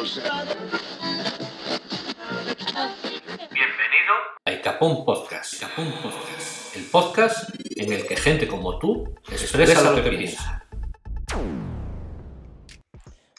[0.00, 0.24] Bienvenido
[4.46, 5.56] a Icapón Podcast.
[5.56, 6.74] Icapón Podcast.
[6.74, 10.64] El podcast en el que gente como tú expresa lo que piensa.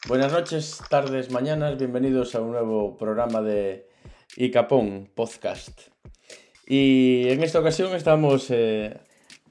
[0.08, 3.90] Buenas noches, tardes, mañanas, bienvenidos a un nuevo programa de
[4.38, 5.88] Icapón Podcast.
[6.68, 9.00] Y en esta ocasión estamos eh,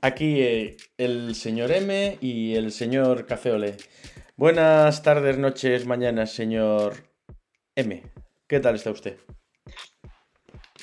[0.01, 3.79] aquí eh, el señor M y el señor Café Olé.
[4.41, 6.95] Buenas tardes, noches, mañanas, señor
[7.77, 8.03] M.
[8.49, 9.19] ¿Qué tal está usted?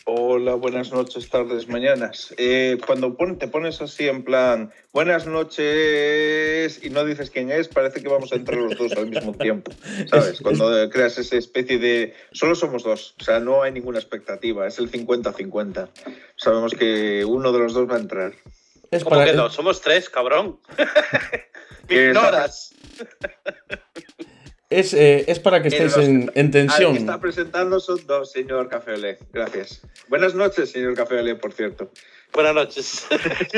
[0.06, 2.36] Hola, buenas noches, tardes, mañanas.
[2.38, 7.68] Eh, cuando pon- te pones así en plan, buenas noches, y no dices quién es,
[7.68, 9.72] parece que vamos a entrar los dos al mismo tiempo.
[10.08, 10.40] ¿Sabes?
[10.42, 12.14] Cuando creas esa especie de.
[12.34, 15.90] Solo somos dos, o sea, no hay ninguna expectativa, es el 50-50.
[16.36, 18.34] Sabemos que uno de los dos va a entrar.
[18.92, 19.50] Es ¿Cómo para, que no?
[19.50, 20.60] Somos tres, cabrón.
[21.90, 22.74] Me ignoras.
[24.70, 26.94] es, eh, es para que estéis en, en Al tensión.
[26.94, 29.18] que está presentando son dos, señor Café Olé.
[29.32, 29.82] Gracias.
[30.08, 31.92] Buenas noches, señor Café Olé, por cierto.
[32.34, 33.08] Buenas noches.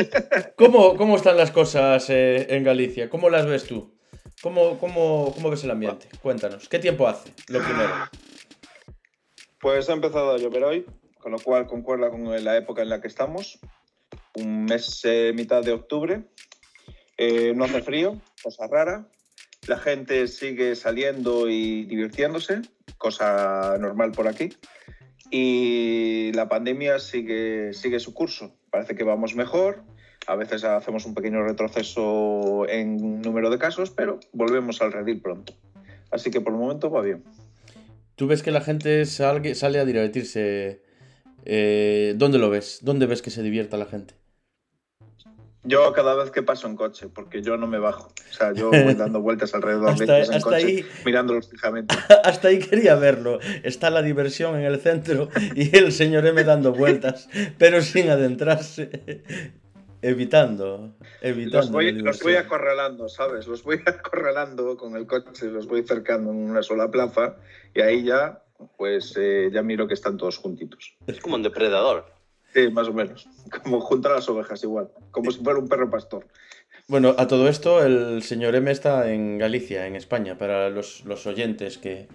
[0.56, 3.10] ¿Cómo, ¿Cómo están las cosas eh, en Galicia?
[3.10, 3.94] ¿Cómo las ves tú?
[4.42, 6.08] ¿Cómo, cómo, ¿Cómo ves el ambiente?
[6.22, 6.70] Cuéntanos.
[6.70, 7.34] ¿Qué tiempo hace?
[7.50, 7.92] Lo primero.
[9.60, 10.86] Pues ha empezado a llover hoy,
[11.20, 13.60] con lo cual concuerda con la época en la que estamos.
[14.42, 16.24] Un mes, eh, mitad de octubre.
[17.18, 19.08] Eh, no hace frío, cosa rara.
[19.68, 22.62] La gente sigue saliendo y divirtiéndose,
[22.98, 24.50] cosa normal por aquí.
[25.30, 28.56] Y la pandemia sigue, sigue su curso.
[28.72, 29.84] Parece que vamos mejor.
[30.28, 35.54] A veces hacemos un pequeño retroceso en número de casos, pero volvemos al redil pronto.
[36.12, 37.24] Así que por el momento va bien.
[38.16, 40.82] ¿Tú ves que la gente sale a divertirse?
[41.46, 42.80] Eh, ¿Dónde lo ves?
[42.82, 44.19] ¿Dónde ves que se divierta la gente?
[45.70, 48.08] Yo cada vez que paso en coche, porque yo no me bajo.
[48.08, 50.86] O sea, yo voy dando vueltas alrededor Hasta- de en hasta coche, ahí.
[51.06, 51.96] mirándolos fijamente.
[52.24, 53.40] Hasta ahí quería verlo.
[53.64, 59.24] Está la diversión en el centro y el señor M dando vueltas, pero sin adentrarse.
[60.02, 61.58] Evitando, evitando.
[61.58, 63.48] Los voy, los voy acorralando, ¿sabes?
[63.48, 67.36] Los voy acorralando con el coche, los voy cercando en una sola plaza
[67.76, 68.42] y ahí ya,
[68.78, 70.96] pues eh, ya miro que están todos juntitos.
[71.06, 72.06] Es como un depredador.
[72.54, 73.28] Sí, más o menos.
[73.64, 76.28] Como junto a las ovejas igual, como si fuera un perro pastor.
[76.88, 81.28] Bueno, a todo esto, el señor M está en Galicia, en España, para los, los
[81.28, 82.08] oyentes que,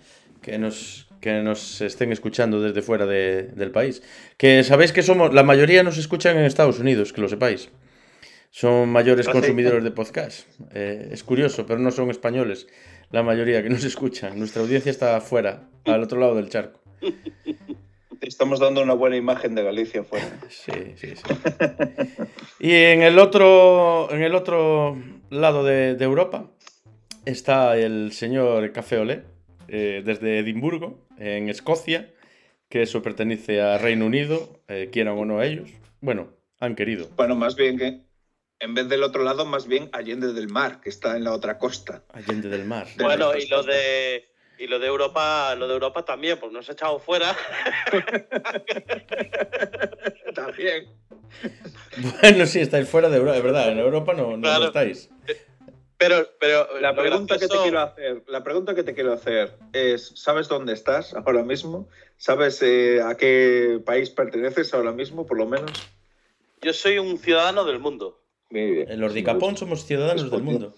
[0.43, 4.03] que, nos, que nos estén escuchando desde fuera de- del país.
[4.37, 7.69] Que sabéis que somos, la mayoría nos escuchan en Estados Unidos, que lo sepáis.
[8.51, 10.49] Son mayores Ah, consumidores de podcast.
[10.72, 12.66] Eh, es curioso, pero no son españoles
[13.11, 14.37] la mayoría que nos escuchan.
[14.39, 16.81] Nuestra audiencia está afuera, al otro lado del charco.
[18.27, 20.27] Estamos dando una buena imagen de Galicia fuera.
[20.49, 21.35] Sí, sí, sí.
[22.59, 24.97] Y en el otro, en el otro
[25.31, 26.51] lado de, de Europa
[27.25, 29.25] está el señor Café Olé,
[29.69, 32.13] eh, desde Edimburgo, en Escocia,
[32.69, 35.71] que eso pertenece a Reino Unido, eh, quieran o no ellos.
[36.01, 36.31] Bueno,
[36.61, 37.09] han querido.
[37.17, 38.01] Bueno, más bien que
[38.61, 41.59] en vez del otro lado, más bien Allende del Mar, que está en la otra
[41.59, 42.05] costa.
[42.13, 42.87] Allende del Mar.
[42.97, 43.75] De Bueno, y lo costas.
[43.75, 44.25] de
[44.59, 47.34] y lo de Europa, lo de Europa también, pues nos ha echado fuera.
[50.34, 50.87] También.
[52.20, 54.66] Bueno, sí, estáis fuera de Europa, es verdad, en Europa no, no, no Claro.
[54.66, 55.10] estáis.
[55.97, 60.12] Pero, pero La pregunta que te quiero hacer, la pregunta que te quiero hacer es,
[60.16, 61.88] ¿sabes dónde estás ahora mismo?
[62.16, 65.71] ¿Sabes eh, a qué país perteneces ahora mismo, por lo menos?
[66.62, 68.22] yo soy un ciudadano del mundo.
[68.50, 68.91] Muy bien.
[68.91, 70.75] En los Dicapón somos ciudadanos del mundo.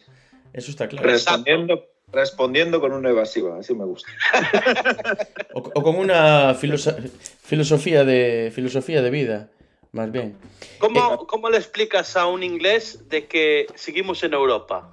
[0.52, 1.08] Eso está claro.
[1.08, 4.08] Respondiendo, respondiendo con una evasiva, así me gusta.
[5.54, 6.94] O, o con una filoso-
[7.42, 9.48] filosofía, de, filosofía de vida,
[9.92, 10.36] más bien.
[10.78, 14.92] ¿Cómo, ¿Cómo le explicas a un inglés de que seguimos en Europa?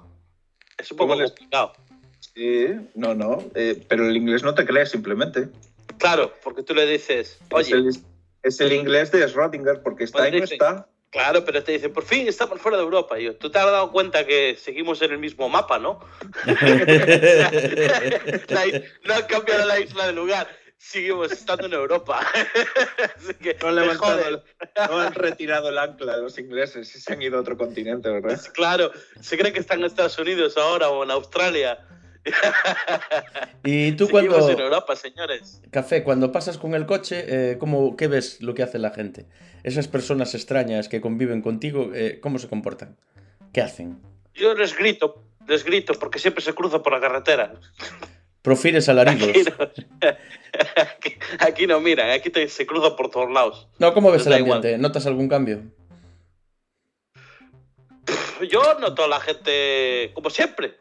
[0.78, 1.72] Es un poco ¿Cómo le- complicado.
[2.34, 5.48] Sí, no, no, eh, pero el inglés no te crees simplemente.
[5.98, 7.90] Claro, porque tú le dices, Es oye, el,
[8.42, 10.88] es el inglés de Schrödinger, porque está Pues y no está.
[11.14, 13.18] Claro, pero te dicen, por fin estamos fuera de Europa.
[13.18, 16.00] Y yo, tú te has dado cuenta que seguimos en el mismo mapa, ¿no?
[18.48, 18.66] La
[19.04, 20.48] no han cambiado la isla de lugar.
[20.76, 22.20] Seguimos estando en Europa.
[23.16, 24.42] Así que No han, levantado
[24.90, 28.40] no retirado el ancla los ingleses y se han ido a otro continente, ¿verdad?
[28.52, 28.90] Claro,
[29.20, 31.78] se cree que están en Estados Unidos ahora o en Australia.
[33.64, 34.52] y tú Seguimos cuando...
[34.52, 35.60] en Europa, señores.
[35.70, 39.26] Café, cuando pasas con el coche, eh, ¿cómo, ¿qué ves lo que hace la gente?
[39.62, 42.96] Esas personas extrañas que conviven contigo, eh, ¿cómo se comportan?
[43.52, 44.00] ¿Qué hacen?
[44.34, 47.54] Yo les grito, les grito porque siempre se cruza por la carretera.
[48.42, 49.36] Profires Aquí alaridos.
[49.58, 50.08] no,
[50.96, 53.68] aquí, aquí no miran, aquí te- se cruza por todos lados.
[53.78, 54.58] No, ¿cómo ves el igual.
[54.58, 54.78] ambiente?
[54.78, 55.62] ¿Notas algún cambio?
[58.50, 60.74] Yo noto a la gente, como siempre,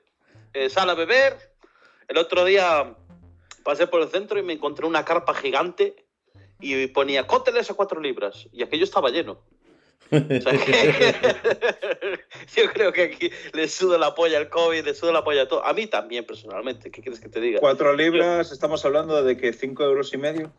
[0.54, 1.38] eh, sale a beber.
[2.08, 2.96] El otro día
[3.64, 5.96] pasé por el centro y me encontré una carpa gigante
[6.60, 8.48] y ponía cócteles a cuatro libras.
[8.52, 9.42] Y aquello estaba lleno.
[10.12, 12.20] O sea, que-
[12.56, 15.48] yo creo que aquí le sudo la polla al COVID, le sudo la polla a
[15.48, 15.66] todo.
[15.66, 16.92] A mí también, personalmente.
[16.92, 17.60] ¿Qué quieres que te diga?
[17.60, 20.52] Cuatro libras, estamos hablando de que cinco euros y medio.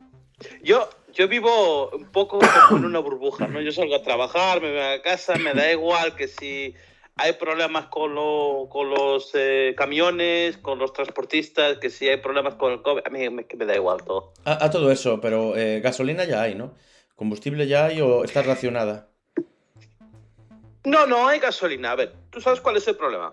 [0.62, 3.60] Yo, yo vivo un poco como en una burbuja, ¿no?
[3.60, 6.74] Yo salgo a trabajar, me voy a casa, me da igual que si
[7.16, 12.56] hay problemas con, lo- con los eh, camiones, con los transportistas, que si hay problemas
[12.56, 14.32] con el COVID, a mí me, me da igual todo.
[14.44, 16.74] A, a todo eso, pero eh, gasolina ya hay, ¿no?
[17.14, 19.08] ¿Combustible ya hay o está racionada?
[20.84, 21.92] No, no hay gasolina.
[21.92, 23.32] A ver, ¿tú sabes cuál es el problema?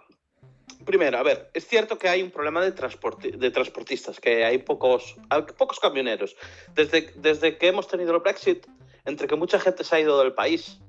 [0.86, 4.60] Primero, a ver, es cierto que hay un problema de, transporti- de transportistas, que hay
[4.60, 6.36] pocos, hay pocos camioneros.
[6.74, 8.66] Desde, desde que hemos tenido el Brexit,
[9.06, 10.80] entre que mucha gente se ha ido del país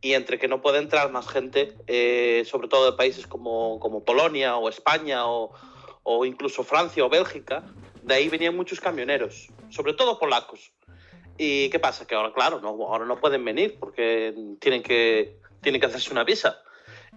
[0.00, 4.04] y entre que no puede entrar más gente, eh, sobre todo de países como, como
[4.04, 5.52] Polonia o España o,
[6.02, 7.64] o incluso Francia o Bélgica,
[8.02, 10.72] de ahí venían muchos camioneros, sobre todo polacos.
[11.38, 12.06] ¿Y qué pasa?
[12.06, 16.24] Que ahora, claro, no, ahora no pueden venir porque tienen que, tienen que hacerse una
[16.24, 16.62] visa.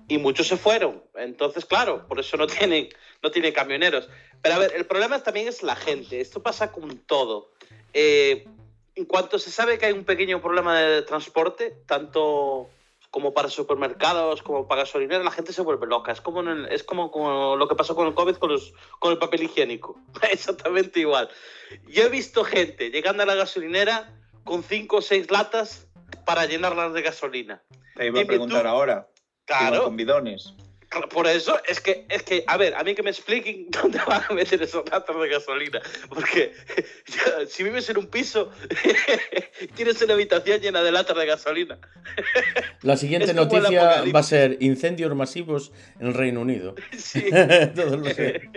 [0.08, 1.04] Y muchos se fueron.
[1.16, 2.90] Entonces, claro, por eso no tienen,
[3.22, 4.10] no tienen camioneros.
[4.42, 6.20] Pero a ver, el problema también es la gente.
[6.20, 7.52] Esto pasa con todo.
[7.94, 8.48] Eh,
[9.00, 12.70] en cuanto se sabe que hay un pequeño problema de transporte, tanto
[13.12, 16.12] como para supermercados, como para gasolineras, la gente se vuelve loca.
[16.12, 18.74] Es como, en el- es como, como lo que pasó con el COVID con, los,
[19.00, 19.98] con el papel higiénico.
[20.32, 21.30] Exactamente igual.
[21.88, 24.14] Yo he visto gente llegando a la gasolinera
[24.44, 25.88] con cinco o seis latas
[26.26, 27.64] para llenarlas de gasolina.
[27.96, 28.68] Te iba a preguntar tú.
[28.68, 29.08] ahora.
[29.46, 30.54] Claro, Con bidones.
[31.12, 34.24] Por eso es que, es que, a ver, a mí que me expliquen dónde van
[34.28, 35.82] a meter esos latas de gasolina.
[36.10, 36.54] Porque
[37.08, 38.52] ya, si vives en un piso,
[39.76, 41.80] tienes una habitación llena de latas de gasolina.
[42.82, 46.76] La siguiente noticia va a ser incendios masivos en el Reino Unido.
[46.98, 47.30] Sí.
[47.76, 48.50] Todos lo sé.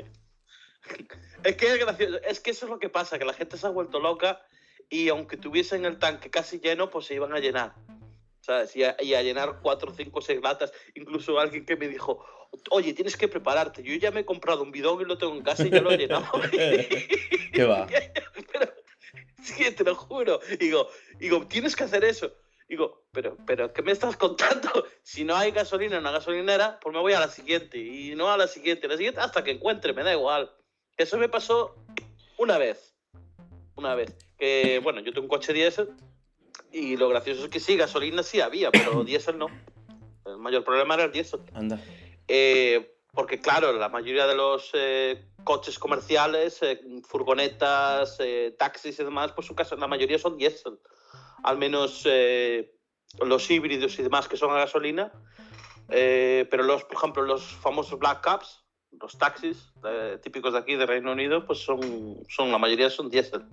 [1.44, 2.20] Es que es gracioso.
[2.26, 4.40] Es que eso es lo que pasa, que la gente se ha vuelto loca
[4.88, 7.74] y aunque tuviesen el tanque casi lleno, pues se iban a llenar.
[8.42, 8.74] ¿Sabes?
[8.74, 10.72] Y a, y a llenar cuatro, cinco, seis latas.
[10.94, 12.26] Incluso alguien que me dijo,
[12.70, 13.84] oye, tienes que prepararte.
[13.84, 15.92] Yo ya me he comprado un bidón y lo tengo en casa y ya lo
[15.92, 16.26] he llenado.
[17.52, 17.86] ¿Qué va?
[18.52, 18.72] pero,
[19.42, 20.40] sí, te lo juro.
[20.58, 22.32] Digo, digo, tienes que hacer eso.
[22.68, 24.70] Digo, pero, pero, ¿qué me estás contando?
[25.04, 27.76] Si no hay gasolina en una gasolinera, pues me voy a la siguiente.
[27.76, 30.50] Y no a la siguiente, la siguiente hasta que encuentre, me da igual.
[30.96, 31.74] Eso me pasó
[32.38, 32.94] una vez.
[33.74, 34.16] Una vez.
[34.38, 35.88] Que, bueno, yo tengo un coche diésel
[36.72, 39.48] y lo gracioso es que sí, gasolina sí había, pero diésel no.
[40.24, 41.40] El mayor problema era el diésel.
[41.54, 41.80] Anda.
[42.28, 49.04] Eh, porque claro, la mayoría de los eh, coches comerciales, eh, furgonetas, eh, taxis y
[49.04, 50.78] demás, pues su caso, la mayoría son diésel.
[51.42, 52.74] Al menos eh,
[53.20, 55.12] los híbridos y demás que son a gasolina.
[55.90, 58.64] Eh, pero los, por ejemplo, los famosos black cabs,
[58.98, 59.72] los taxis
[60.22, 63.44] típicos de aquí, de Reino Unido, pues son, son la mayoría son diésel.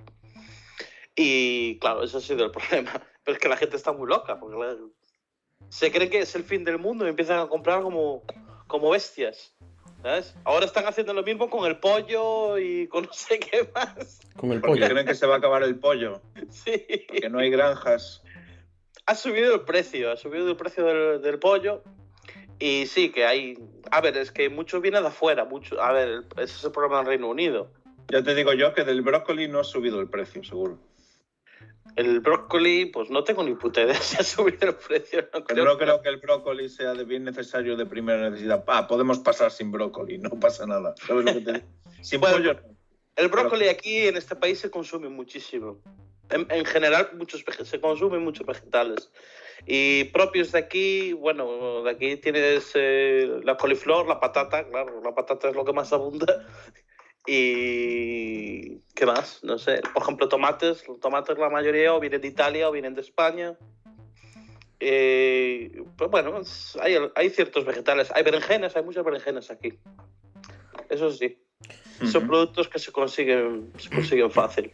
[1.21, 2.93] Y claro, ese ha sido el problema.
[3.25, 4.77] Pero es que la gente está muy loca, porque la-
[5.67, 8.23] se cree que es el fin del mundo y empiezan a comprar como,
[8.67, 9.53] como bestias.
[10.01, 10.33] ¿Sabes?
[10.45, 14.21] Ahora están haciendo lo mismo con el pollo y con no sé qué más.
[14.37, 14.93] Con el Porque pollo.
[14.93, 16.21] creen que se va a acabar el pollo.
[16.49, 16.85] Sí.
[17.11, 18.23] Que no hay granjas.
[19.05, 21.83] Ha subido el precio, ha subido el precio del, del pollo.
[22.59, 23.57] Y sí, que hay.
[23.91, 25.43] A ver, es que mucho viene de afuera.
[25.43, 27.73] Mucho, a ver, ese es el problema del Reino Unido.
[28.09, 30.79] Ya te digo yo que del brócoli no ha subido el precio, seguro.
[31.95, 35.27] El brócoli, pues no tengo ni puta idea si ha subido el precio.
[35.33, 35.65] No creo.
[35.65, 38.63] no creo que el brócoli sea de bien necesario de primera necesidad.
[38.67, 40.95] Ah, podemos pasar sin brócoli, no pasa nada.
[41.05, 41.65] ¿Sabes lo que te?
[42.01, 42.59] Sin Bueno, pollo.
[43.15, 45.81] El brócoli aquí en este país se consume muchísimo.
[46.29, 49.11] En, en general, muchos se consumen muchos vegetales.
[49.65, 55.13] Y propios de aquí, bueno, de aquí tienes eh, la coliflor, la patata, claro, la
[55.13, 56.47] patata es lo que más abunda.
[57.25, 58.79] Y.
[58.95, 59.43] ¿Qué más?
[59.43, 59.81] No sé.
[59.93, 60.87] Por ejemplo, tomates.
[60.87, 63.57] Los tomates, la mayoría, o vienen de Italia o vienen de España.
[64.79, 66.41] Eh, pues bueno,
[66.81, 68.11] hay, hay ciertos vegetales.
[68.15, 69.77] Hay berenjenas, hay muchas berenjenas aquí.
[70.89, 71.37] Eso sí.
[72.09, 74.71] Son productos que se consiguen, se consiguen fácil.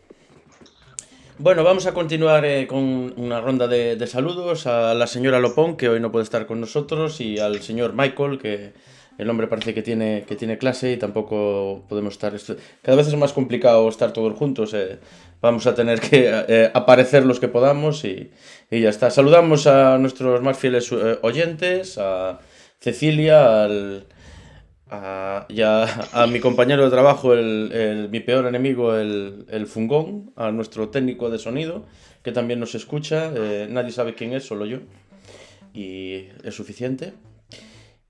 [1.37, 5.75] Bueno, vamos a continuar eh, con una ronda de, de saludos a la señora Lopón,
[5.75, 8.73] que hoy no puede estar con nosotros, y al señor Michael, que
[9.17, 12.33] el hombre parece que tiene, que tiene clase y tampoco podemos estar...
[12.81, 14.73] Cada vez es más complicado estar todos juntos.
[14.73, 14.99] eh.
[15.41, 18.31] Vamos a tener que eh, aparecer los que podamos y,
[18.71, 19.09] y ya está.
[19.11, 22.39] Saludamos a nuestros más fieles eh, oyentes, a
[22.79, 24.05] Cecilia, al,
[24.89, 25.45] a,
[26.13, 30.89] a, mi compañero de trabajo, el, el- mi peor enemigo, el, el Fungón, a nuestro
[30.89, 31.85] técnico de sonido,
[32.23, 33.31] que también nos escucha.
[33.35, 34.79] eh, nadie sabe quién es, solo yo.
[35.73, 37.13] Y es suficiente.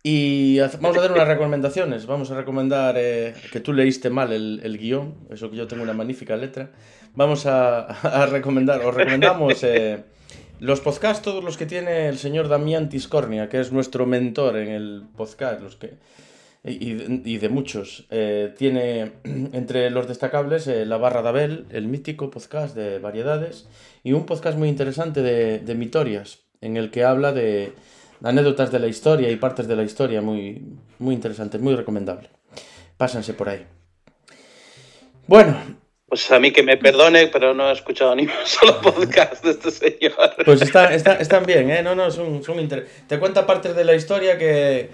[0.07, 2.05] Y vamos a hacer unas recomendaciones.
[2.05, 5.81] Vamos a recomendar eh, que tú leíste mal el, el, guion, eso que yo tengo
[5.81, 6.69] una magnífica letra.
[7.15, 10.03] Vamos a, a recomendar, os recomendamos eh,
[10.59, 14.67] los podcasts, todos los que tiene el señor Damián Tiscornia, que es nuestro mentor en
[14.67, 15.95] el podcast, los que,
[16.63, 18.05] y, y de muchos.
[18.11, 23.67] Eh, tiene entre los destacables eh, La Barra de Abel, el mítico podcast de variedades,
[24.03, 27.73] y un podcast muy interesante de, de Mitorias, en el que habla de
[28.25, 30.61] anécdotas de la historia y partes de la historia muy,
[30.97, 32.29] muy interesantes, muy recomendable.
[32.97, 33.65] Pásense por ahí.
[35.27, 35.55] Bueno.
[36.07, 39.51] Pues a mí que me perdone, pero no he escuchado ni un solo podcast de
[39.51, 40.13] este señor.
[40.43, 41.83] Pues está, está, están bien, ¿eh?
[41.83, 42.87] No, no, son, son inter...
[43.07, 44.89] Te cuenta partes de la historia que,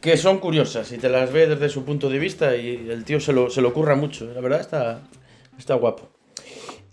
[0.00, 3.20] que son curiosas y te las ve desde su punto de vista y el tío
[3.20, 4.26] se lo, se lo curra mucho.
[4.32, 5.02] La verdad está,
[5.58, 6.15] está guapo.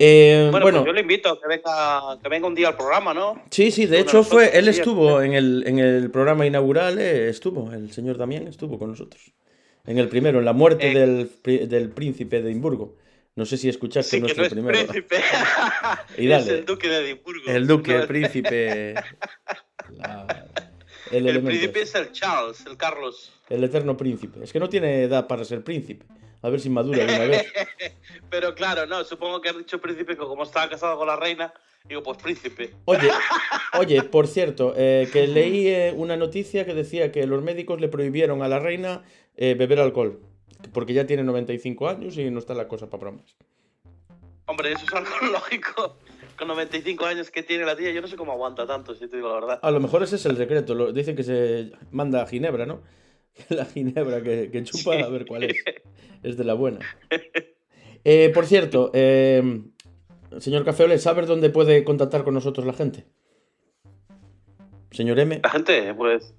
[0.06, 2.76] Eh, bueno, bueno pues yo le invito a que venga, que venga un día al
[2.76, 3.42] programa, ¿no?
[3.50, 7.72] Sí, sí, de hecho fue, él estuvo en el, en el programa inaugural, eh, estuvo,
[7.72, 9.32] el señor Damián estuvo con nosotros.
[9.86, 12.98] En el primero, en la muerte eh, del, del, príncipe de Edimburgo.
[13.36, 14.92] No sé si escuchaste sí, nuestro que no es primero.
[14.92, 15.22] Príncipe.
[16.18, 17.50] y dale, es el duque de Edimburgo.
[17.50, 18.96] El duque, el príncipe.
[19.98, 20.48] La,
[21.12, 23.32] el, el príncipe es el Charles, el Carlos.
[23.50, 24.44] El eterno príncipe.
[24.44, 26.06] Es que no tiene edad para ser príncipe.
[26.44, 27.46] A ver si madura de una vez.
[28.30, 31.54] Pero claro, no, supongo que has dicho príncipe que como estaba casado con la reina,
[31.86, 32.74] digo, pues príncipe.
[32.84, 33.10] Oye,
[33.80, 37.88] oye por cierto, eh, que leí eh, una noticia que decía que los médicos le
[37.88, 39.04] prohibieron a la reina
[39.38, 40.20] eh, beber alcohol.
[40.74, 43.38] Porque ya tiene 95 años y no está la cosa para bromas.
[44.46, 45.98] Hombre, eso es algo lógico.
[46.38, 49.16] Con 95 años que tiene la tía, yo no sé cómo aguanta tanto, si te
[49.16, 49.60] digo la verdad.
[49.62, 50.92] A lo mejor ese es el secreto.
[50.92, 52.82] Dicen que se manda a Ginebra, ¿no?
[53.50, 55.02] La ginebra que, que chupa, sí.
[55.02, 55.56] a ver cuál es.
[56.24, 56.80] Es de la buena.
[58.06, 59.62] Eh, por cierto, eh,
[60.40, 63.06] señor Cafeole, ¿sabes dónde puede contactar con nosotros la gente?
[64.92, 65.40] Señor M.
[65.42, 66.36] La gente, pues.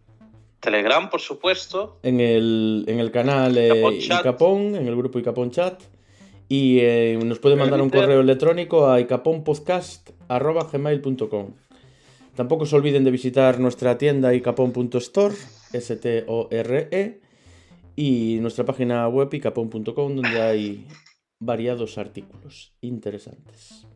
[0.60, 1.98] Telegram, por supuesto.
[2.02, 5.82] En el, en el canal eh, Icapón, en el grupo Icapón Chat.
[6.48, 11.54] Y eh, nos puede mandar un correo electrónico a icaponpodcast.gmail.com.
[12.34, 15.34] Tampoco se olviden de visitar nuestra tienda icapon.store,
[15.72, 17.20] S-T-O-R-E,
[17.96, 20.86] y nuestra página web icapon.com, donde hay
[21.38, 23.86] variados artículos interesantes.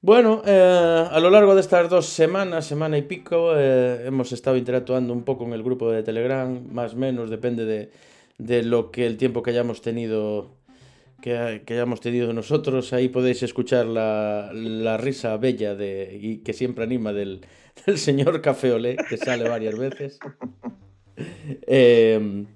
[0.00, 4.56] Bueno, eh, a lo largo de estas dos semanas, semana y pico, eh, hemos estado
[4.56, 7.92] interactuando un poco en el grupo de Telegram, más o menos, depende de,
[8.36, 10.56] de lo que el tiempo que hayamos tenido
[11.20, 12.92] que, que, hayamos tenido nosotros.
[12.92, 17.46] Ahí podéis escuchar la, la risa bella de, y que siempre anima del,
[17.86, 20.18] del señor Café Olé, que sale varias veces.
[21.66, 22.46] Eh,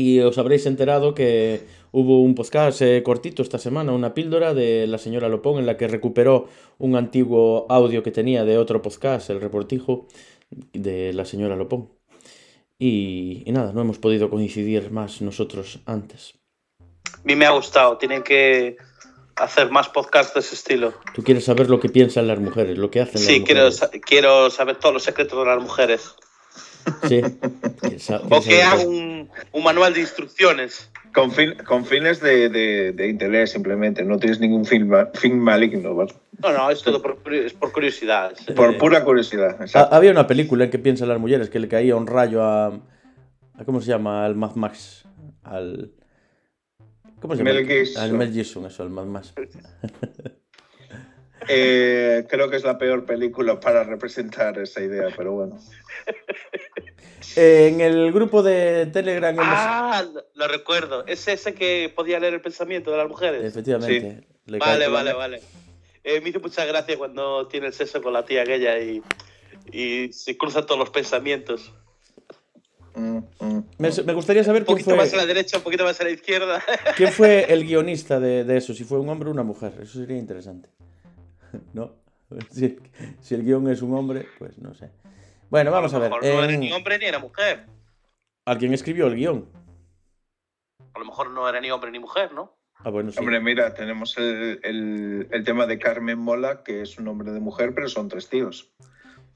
[0.00, 1.62] y os habréis enterado que
[1.92, 5.76] hubo un podcast eh, cortito esta semana, una píldora de la señora Lopón, en la
[5.76, 10.06] que recuperó un antiguo audio que tenía de otro podcast, el reportijo
[10.72, 11.88] de la señora Lopón.
[12.78, 16.34] Y, y nada, no hemos podido coincidir más nosotros antes.
[17.14, 17.96] A mí me ha gustado.
[17.98, 18.76] Tienen que
[19.34, 20.92] hacer más podcasts de ese estilo.
[21.14, 23.76] Tú quieres saber lo que piensan las mujeres, lo que hacen sí, las quiero, mujeres.
[23.76, 26.14] sa- quiero saber todos los secretos de las mujeres.
[27.08, 27.20] Sí.
[27.80, 30.90] ¿Quieres sa- O que haga un, un manual de instrucciones.
[31.14, 34.04] Con, fin- con fines de, de- de interés, simplemente.
[34.04, 36.12] No tienes ningún fin, fin maligno, ¿vale?
[36.42, 38.32] No, no, es todo por, es por curiosidad.
[38.32, 39.60] es- Por pura curiosidad.
[39.60, 39.94] Exacto.
[39.94, 43.64] había una película en que piensan las mujeres que le caía un rayo a, a
[43.64, 44.24] ¿cómo se llama?
[44.26, 45.04] Al Mad Max,
[45.42, 45.92] al
[47.20, 47.54] ¿Cómo se llama?
[47.54, 48.02] Mel Gibson.
[48.02, 49.34] Al Mel Gibson, eso, al Mad Max.
[51.48, 55.58] Eh, creo que es la peor película para representar esa idea, pero bueno.
[57.36, 61.06] Eh, en el grupo de Telegram Ah, lo, lo recuerdo.
[61.06, 63.44] Es ese que podía leer el pensamiento de las mujeres.
[63.44, 64.26] efectivamente.
[64.46, 65.42] le Vale, vale, vale.
[66.04, 69.02] Eh, me hizo mucha gracia cuando tiene el sexo con la tía aquella y,
[69.72, 71.72] y se cruzan todos los pensamientos.
[72.94, 73.64] Mm, mm.
[73.78, 76.00] Me, me gustaría saber Un quién poquito más a la fue, derecha, un poquito más
[76.00, 76.64] a la izquierda.
[76.96, 79.74] quién fue el guionista de, de eso, si fue un hombre o una mujer.
[79.82, 80.68] Eso sería interesante.
[81.72, 81.94] ¿No?
[82.50, 82.76] Si,
[83.22, 84.90] si el guion es un hombre, pues no sé.
[85.50, 86.10] Bueno, vamos a lo ver.
[86.10, 87.66] mejor no era ni hombre ni era mujer.
[88.46, 89.48] Alguien escribió el guion.
[90.94, 92.56] A lo mejor no era ni hombre ni mujer, ¿no?
[92.76, 93.18] Ah, bueno, sí.
[93.18, 97.40] Hombre, mira, tenemos el, el- el tema de Carmen Mola, que es un nombre de
[97.40, 98.72] mujer, pero son tres tíos.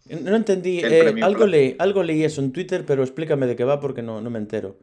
[0.09, 0.81] No entendí.
[0.85, 4.21] Eh, algo, leí, algo leí eso en Twitter, pero explícame de qué va porque no,
[4.21, 4.77] no me entero.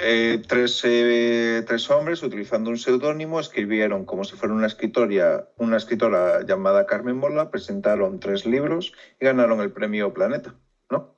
[0.00, 5.76] Eh, tres, eh, tres hombres, utilizando un seudónimo, escribieron como si fuera una escritoria, una
[5.76, 10.54] escritora llamada Carmen Mola, presentaron tres libros y ganaron el premio Planeta,
[10.90, 11.16] ¿no?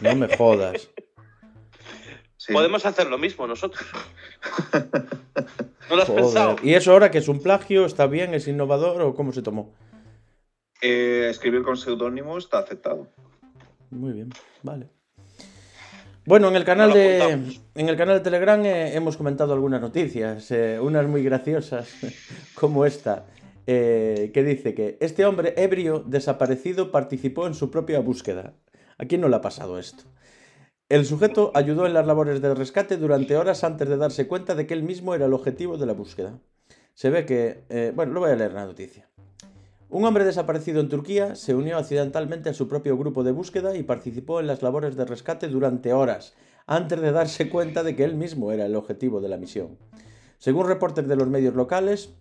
[0.00, 0.88] No me jodas.
[2.38, 2.52] Sí.
[2.52, 3.84] Podemos hacer lo mismo nosotros.
[5.90, 6.22] ¿No lo has Joder.
[6.22, 6.56] pensado?
[6.62, 7.84] ¿Y eso ahora que es un plagio?
[7.84, 8.34] ¿Está bien?
[8.34, 9.74] ¿Es innovador o cómo se tomó?
[10.80, 13.08] Eh, escribir con seudónimo está aceptado.
[13.90, 14.30] Muy bien,
[14.62, 14.88] vale.
[16.26, 17.30] Bueno, en el canal de
[17.76, 21.88] en el canal de Telegram eh, hemos comentado algunas noticias, eh, unas muy graciosas
[22.54, 23.26] como esta,
[23.68, 28.54] eh, que dice que este hombre ebrio desaparecido participó en su propia búsqueda.
[28.98, 30.02] ¿A quién no le ha pasado esto?
[30.88, 34.66] El sujeto ayudó en las labores de rescate durante horas antes de darse cuenta de
[34.66, 36.40] que él mismo era el objetivo de la búsqueda.
[36.94, 39.08] Se ve que, bueno, lo voy a leer la noticia.
[39.88, 43.84] Un hombre desaparecido en Turquía se unió accidentalmente a su propio grupo de búsqueda y
[43.84, 46.34] participó en las labores de rescate durante horas,
[46.66, 49.78] antes de darse cuenta de que él mismo era el objetivo de la misión.
[50.38, 52.16] Según reportes de los medios locales,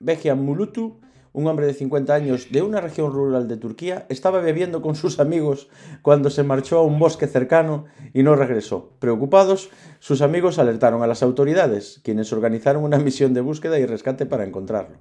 [0.00, 1.00] Bejian Mulutu,
[1.34, 5.20] un hombre de 50 años de una región rural de Turquía, estaba bebiendo con sus
[5.20, 5.68] amigos
[6.00, 7.84] cuando se marchó a un bosque cercano
[8.14, 8.92] y no regresó.
[9.00, 14.24] Preocupados, sus amigos alertaron a las autoridades, quienes organizaron una misión de búsqueda y rescate
[14.24, 14.96] para encontrarlo.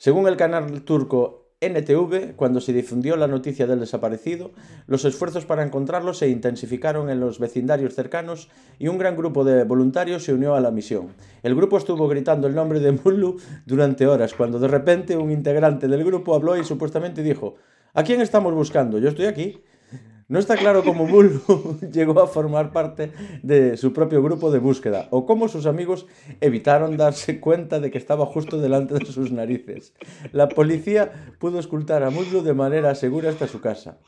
[0.00, 4.50] Según el canal turco NTV, cuando se difundió la noticia del desaparecido,
[4.86, 9.64] los esfuerzos para encontrarlo se intensificaron en los vecindarios cercanos y un gran grupo de
[9.64, 11.08] voluntarios se unió a la misión.
[11.42, 15.86] El grupo estuvo gritando el nombre de Mullu durante horas, cuando de repente un integrante
[15.86, 17.56] del grupo habló y supuestamente dijo,
[17.92, 18.98] ¿A quién estamos buscando?
[18.98, 19.60] Yo estoy aquí.
[20.30, 21.40] No está claro cómo Mullu
[21.92, 23.10] llegó a formar parte
[23.42, 26.06] de su propio grupo de búsqueda o cómo sus amigos
[26.40, 29.92] evitaron darse cuenta de que estaba justo delante de sus narices.
[30.30, 33.98] La policía pudo escultar a Mullu de manera segura hasta su casa.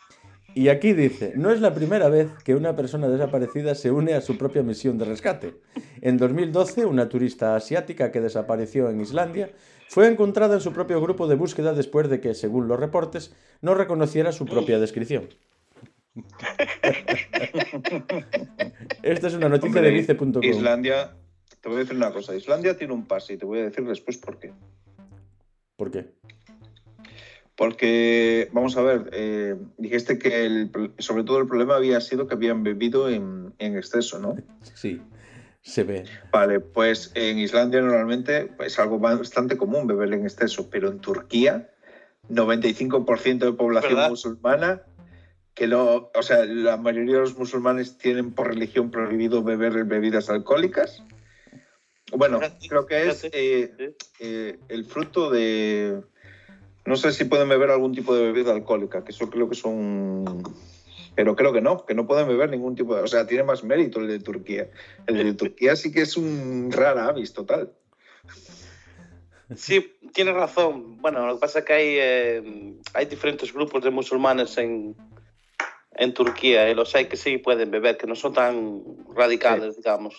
[0.54, 4.20] Y aquí dice, no es la primera vez que una persona desaparecida se une a
[4.20, 5.56] su propia misión de rescate.
[6.02, 9.50] En 2012, una turista asiática que desapareció en Islandia
[9.88, 13.74] fue encontrada en su propio grupo de búsqueda después de que, según los reportes, no
[13.74, 15.24] reconociera su propia descripción.
[19.02, 20.42] Esta es una noticia de vice.com.
[20.42, 21.16] Islandia,
[21.60, 22.34] te voy a decir una cosa.
[22.34, 24.52] Islandia tiene un pase y te voy a decir después por qué.
[25.76, 26.12] ¿Por qué?
[27.56, 32.34] Porque, vamos a ver, eh, dijiste que el, sobre todo el problema había sido que
[32.34, 34.36] habían bebido en, en, exceso, ¿no?
[34.74, 35.00] Sí,
[35.60, 36.04] se ve.
[36.32, 41.70] Vale, pues en Islandia normalmente es algo bastante común beber en exceso, pero en Turquía,
[42.30, 44.10] 95% de población ¿Verdad?
[44.10, 44.82] musulmana
[45.54, 50.30] que lo, o sea, la mayoría de los musulmanes tienen por religión prohibido beber bebidas
[50.30, 51.02] alcohólicas.
[52.14, 56.02] Bueno, creo que es eh, eh, el fruto de...
[56.84, 60.42] No sé si pueden beber algún tipo de bebida alcohólica, que eso creo que son...
[61.14, 63.02] Pero creo que no, que no pueden beber ningún tipo de...
[63.02, 64.70] O sea, tiene más mérito el de Turquía.
[65.06, 67.72] El de Turquía sí que es un rara avis total.
[69.54, 71.00] Sí, tienes razón.
[71.00, 74.96] Bueno, lo que pasa es que hay, eh, hay diferentes grupos de musulmanes en,
[75.96, 78.82] en Turquía y los hay que sí pueden beber, que no son tan
[79.14, 80.14] radicales, digamos.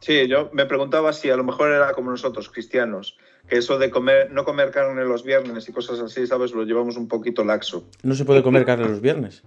[0.00, 3.16] Sí, yo me preguntaba si a lo mejor era como nosotros, cristianos,
[3.48, 6.52] que eso de comer, no comer carne los viernes y cosas así, ¿sabes?
[6.52, 7.88] Lo llevamos un poquito laxo.
[8.02, 9.42] No se puede comer carne los viernes.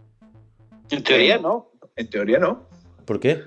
[0.92, 1.72] En teoría, ¿no?
[1.96, 2.68] En teoría no,
[3.06, 3.42] ¿Por qué?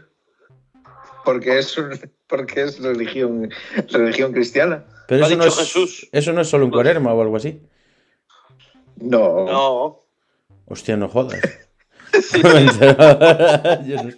[1.25, 3.51] porque es, un- porque es religión,
[3.91, 4.87] religión cristiana.
[5.07, 6.09] Pero eso no, es, Jesús.
[6.13, 7.61] eso no es solo un cuaresma o algo así.
[8.97, 9.45] No.
[9.47, 10.05] No.
[10.67, 11.41] Hostia, no jodas.
[12.23, 12.41] Sí,
[13.87, 14.17] Yo no, sé.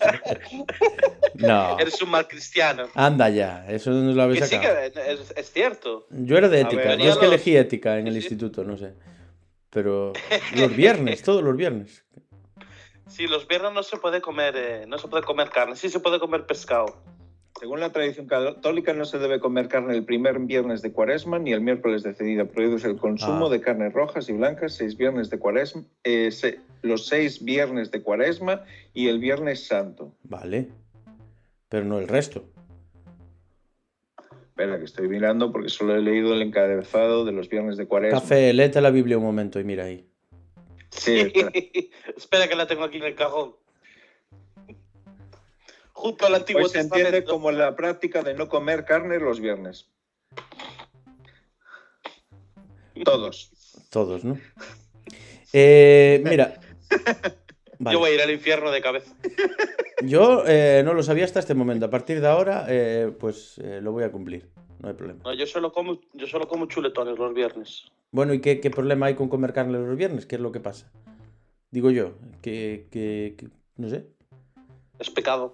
[1.34, 1.78] No.
[1.78, 2.88] eres un mal cristiano.
[2.94, 4.76] Anda ya, eso no lo habéis Que sí, sacado.
[4.92, 6.06] que es, es cierto.
[6.10, 8.18] Yo era de ética, ver, no es que elegí ética en el sí.
[8.20, 8.94] instituto, no sé.
[9.70, 10.12] Pero
[10.56, 12.04] los viernes, todos los viernes.
[13.08, 16.00] Sí, los viernes no se puede comer, eh, no se puede comer carne, sí se
[16.00, 17.02] puede comer pescado.
[17.60, 21.52] Según la tradición católica, no se debe comer carne el primer viernes de cuaresma ni
[21.52, 22.46] el miércoles de ceniza.
[22.46, 23.50] Prohíbe el consumo Ah.
[23.50, 28.02] de carnes rojas y blancas seis viernes de cuaresma, eh, se- los seis viernes de
[28.02, 30.14] cuaresma y el viernes santo.
[30.22, 30.68] Vale.
[31.68, 32.44] Pero no el resto.
[34.48, 38.20] Espera, que estoy mirando porque solo he leído el encabezado de los viernes de cuaresma.
[38.20, 40.06] Café, léete la Biblia un momento y mira ahí.
[40.90, 41.50] Sí, espera.
[42.16, 43.52] Espera que la tengo aquí en el cajón.
[46.00, 49.86] Junto al Antiguo Pues se entiende como la práctica de no comer carne los viernes.
[53.04, 53.50] Todos.
[53.90, 54.38] Todos, ¿no?
[55.52, 56.58] Eh, mira.
[57.78, 57.94] Vale.
[57.94, 59.14] Yo voy a ir al infierno de cabeza.
[60.02, 61.84] Yo eh, no lo sabía hasta este momento.
[61.84, 64.48] A partir de ahora, eh, pues eh, lo voy a cumplir.
[64.78, 65.20] No hay problema.
[65.22, 67.84] No, yo solo como, yo solo como chuletones los viernes.
[68.10, 70.24] Bueno, ¿y qué, qué problema hay con comer carne los viernes?
[70.24, 70.90] ¿Qué es lo que pasa?
[71.70, 74.06] Digo yo, que, que- que- no sé.
[75.00, 75.52] Es pecado.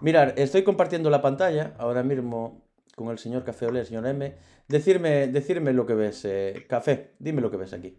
[0.00, 2.62] Mirar, estoy compartiendo la pantalla ahora mismo
[2.94, 4.34] con el señor Café Olé, señor M.
[4.68, 7.98] Decirme, decirme lo que ves, eh, Café, dime lo que ves aquí.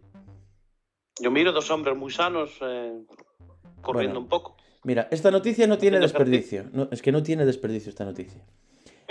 [1.20, 2.94] Yo miro dos hombres muy sanos eh,
[3.80, 4.20] corriendo Bueno.
[4.20, 4.56] un poco.
[4.84, 6.64] Mira, esta noticia no tiene desperdicio.
[6.72, 8.42] No, es que no tiene desperdicio esta noticia.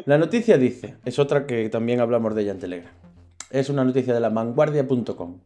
[0.05, 2.93] La noticia dice, es otra que también hablamos de ella en Telegram.
[3.49, 5.41] Es una noticia de la vanguardia.com.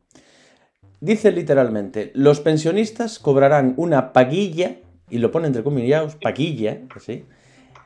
[1.00, 4.78] Dice literalmente, los pensionistas cobrarán una paguilla,
[5.12, 7.26] y lo pone entre comillados, paguilla, ¿sí?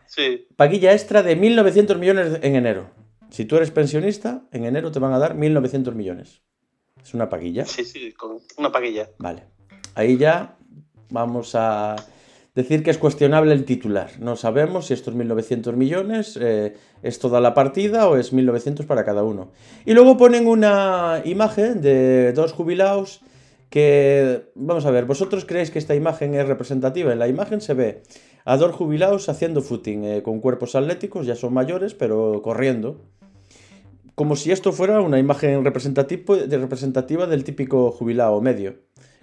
[0.05, 0.47] Sí.
[0.55, 2.91] Paguilla extra de 1.900 millones en enero.
[3.29, 6.41] Si tú eres pensionista, en enero te van a dar 1.900 millones.
[7.03, 7.65] Es una paguilla.
[7.65, 9.09] Sí, sí, con una paguilla.
[9.17, 9.43] Vale.
[9.95, 10.57] Ahí ya
[11.09, 11.95] vamos a
[12.53, 14.11] decir que es cuestionable el titular.
[14.19, 19.03] No sabemos si estos 1.900 millones eh, es toda la partida o es 1.900 para
[19.03, 19.51] cada uno.
[19.85, 23.21] Y luego ponen una imagen de dos jubilados
[23.69, 27.12] que, vamos a ver, ¿vosotros creéis que esta imagen es representativa?
[27.12, 28.04] En la imagen se ve
[28.45, 33.01] a dos jubilados haciendo footing, eh, con cuerpos atléticos, ya son mayores, pero corriendo.
[34.13, 38.75] Como si esto fuera una imagen representativa, del típico jubilado medio.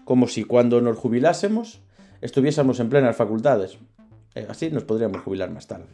[0.05, 1.81] Como si cuando nos jubilásemos
[2.21, 3.79] estuviésemos en plenas facultades.
[4.35, 5.87] Eh, así nos podríamos jubilar más tarde.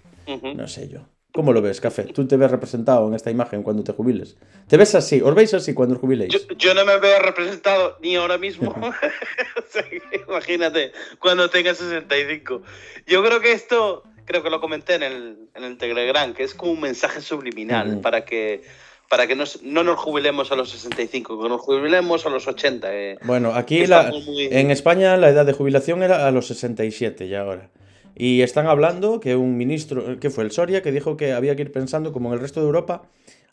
[0.56, 1.00] No sé yo.
[1.32, 2.04] ¿Cómo lo ves, Café?
[2.04, 4.36] ¿Tú te ves representado en esta imagen cuando te jubiles?
[4.66, 5.20] ¿Te ves así?
[5.22, 6.32] ¿Os veis así cuando os jubiléis?
[6.32, 8.74] Yo, yo no me veo representado ni ahora mismo.
[9.58, 9.84] O sea,
[10.26, 12.62] Imagínate, cuando tenga 65.
[13.06, 16.54] Yo creo que esto, creo que lo comenté en el, en el Telegram, que es
[16.54, 18.62] como un mensaje subliminal para que,
[19.10, 22.88] para que nos- no nos jubilemos a los 65, que nos jubilemos a los 80.
[22.94, 23.18] eh.
[23.24, 27.42] Bueno, aquí la, muy- en España la edad de jubilación era a los 67 ya
[27.42, 27.68] ahora.
[28.18, 31.62] Y están hablando que un ministro, que fue el Soria, que dijo que había que
[31.62, 33.04] ir pensando, como en el resto de Europa,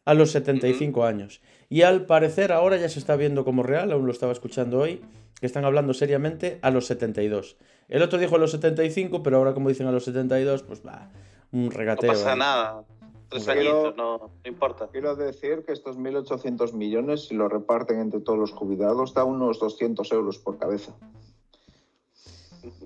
[0.06, 1.40] a los 75 años.
[1.70, 5.02] Y al parecer ahora ya se está viendo como real, aún lo estaba escuchando hoy,
[5.40, 7.58] que están hablando seriamente a los 72.
[7.90, 11.12] El otro dijo a los 75, pero ahora como dicen a los 72, pues va,
[11.52, 12.12] un No regateo.
[12.12, 12.40] pasa ahí.
[12.40, 12.84] nada.
[13.30, 14.88] Tres añitos, no, no importa.
[14.92, 19.60] Quiero decir que estos 1.800 millones, si lo reparten entre todos los jubilados, da unos
[19.60, 20.96] 200 euros por cabeza.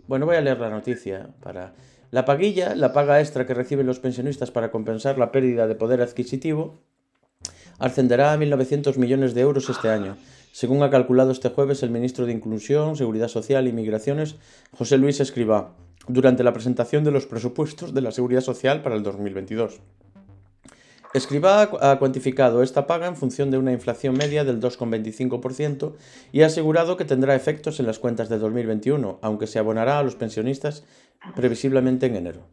[0.08, 1.74] Bueno, voy a leer la noticia para...
[2.12, 6.02] La paguilla, la paga extra que reciben los pensionistas para compensar la pérdida de poder
[6.02, 6.80] adquisitivo,
[7.78, 10.18] ascenderá a 1.900 millones de euros este año,
[10.52, 14.38] según ha calculado este jueves el ministro de Inclusión, Seguridad Social y Migraciones,
[14.76, 15.76] José Luis Escribá,
[16.08, 19.80] durante la presentación de los presupuestos de la Seguridad Social para el 2022.
[21.12, 25.94] Escribá ha cuantificado esta paga en función de una inflación media del 2,25%
[26.32, 30.04] y ha asegurado que tendrá efectos en las cuentas de 2021, aunque se abonará a
[30.04, 30.84] los pensionistas
[31.36, 32.48] previsiblemente en enero.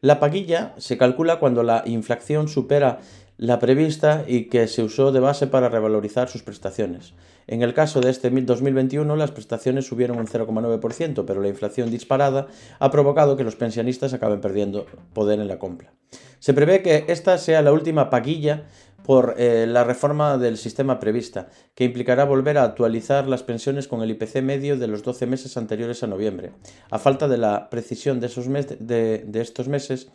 [0.00, 3.00] La paguilla se calcula cuando la inflación supera
[3.42, 7.12] la prevista y que se usó de base para revalorizar sus prestaciones.
[7.48, 12.46] En el caso de este 2021, las prestaciones subieron un 0,9%, pero la inflación disparada
[12.78, 15.92] ha provocado que los pensionistas acaben perdiendo poder en la compra.
[16.38, 18.66] Se prevé que esta sea la última paguilla
[19.04, 24.02] por eh, la reforma del sistema prevista, que implicará volver a actualizar las pensiones con
[24.02, 26.52] el IPC medio de los 12 meses anteriores a noviembre.
[26.90, 30.12] A falta de la precisión de, esos de estos meses,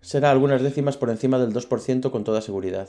[0.00, 2.88] será algunas décimas por encima del 2% con toda seguridad.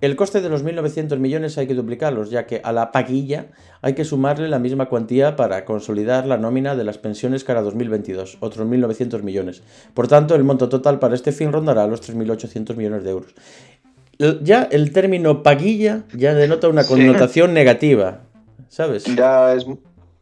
[0.00, 3.46] El coste de los 1.900 millones hay que duplicarlos, ya que a la paguilla
[3.82, 8.38] hay que sumarle la misma cuantía para consolidar la nómina de las pensiones cara 2022,
[8.38, 9.62] otros 1.900 millones.
[9.94, 13.34] Por tanto, el monto total para este fin rondará los 3.800 millones de euros.
[14.42, 16.94] Ya el término paguilla ya denota una Sí.
[16.94, 18.20] connotación negativa,
[18.68, 19.02] ¿sabes?
[19.16, 19.66] Ya es,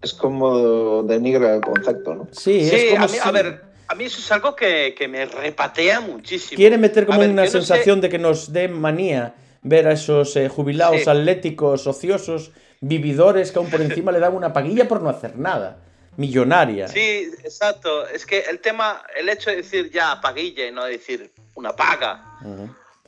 [0.01, 2.29] es como denigra el concepto, ¿no?
[2.31, 5.09] Sí, es Sí, como a mí, a ver, a mí eso es algo que, que
[5.09, 6.57] me repatea muchísimo.
[6.57, 9.89] Quiere meter como ver, una yo no sé- sensación de que nos dé manía ver
[9.89, 11.11] a esos eh, jubilados Sí.
[11.11, 15.79] atléticos, ociosos, vividores que aún por encima le dan una paguilla por no hacer nada.
[16.17, 16.89] Millonaria.
[16.89, 18.07] Sí, exacto.
[18.09, 22.39] Es que el tema, el hecho de decir ya paguilla y no decir una paga.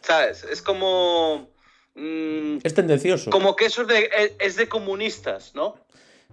[0.02, 0.44] ¿sabes?
[0.44, 1.48] Es como.
[1.94, 3.30] mm, Es tendencioso.
[3.30, 5.76] como que eso es de, es- es de comunistas, ¿no?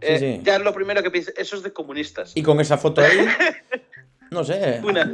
[0.01, 0.41] Eh, sí.
[0.43, 2.34] Ya es lo primero que piensas, eso es de comunistas.
[2.36, 3.25] Y con esa foto ahí,
[4.31, 4.81] no sé.
[4.83, 5.09] Una.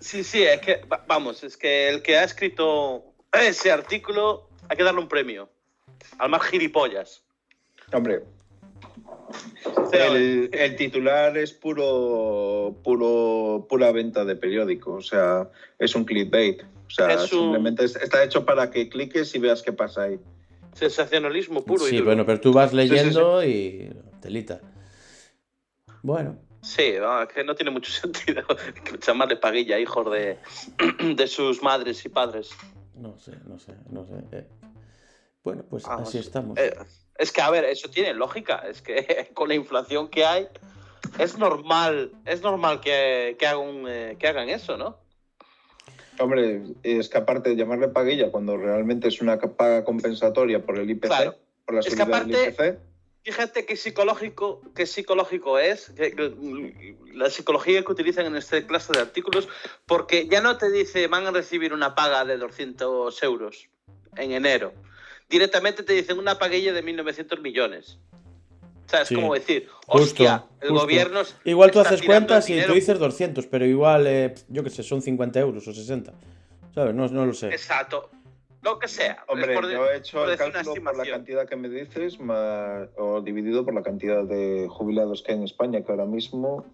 [0.00, 4.76] Sí, sí, es que, va- vamos, es que el que ha escrito ese artículo hay
[4.76, 5.48] que darle un premio.
[6.18, 7.22] Al más gilipollas.
[7.92, 8.22] Hombre,
[9.92, 15.48] el, el titular es puro, puro, pura venta de periódico, o sea,
[15.78, 16.62] es un clickbait.
[16.62, 20.20] O sea, Es simplemente es- está hecho para que cliques y veas qué pasa ahí.
[20.74, 22.06] Sensacionalismo puro y Sí, duro.
[22.06, 24.60] bueno, pero tú vas sí, leyendo y telita.
[26.02, 28.42] Bueno, Sí, no, es que no tiene mucho sentido
[29.06, 30.38] llamarle paguilla hijos de,
[31.14, 32.50] de sus madres y padres.
[32.94, 34.14] no sé, no sé, no sé.
[34.32, 34.46] eh.
[35.44, 36.58] Bueno, pues Vamos, así estamos.
[36.58, 36.74] Eh,
[37.18, 38.64] es que, a ver, eso tiene lógica.
[38.68, 40.48] Es que con la inflación que hay,
[41.18, 44.98] es normal, es normal que, que, hagan, eh, que hagan eso, ¿no?
[46.18, 50.90] Hombre, es que aparte de llamarle paguilla cuando realmente es una paga compensatoria por el
[50.90, 51.36] IPC, Claro.
[51.64, 52.78] por la Es que subida del IPC,
[53.26, 58.92] Fíjate qué psicológico, qué psicológico es, que- que- la psicología que utilizan en esta clase
[58.92, 59.48] de artículos,
[59.84, 63.68] porque ya no te dice van a recibir una paga de 200 euros
[64.16, 64.72] en enero.
[65.28, 67.98] directamente te dicen una paguilla de 1.900 millones.
[68.86, 69.16] O sea, es Sí.
[69.16, 70.82] como decir, Justo, hostia, el justo.
[70.84, 71.22] gobierno...
[71.44, 75.02] Igual tú haces cuentas y tú dices 200, pero igual, eh, yo qué sé, son
[75.02, 76.12] 50 euros o 60.
[76.72, 76.94] ¿Sabes?
[76.94, 77.48] No, no lo sé.
[77.48, 78.08] Exacto.
[78.62, 79.24] Lo que sea.
[79.28, 82.18] Hombre, Es por- yo he hecho por el cálculo por la cantidad que me dices,
[82.18, 86.64] más, o dividido por la cantidad de jubilados que hay en España, que ahora mismo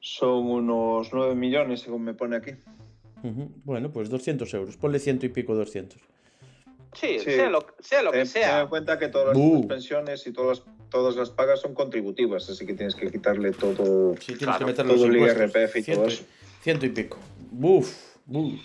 [0.00, 2.52] son unos 9 millones, según me pone aquí.
[3.64, 4.76] Bueno, pues 200 euros.
[4.78, 5.98] Ponle ciento y pico 200.
[6.94, 7.32] Sí, Sí.
[7.32, 8.60] sea lo, sea lo que Ten- ten sea.
[8.62, 12.64] en cuenta que todas las pensiones y todas las, todas las pagas son contributivas, así
[12.66, 14.14] que tienes que quitarle todo.
[14.16, 15.40] Sí, tienes Claro, que meter todo los el impuestos.
[15.54, 16.24] IRPF y todo ciento, eso.
[16.62, 17.18] ciento y pico.
[17.50, 17.94] Buf,
[18.26, 18.58] buf.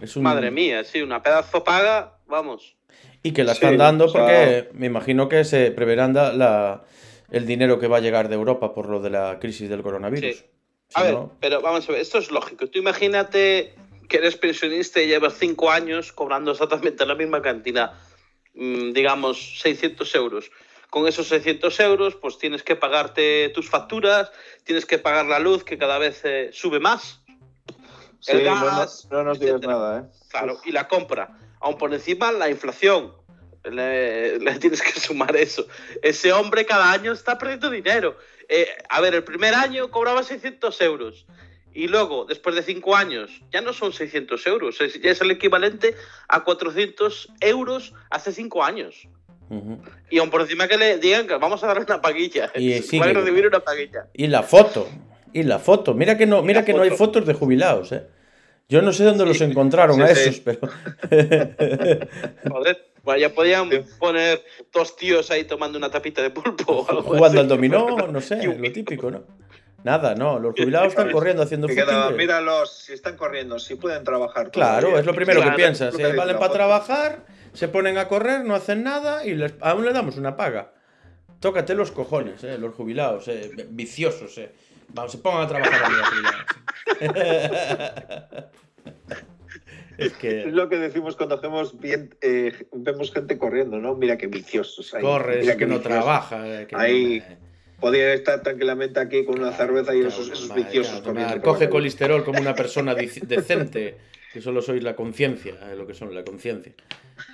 [0.00, 2.76] Es un- Madre mía, sí, una pedazo paga, vamos.
[3.22, 6.32] Y que la Sí, están dando o sea- porque me imagino que se preverán da-
[6.32, 6.84] la,
[7.30, 10.36] el dinero que va a llegar de Europa por lo de la crisis del coronavirus.
[10.36, 10.44] Sí.
[10.88, 12.66] Si A ver, pero vamos a ver, esto es lógico.
[12.68, 13.74] Tú imagínate
[14.08, 17.92] que eres pensionista y llevas cinco años cobrando exactamente la misma cantidad,
[18.54, 20.50] mm, digamos 600 euros.
[20.90, 24.30] Con esos 600 euros, pues tienes que pagarte tus facturas,
[24.64, 27.21] tienes que pagar la luz, que cada vez eh, sube más,
[28.22, 28.54] Sí, El no,
[29.10, 30.02] no- no digas nada, ¿eh?
[30.30, 31.36] claro, y la compra.
[31.60, 33.12] Aún por encima, la inflación.
[33.64, 35.66] Le, le tienes que sumar eso.
[36.02, 38.16] Ese hombre cada año está perdiendo dinero.
[38.48, 41.26] Eh, a ver, el primer año cobraba 600 euros.
[41.74, 44.80] Y luego, después de cinco años, ya no son 600 euros.
[44.80, 45.96] Es, ya es el equivalente
[46.28, 49.08] a 400 euros hace cinco años.
[49.48, 49.80] Ujú.
[50.10, 52.50] Y aún por encima que le digan que vamos a darle una paguilla.
[52.54, 54.06] Y a recibir una paguilla.
[54.12, 54.88] Y la foto.
[55.32, 55.94] Y la foto.
[55.94, 57.04] Mira que no, mira que no hay foto.
[57.06, 58.06] fotos de jubilados, ¿eh?
[58.72, 60.20] Yo no sé dónde los encontraron Sí, a sí.
[60.30, 60.60] esos, pero.
[62.50, 67.02] Joder, bueno, ya podían poner dos tíos ahí tomando una tapita de pulpo o algo
[67.02, 67.38] Jugando así.
[67.38, 69.24] al dominó, no sé, lo típico, ¿no?
[69.84, 70.38] Nada, no.
[70.38, 74.50] Los jubilados están corriendo haciendo queda, de- míralos, si están corriendo, si pueden trabajar.
[74.50, 75.94] Claro, es lo primero Claro, que piensas.
[75.96, 79.92] dice valen para trabajar, se ponen a correr, no hacen nada y les- aún le
[79.92, 80.72] damos una paga.
[81.40, 84.38] Tócate los cojones, eh, los jubilados, eh, viciosos.
[84.38, 84.52] Eh.
[84.94, 86.46] Vamos, se pongan a trabajar a
[87.00, 87.12] es
[89.98, 93.94] Es que lo que decimos cuando vemos, bien, eh, vemos gente corriendo, ¿no?
[93.94, 94.94] Mira qué viciosos.
[94.94, 95.02] Ahí.
[95.02, 96.62] corre, Mira es que no trabaja.
[96.62, 97.36] eh, que Ahí, eh,
[97.82, 101.42] Podría estar tranquilamente aquí con una cerveza y esos, esos Madre, viciosos claro, corriendo.
[101.42, 103.98] Coge colesterol como una persona decente,
[104.32, 106.72] que solo sois la conciencia, eh, lo que son la conciencia.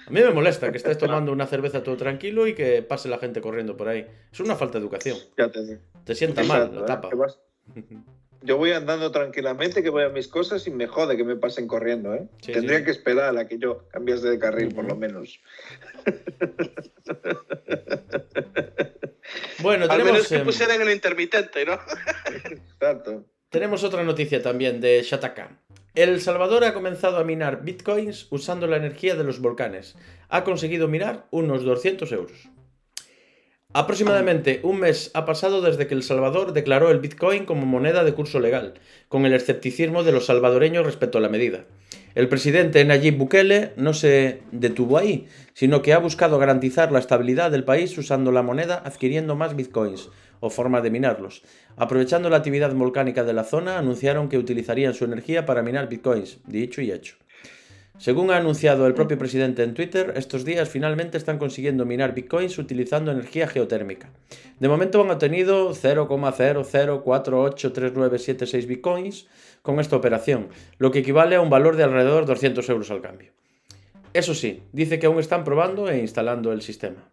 [0.06, 3.18] A mí me molesta que estés tomando una cerveza todo tranquilo y que pase la
[3.18, 4.06] gente corriendo por ahí.
[4.32, 5.18] Es una falta de educación.
[5.36, 7.10] Ya te sienta mal la tapa.
[8.42, 11.66] Yo voy andando tranquilamente, que voy a mis cosas y me jode que me pasen
[11.66, 12.28] corriendo, ¿eh?
[12.40, 12.84] Sí, Tendría sí.
[12.84, 15.40] que esperar a que yo cambiase de carril, por lo menos.
[19.60, 21.74] Bueno, Al menos tenemos, que em, pusieran el intermitente, ¿no?
[22.50, 23.24] Exacto.
[23.50, 25.58] tenemos otra noticia también de Shataka.
[25.94, 29.96] El Salvador ha comenzado a minar bitcoins usando la energía de los volcanes.
[30.28, 32.48] Ha conseguido minar unos 200 euros.
[33.74, 38.14] Aproximadamente un mes ha pasado desde que El Salvador declaró el Bitcoin como moneda de
[38.14, 38.72] curso legal,
[39.10, 41.66] con el escepticismo de los salvadoreños respecto a la medida.
[42.14, 47.50] El presidente Nayib Bukele no se detuvo ahí, sino que ha buscado garantizar la estabilidad
[47.50, 50.08] del país usando la moneda adquiriendo más bitcoins
[50.40, 51.42] o forma de minarlos.
[51.76, 56.38] Aprovechando la actividad volcánica de la zona, anunciaron que utilizarían su energía para minar bitcoins,
[56.46, 57.16] dicho y hecho.
[57.98, 62.56] Según ha anunciado el propio presidente en Twitter, estos días finalmente están consiguiendo minar bitcoins
[62.58, 64.10] utilizando energía geotérmica.
[64.60, 69.26] De momento han obtenido 0,00483976 bitcoins
[69.62, 70.46] con esta operación,
[70.78, 73.32] lo que equivale a un valor de alrededor de 200 euros al cambio.
[74.14, 77.10] Eso sí, dice que aún están probando e instalando el sistema.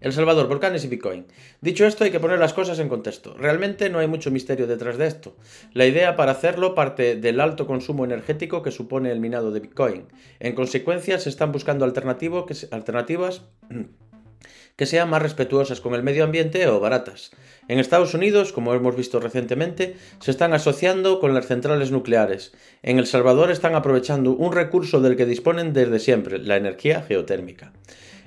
[0.00, 1.24] El Salvador, volcanes y Bitcoin.
[1.60, 3.34] Dicho esto, hay que poner las cosas en contexto.
[3.38, 5.36] Realmente no hay mucho misterio detrás de esto.
[5.72, 10.04] La idea para hacerlo parte del alto consumo energético que supone el minado de Bitcoin.
[10.38, 13.42] En consecuencia, se están buscando alternativas
[14.76, 17.30] que sean más respetuosas con el medio ambiente o baratas.
[17.66, 22.52] En Estados Unidos, como hemos visto recientemente, se están asociando con las centrales nucleares.
[22.82, 27.72] En El Salvador están aprovechando un recurso del que disponen desde siempre, la energía geotérmica.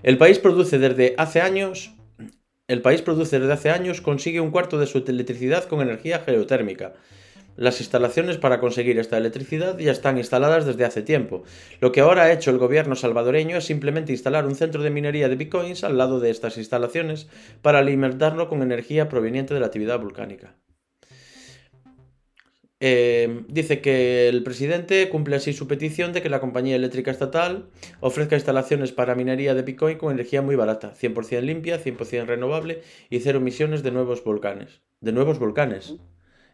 [0.03, 1.93] El país produce desde hace años
[2.69, 6.93] el país produce desde hace años consigue un cuarto de su electricidad con energía geotérmica.
[7.55, 11.41] Las instalaciones para conseguir esta electricidad ya están instaladas desde hace tiempo.
[11.81, 15.29] Lo que ahora ha hecho el gobierno salvadoreño es simplemente instalar un centro de minería
[15.29, 17.27] de bitcoins al lado de estas instalaciones
[17.63, 20.53] para alimentarlo con energía proveniente de la actividad volcánica.
[22.81, 27.69] Eh, dice que el presidente cumple así su petición de que la compañía eléctrica estatal
[27.99, 33.19] ofrezca instalaciones para minería de Bitcoin con energía muy barata, 100% limpia, 100% renovable y
[33.19, 34.81] cero emisiones de nuevos volcanes.
[35.01, 35.95] De nuevos volcanes.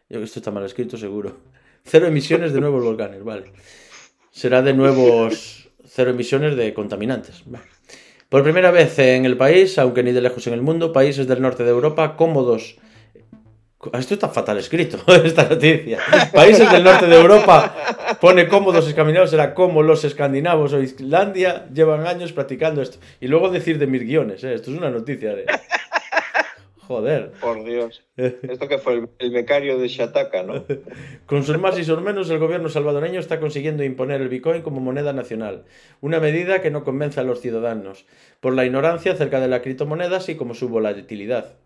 [0.08, 1.36] Yo, Esto está mal escrito seguro.
[1.88, 3.52] Cero emisiones de nuevos volcanes, vale.
[4.32, 7.44] Será de nuevos cero emisiones de contaminantes.
[8.28, 11.40] Por primera vez en el país, aunque ni de lejos en el mundo, países del
[11.40, 12.76] norte de Europa cómodos
[13.94, 15.98] esto está fatal escrito, esta noticia.
[16.32, 17.74] Países del norte de Europa
[18.20, 22.98] pone cómodos escandinavos, será como los escandinavos o Islandia llevan años practicando esto.
[23.20, 24.54] Y luego decir de mis guiones, ¿eh?
[24.54, 25.46] esto es una noticia de...
[26.86, 27.32] Joder.
[27.40, 28.04] Por Dios.
[28.16, 30.64] Esto que fue el, becario de Shataka, ¿no?
[31.26, 34.80] Con sus más y sus menos, el gobierno salvadoreño está consiguiendo imponer el Bitcoin como
[34.80, 35.64] moneda nacional.
[36.00, 38.06] Una medida que no convence a los ciudadanos,
[38.40, 41.56] por la ignorancia acerca de la criptomoneda, así como su volatilidad.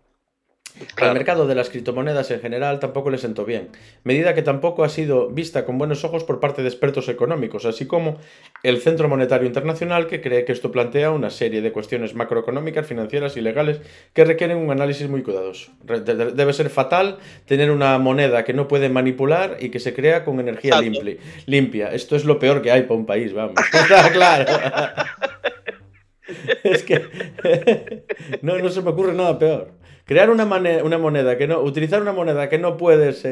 [0.97, 3.69] El mercado de las criptomonedas en general tampoco le sentó bien,
[4.03, 7.85] medida que tampoco ha sido vista con buenos ojos por parte de expertos económicos, así
[7.85, 8.17] como
[8.63, 13.37] el Centro Monetario Internacional, que cree que esto plantea una serie de cuestiones macroeconómicas, financieras
[13.37, 13.81] y legales
[14.13, 15.71] que requieren un análisis muy cuidadoso.
[15.83, 20.39] Debe ser fatal tener una moneda que no puede manipular y que se crea con
[20.39, 20.81] energía
[21.45, 21.93] limpia.
[21.93, 23.55] Esto es lo peor que hay para un país, vamos.
[23.73, 24.45] Está claro.
[26.63, 27.01] es que
[28.41, 29.73] no, no se me ocurre nada peor.
[30.11, 30.43] Crear una,
[30.83, 33.25] una moneda que no, utilizar una moneda que no puedes,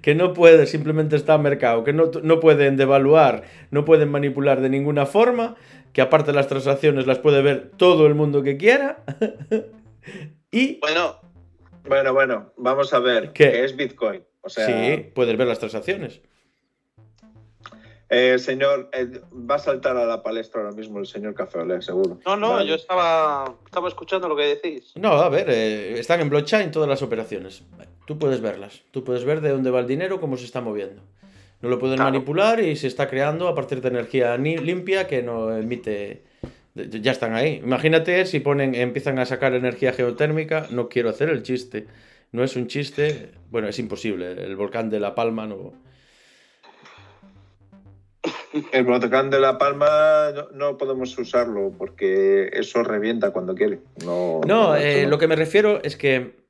[0.00, 4.62] que no puede, simplemente está en mercado, que no, no pueden devaluar, no pueden manipular
[4.62, 5.56] de ninguna forma,
[5.92, 9.04] que aparte las transacciones las puede ver todo el mundo que quiera.
[10.50, 10.80] y...
[10.80, 11.20] Bueno,
[11.86, 14.24] bueno, bueno, vamos a ver qué, es Bitcoin.
[14.40, 14.64] O sea...
[14.64, 16.22] Sí, puedes ver las transacciones.
[18.08, 22.20] Eh, señor, eh, va a saltar a la palestra ahora mismo el señor Café seguro.
[22.24, 24.92] No, no, yo estaba, estaba escuchando lo que decís.
[24.94, 27.64] No, a ver, eh, están en blockchain todas las operaciones.
[28.06, 28.82] Tú puedes verlas.
[28.92, 31.02] Tú puedes ver de dónde va el dinero, cómo se está moviendo.
[31.62, 35.56] No lo pueden manipular y se está creando a partir de energía limpia que no
[35.56, 36.22] emite.
[36.74, 37.60] Ya están ahí.
[37.64, 40.68] Imagínate si ponen, empiezan a sacar energía geotérmica.
[40.70, 41.86] No quiero hacer el chiste.
[42.30, 43.30] No es un chiste.
[43.50, 44.32] Bueno, es imposible.
[44.32, 45.72] El volcán de La Palma no
[48.72, 53.80] el volcán de La Palma no, podemos usarlo porque eso revienta cuando quiere.
[54.04, 56.46] No, no, eh, lo que me refiero es que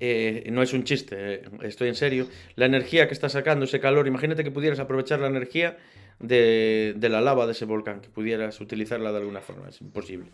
[0.00, 2.26] eh, no es un chiste, eh, estoy en serio.
[2.56, 5.78] La energía que está sacando ese calor, imagínate que pudieras aprovechar la energía
[6.18, 10.28] de, la lava de ese volcán, que pudieras utilizarla de alguna forma, es imposible.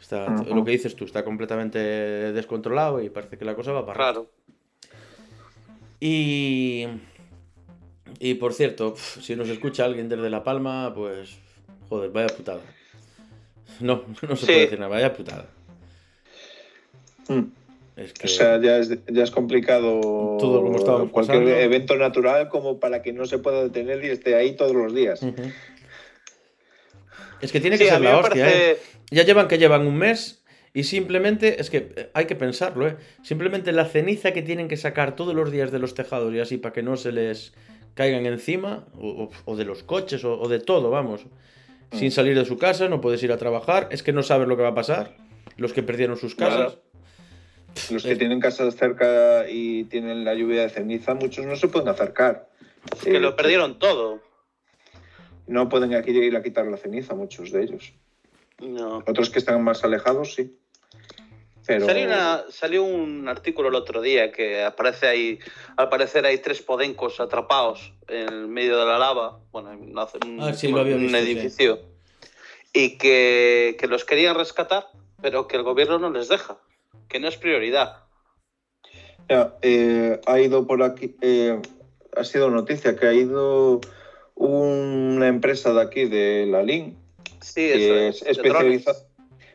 [0.00, 3.96] Está, Lo que dices tú, está completamente descontrolado y parece que la cosa va para
[3.96, 4.30] Claro.
[6.00, 6.86] Y
[8.18, 11.38] y por cierto, si nos escucha alguien desde La Palma, pues.
[11.88, 12.60] Joder, vaya putada.
[13.80, 15.46] No, no se puede decir nada, vaya putada.
[17.28, 17.42] Mm.
[18.24, 20.00] O sea, ya es, ya es complicado
[20.38, 24.56] todo como cualquier evento natural como para que no se pueda detener y esté ahí
[24.56, 25.20] todos los días.
[27.42, 28.78] Es que tiene que ser la hostia, ¿eh?
[29.10, 32.96] Ya llevan que llevan un mes y simplemente, es que eh, hay que pensarlo, ¿eh?
[33.22, 36.56] Simplemente la ceniza que tienen que sacar todos los días de los tejados y así
[36.56, 37.52] para que no se les
[37.94, 41.26] caigan encima, o, de los coches, o, de todo, vamos.
[41.90, 41.98] Mm.
[41.98, 44.56] Sin salir de su casa, no puedes ir a trabajar, es que no sabes lo
[44.56, 45.16] que va a pasar.
[45.56, 46.78] Los que perdieron sus casas.
[47.90, 51.88] Los que tienen casas cerca y tienen la lluvia de ceniza, muchos no se pueden
[51.88, 52.48] acercar.
[53.02, 54.20] que lo perdieron todo.
[55.46, 57.92] No pueden aquí ir a quitar la ceniza, muchos de ellos.
[59.06, 60.56] Otros que están más alejados, sí.
[61.62, 65.38] Salió, un artículo el otro día que aparece ahí,
[65.76, 69.98] al parecer hay tres podencos atrapados en el medio de la lava, bueno, en un,
[69.98, 71.80] ah, edificio,
[72.72, 74.88] y que, los querían rescatar,
[75.20, 76.58] pero que el gobierno no les deja,
[77.08, 77.98] que no es prioridad.
[79.62, 81.60] Eh, ha ido por aquí, eh,
[82.16, 83.80] ha sido noticia que ha ido
[84.34, 86.98] una empresa de aquí, de la LIN,
[87.40, 89.11] sí, es, especializada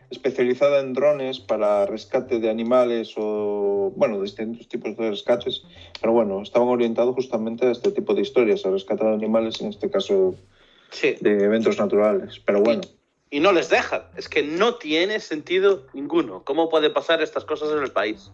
[0.10, 5.64] especializada en drones para rescate de animales o, bueno, distintos tipos de rescates,
[6.00, 9.90] pero bueno, estaban orientados justamente a este tipo de historias, a rescatar animales, en este
[9.90, 10.36] caso
[11.02, 12.82] de eventos naturales, pero bueno.
[13.30, 16.44] Y, no les dejan, es que no tiene sentido ninguno.
[16.46, 18.32] ¿Cómo puede pasar estas cosas en el país?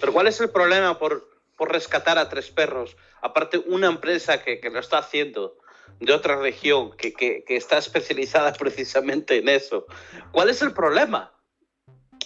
[0.00, 2.96] Pero ¿cuál es el problema por, por rescatar a tres perros?
[3.20, 5.58] Aparte, una empresa que, que lo está haciendo,
[6.00, 9.86] de otra región que, que, que, está especializada precisamente en eso.
[10.32, 11.32] ¿Cuál es el problema?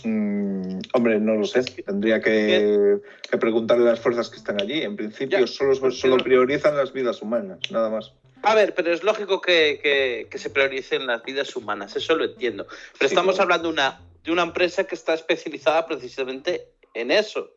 [0.05, 1.63] Mm, hombre, no lo sé.
[1.63, 2.99] Tendría que,
[3.31, 4.83] que, preguntarle a las fuerzas que están allí.
[4.83, 8.13] En principio, solo, solo priorizan las vidas humanas, nada más.
[8.43, 12.67] A ver, pero es lógico que, que, se prioricen las vidas humanas, eso lo entiendo.
[12.99, 17.51] Pero estamos hablando de una, de una empresa que está especializada precisamente en eso,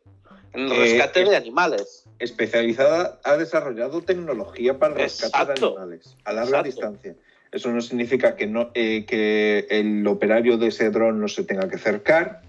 [0.54, 6.62] en el eh, rescate de animales especializada ha desarrollado tecnología para rescatar animales a larga
[6.62, 7.14] distancia.
[7.52, 11.68] Eso no significa que, no, eh, que el operario de ese dron no se tenga
[11.68, 12.42] que acercar,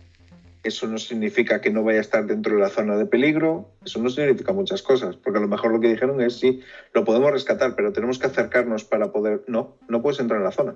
[0.64, 4.00] eso no significa que no vaya a estar dentro de la zona de peligro, eso
[4.00, 6.62] no significa muchas cosas, porque a lo mejor lo que dijeron es sí,
[6.94, 9.44] lo podemos rescatar, pero tenemos que acercarnos para poder...
[9.46, 10.76] No, no puedes entrar en la zona.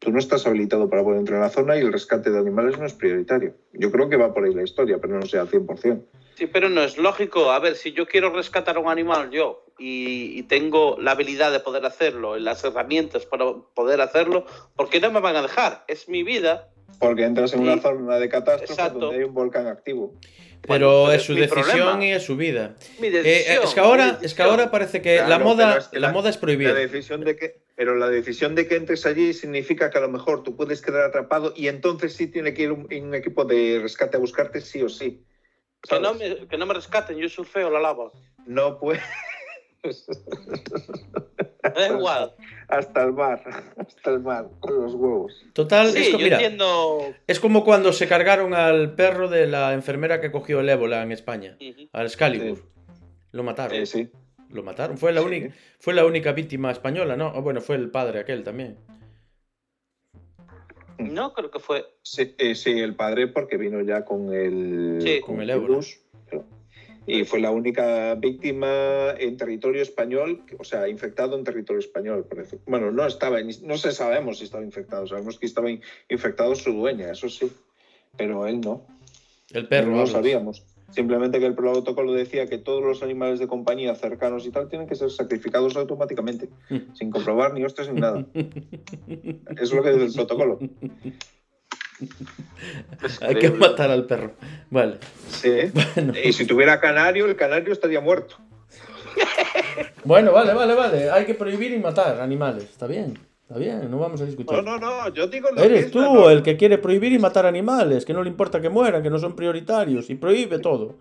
[0.00, 2.80] Tú no estás habilitado para poder entrar en la zona y el rescate de animales
[2.80, 3.54] no es prioritario.
[3.72, 6.02] Yo creo que va por ahí la historia, pero no sé al 100%.
[6.34, 7.50] Sí, pero no es lógico.
[7.50, 11.52] A ver, si yo quiero rescatar a un animal yo y, y tengo la habilidad
[11.52, 15.42] de poder hacerlo, y las herramientas para poder hacerlo, ¿por qué no me van a
[15.42, 15.84] dejar?
[15.88, 16.68] Es mi vida.
[16.98, 17.64] Porque entras en Sí.
[17.64, 18.98] una zona de catástrofe Exacto.
[18.98, 20.14] donde hay un volcán activo.
[20.64, 22.04] Pero Bueno, es su decisión problema.
[22.04, 22.76] y es su vida.
[23.00, 23.56] Mi Eh, decisión.
[23.56, 26.08] eh, es que ahora, mi es que ahora parece que la moda, es que la,
[26.08, 26.68] la- moda es prohibir.
[26.68, 30.08] La decisión de que, pero la decisión de que entres allí significa que a lo
[30.08, 33.80] mejor tú puedes quedar atrapado y entonces sí tiene que ir un, un equipo de
[33.82, 35.24] rescate a buscarte sí o sí.
[35.88, 38.10] Que no, me, que no me rescaten, yo surfeo la lava.
[38.46, 39.02] No puedes.
[41.74, 42.34] Da igual.
[42.68, 43.40] hasta el mar,
[43.78, 45.32] hasta el mar, con los huevos.
[45.52, 47.14] Total, es, Sí, co- yo mira, entiendo.
[47.26, 51.12] es como cuando se cargaron al perro de la enfermera que cogió el ébola en
[51.12, 51.88] España, Ujú.
[51.92, 52.58] al Excalibur.
[52.58, 52.64] Sí.
[53.32, 53.76] Lo mataron.
[53.76, 54.10] Eh, sí.
[54.50, 54.98] Lo mataron.
[54.98, 55.26] Fue la, Sí.
[55.26, 57.32] única, fue la única víctima española, ¿no?
[57.42, 58.76] Bueno, fue el padre aquel también.
[61.10, 61.84] No, creo que fue.
[62.02, 65.20] Sí, eh, sí, el padre porque vino ya con el, Sí.
[65.20, 65.68] Con el ébola.
[65.68, 65.98] virus,
[66.28, 66.44] pero-
[67.06, 72.58] Y fue la única víctima en territorio español, o sea, infectado en territorio español, parece.
[72.66, 76.72] Bueno, no estaba, no se sabemos si estaba infectado, sabemos que estaba in- infectado su
[76.72, 77.50] dueña, eso sí,
[78.16, 78.86] pero él no.
[79.52, 79.90] El perro.
[79.90, 80.64] no lo sabíamos.
[80.92, 84.86] Simplemente que el protocolo decía que todos los animales de compañía cercanos y tal tienen
[84.86, 86.48] que ser sacrificados automáticamente,
[86.94, 88.24] sin comprobar ni hostias ni nada.
[89.60, 90.58] Es lo que dice el protocolo.
[93.20, 94.32] Hay que matar al perro.
[94.70, 94.98] Vale.
[95.28, 95.70] Sí.
[95.94, 96.12] Bueno.
[96.22, 98.36] Y si tuviera canario, el canario estaría muerto.
[100.04, 101.10] Bueno, vale, vale, vale.
[101.10, 102.64] Hay que prohibir y matar animales.
[102.64, 103.18] Está bien.
[103.52, 104.62] Está bien, no vamos a discutir.
[104.62, 106.32] No, no, no, yo digo lo que Eres es tú norma.
[106.32, 109.18] el que quiere prohibir y matar animales, que no le importa que mueran, que no
[109.18, 110.94] son prioritarios, y prohíbe todo.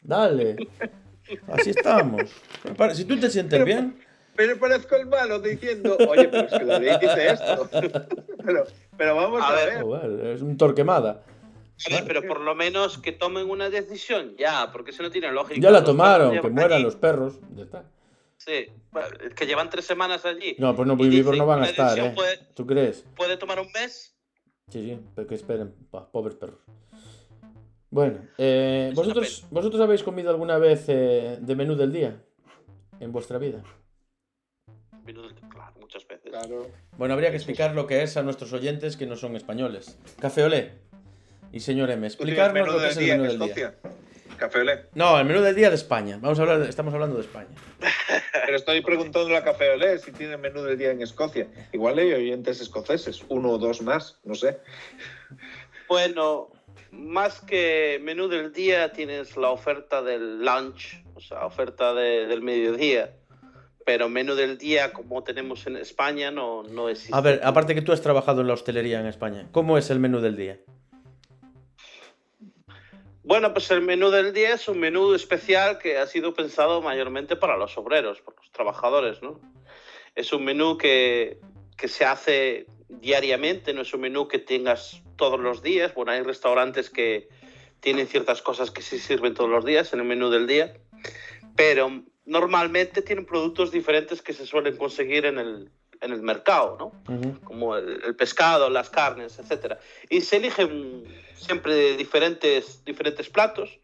[0.00, 0.54] Dale.
[1.48, 2.30] Así estamos.
[2.92, 3.96] Si tú te sientes bien,
[4.36, 7.68] Pero parezco el malo diciendo, oye, pero es que la ley dice esto.
[8.44, 8.64] pero,
[8.96, 9.84] pero vamos a, A ver.
[9.84, 10.26] ver.
[10.28, 11.22] es un torquemada.
[11.74, 15.60] Sí, pero por lo menos que tomen una decisión ya, porque eso no tiene lógica.
[15.60, 17.40] Ya la Los tomaron, perros que mueran allí- los perros.
[17.56, 17.84] Ya está.
[18.46, 18.66] Sí,
[19.24, 20.54] es que llevan tres semanas allí.
[20.58, 22.12] No, pues no, Y vivos dicen no van a estar, ¿eh?
[22.14, 23.04] Puede, ¿Tú crees?
[23.16, 24.16] puede tomar un mes.
[24.70, 26.60] Sí, sí, pero que esperen, pa, pobres perros.
[27.90, 32.22] Bueno, eh, ¿vosotros, ¿vosotros habéis comido alguna vez eh, de menú del día
[33.00, 33.62] en vuestra vida?
[35.04, 36.30] Claro, muchas veces.
[36.30, 36.66] Claro.
[36.98, 39.98] Bueno, habría que explicar lo que es a nuestros oyentes que no son españoles.
[40.20, 40.72] Café Olé.
[41.52, 43.32] Y señor M, ¿Tú tienes explicarnos menú lo que del es el día en menú
[43.32, 43.68] del día.
[43.68, 43.92] Escocia?
[44.36, 44.86] Café Olé.
[44.94, 46.18] No, el menú del día de España.
[46.20, 47.48] Vamos a hablar, de- estamos hablando de España.
[48.32, 51.46] Pero estoy preguntando a Café Olé si tiene menú del día en Escocia.
[51.72, 54.58] Igual hay oyentes escoceses, uno o dos más, no sé.
[55.88, 56.50] Bueno,
[56.90, 62.42] más que menú del día, tienes la oferta del lunch, o sea, oferta de- del
[62.42, 63.12] mediodía.
[63.84, 67.14] Pero menú del día, como tenemos en España, no, no existe.
[67.14, 70.00] A ver, aparte que tú has trabajado en la hostelería en España, ¿cómo es el
[70.00, 70.58] menú del día?
[73.36, 77.36] Bueno, pues el menú del día es un menú especial que ha sido pensado mayormente
[77.36, 79.38] para los obreros, para los trabajadores, ¿no?
[80.14, 81.38] Es un menú que,
[81.76, 85.92] que se hace diariamente, no es un menú que tengas todos los días.
[85.92, 87.28] Bueno, hay restaurantes que
[87.80, 90.72] tienen ciertas cosas que sí sirven todos los días en el menú del día,
[91.56, 95.70] pero normalmente tienen productos diferentes que se suelen conseguir en el,
[96.00, 97.14] en el mercado, ¿no?
[97.14, 97.40] Ujú.
[97.44, 99.78] como el, el pescado, las carnes, etcétera.
[100.08, 103.78] Y se eligen siempre diferentes, diferentes platos.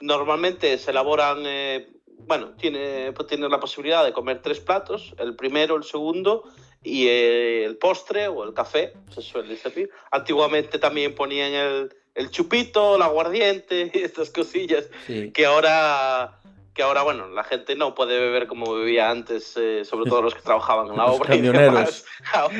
[0.00, 5.34] Normalmente se elaboran, eh, bueno, tiene, pues tiene la posibilidad de comer tres platos, el
[5.34, 6.44] primero, el segundo
[6.84, 9.90] y eh, el postre o el café, se suele servir.
[10.12, 15.32] Antiguamente también ponían el, el chupito, el aguardiente y estas cosillas Sí.
[15.32, 16.38] que ahora
[16.78, 20.32] que ahora bueno la gente no puede beber como bebía antes eh, sobre todo los
[20.32, 22.04] que trabajaban en la Los obra camioneros.
[22.32, 22.54] ahora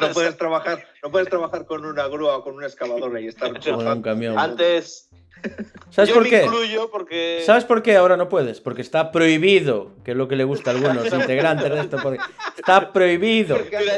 [0.00, 3.52] No puedes trabajar, no puedes trabajar con una grúa o con una excavadora y estar
[3.52, 4.36] O en un camión.
[4.36, 5.08] antes
[5.90, 6.44] ¿Sabes yo por me qué?
[6.46, 8.60] incluyo porque ¿Sabes por qué ahora no puedes?
[8.60, 11.98] Porque está prohibido, que es lo que le gusta a algunos integrantes de esto.
[12.02, 12.18] porque
[12.58, 13.56] Está prohibido.
[13.70, 13.92] Mira,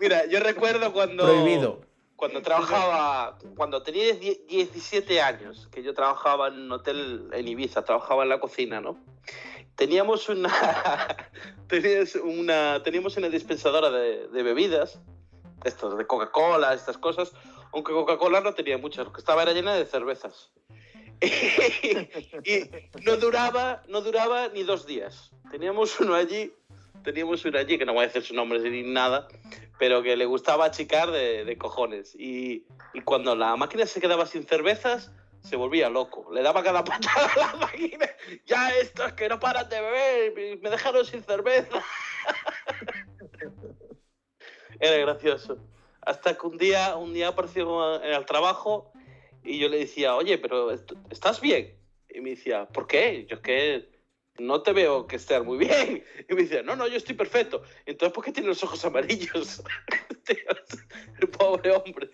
[0.00, 1.82] mira yo recuerdo cuando Prohibido.
[2.18, 7.82] Cuando trabajaba cuando tenía die- 17 años que yo trabajaba en un hotel en Ibiza
[7.84, 8.98] trabajaba en la cocina no
[9.76, 10.50] teníamos una
[11.68, 15.00] tenías una teníamos una dispensadora de, de bebidas
[15.64, 17.32] estos de Coca-Cola estas cosas
[17.72, 20.50] aunque Coca-Cola no tenía muchas lo que estaba era llena de cervezas.
[22.44, 22.70] Y
[23.04, 25.32] no duraba no duraba ni dos días.
[25.50, 26.52] Teníamos uno allí
[27.02, 29.28] teníamos uno allí que no voy a decir su nombre ni nada
[29.78, 32.14] pero que le gustaba achicar de, de cojones.
[32.16, 36.28] Y, y cuando la máquina se quedaba sin cervezas, se volvía loco.
[36.32, 38.06] Le daba cada patada a la máquina.
[38.44, 41.80] Ya estos que no paran de beber, me dejaron sin cerveza.
[44.80, 45.58] Era gracioso.
[46.02, 48.92] Hasta que un día, un día apareció en el trabajo
[49.44, 50.72] y yo le decía, oye, pero
[51.10, 51.76] ¿estás bien?
[52.08, 53.26] Y me decía, ¿por qué?
[53.28, 53.88] Yo es que
[54.38, 56.04] no te veo que estés muy bien.
[56.28, 57.62] Y me decía, no, no, yo estoy perfecto.
[57.86, 59.62] Entonces, ¿por qué tiene los ojos amarillos?
[61.20, 62.10] el pobre hombre.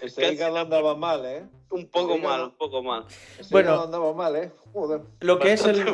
[0.00, 1.44] Ese hígado andaba mal, ¿eh?
[1.70, 3.04] Un poco mal, un poco mal.
[3.38, 4.52] Ese bueno, andaba mal, ¿eh?
[4.72, 5.00] Joder.
[5.20, 5.84] Lo que, es el,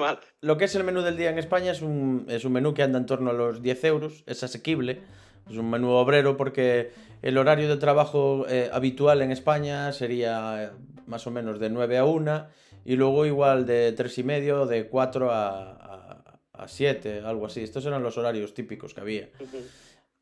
[0.40, 2.82] lo que es el menú del día en España es un, es un menú que
[2.82, 5.02] anda en torno a los 10 euros, es asequible,
[5.48, 10.70] es un menú obrero porque el horario de trabajo eh, habitual en España sería eh,
[11.06, 12.46] más o menos de 9 a 1
[12.84, 17.62] y luego igual de 3 y medio, de 4 a, a, 7, algo así.
[17.62, 19.28] Estos eran los horarios típicos que había.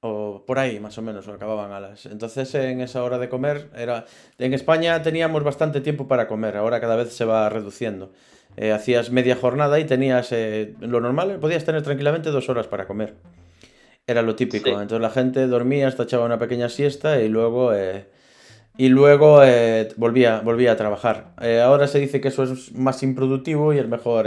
[0.01, 2.07] O por ahí, más o menos, o acababan a las.
[2.07, 4.05] Entonces, en esa hora de comer, era.
[4.39, 8.13] En España teníamos bastante tiempo para comer, ahora cada vez se va reduciendo.
[8.57, 10.31] Eh, hacías media jornada y tenías.
[10.31, 13.15] Eh, lo normal, podías tener tranquilamente dos horas para comer.
[14.07, 14.69] Era lo típico.
[14.69, 17.75] Entonces la gente dormía, hasta echaba una pequeña siesta y luego.
[17.75, 18.07] Eh,
[18.79, 19.41] y luego
[19.97, 21.33] volvía, volvía a trabajar.
[21.65, 24.27] ahora se dice que eso es más improductivo y es mejor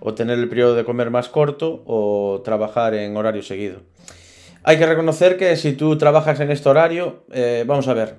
[0.00, 3.80] o tener el periodo de comer más corto o trabajar en horario seguido.
[4.64, 8.16] Hay que reconocer que si tú trabajas en este horario, eh, vamos a ver,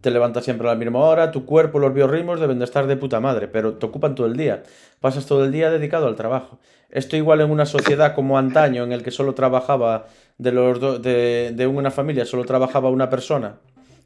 [0.00, 2.96] te levantas siempre a la misma hora, tu cuerpo, los biorritmos deben de estar de
[2.96, 4.64] puta madre, pero te ocupan todo el día.
[5.00, 6.58] Pasas todo el día dedicado al trabajo.
[6.90, 10.06] Esto igual en una sociedad como antaño, en el que solo trabajaba
[10.38, 13.56] de, los de, de una familia, solo trabajaba una persona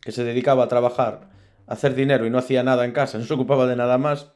[0.05, 1.31] que se dedicaba a trabajar,
[1.67, 4.33] a hacer dinero y no hacía nada en casa, no se ocupaba de nada más,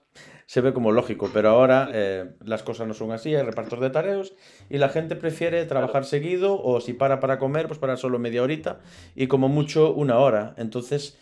[0.47, 3.91] se ve como lógico, pero ahora eh, las cosas no son así, hay repartos de
[3.91, 4.33] tareas
[4.71, 8.43] y la gente prefiere trabajar seguido o si para para comer, pues para solo media
[8.43, 8.81] horita
[9.15, 10.55] y como mucho una hora.
[10.57, 11.19] Entonces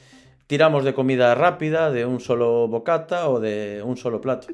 [0.46, 4.46] tiramos de comida rápida, de un solo bocata o de un solo plato.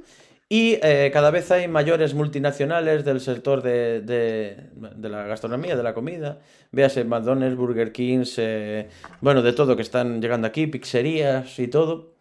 [0.52, 5.82] Y eh, cada vez hay mayores multinacionales del sector de, de, de, la gastronomía, de
[5.82, 6.40] la comida.
[6.72, 8.90] Véase McDonald's, Burger King, eh,
[9.22, 12.12] bueno, de todo que están llegando aquí, pizzerías y todo.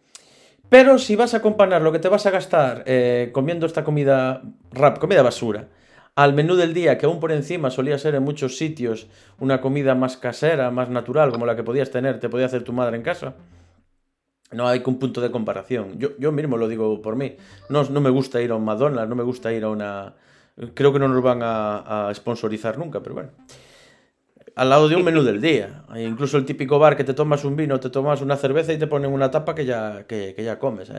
[0.70, 4.40] Pero si vas a acompañar lo que te vas a gastar eh, comiendo esta comida
[4.70, 5.68] rap, comida basura,
[6.14, 9.08] al menú del día, que aún por encima solía ser en muchos sitios
[9.40, 12.72] una comida más casera, más natural, como la que podías tener, te podía hacer tu
[12.72, 13.34] madre en casa,
[14.52, 15.98] no hay un punto de comparación.
[15.98, 17.36] Yo, yo mismo lo digo por mí.
[17.68, 20.14] No, no me gusta ir a un Madonna, no me gusta ir a una...
[20.74, 23.30] Creo que no nos van a, sponsorizar nunca, pero bueno
[24.54, 25.82] al lado de un menú del día.
[25.88, 28.78] Hay incluso el típico bar que te tomas un vino, te tomas una cerveza y
[28.78, 30.92] te ponen una tapa que ya, que, ya comes.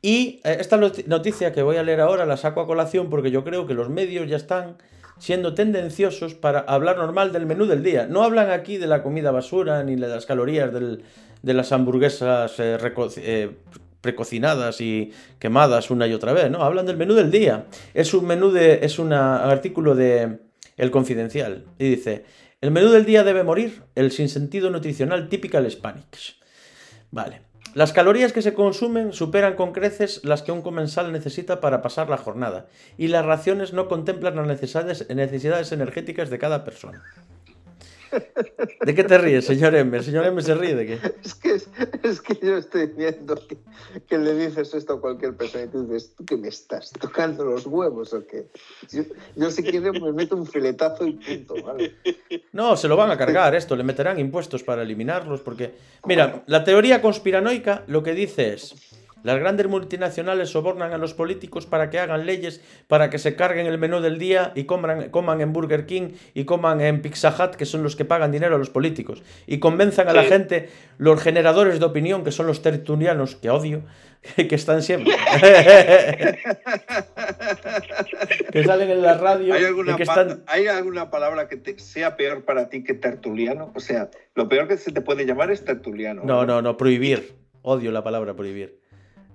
[0.00, 3.44] Y eh, esta noticia que voy a leer ahora la saco a colación porque yo
[3.44, 4.78] creo que los medios ya están
[5.20, 8.06] siendo tendenciosos para hablar normal del menú del día.
[8.06, 13.50] No hablan aquí de la comida basura ni de las calorías de las hamburguesas eh,
[14.00, 16.62] precocinadas y quemadas una y otra vez, ¿no?
[16.62, 17.66] Hablan del menú del día.
[17.94, 18.80] Es un menú de.
[18.82, 20.38] es un artículo de
[20.76, 21.66] El Confidencial.
[21.78, 22.24] Y dice.
[22.62, 26.36] El menú del día debe morir, el sinsentido nutricional typical Hispanics.
[27.10, 27.49] Vale.
[27.72, 32.08] Las calorías que se consumen superan con creces las que un comensal necesita para pasar
[32.08, 32.66] la jornada,
[32.98, 37.02] y las raciones no contemplan las necesidades, energéticas de cada persona.
[38.84, 39.96] ¿De qué te ríes, señor M?
[39.96, 40.98] El señor M se ríe de qué.
[41.24, 41.54] Es que,
[42.02, 43.34] es que yo estoy viendo
[44.08, 47.44] que, le dices esto a cualquier persona y tú dices, ¿tú qué me estás tocando
[47.44, 48.46] los huevos o qué?
[49.36, 51.96] Yo, si quiero me meto un filetazo y punto, ¿vale?
[52.52, 55.74] No, se lo van a cargar esto, le meterán impuestos para eliminarlos porque...
[56.04, 58.89] Mira, la teoría conspiranoica lo que dice es
[59.22, 63.66] las grandes multinacionales sobornan a los políticos para que hagan leyes, para que se carguen
[63.66, 67.56] el menú del día y coman, coman en Burger King y coman en Pizza Hut,
[67.56, 69.22] que son los que pagan dinero a los políticos.
[69.46, 73.82] Y convenzan a la gente, los generadores de opinión, que son los tertulianos, que odio,
[74.36, 75.14] que están siempre.
[78.52, 79.54] que salen en la radio.
[79.54, 80.42] ¿Hay alguna, que están...
[80.46, 83.72] ¿Hay alguna palabra que sea peor para ti que tertuliano?
[83.74, 86.22] O sea, lo peor que se te puede llamar es tertuliano.
[86.24, 87.34] No, no, no, prohibir.
[87.62, 88.79] Odio la palabra prohibir.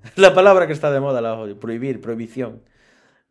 [0.16, 1.60] La palabra que está de moda la odio.
[1.60, 2.62] Prohibir, prohibición.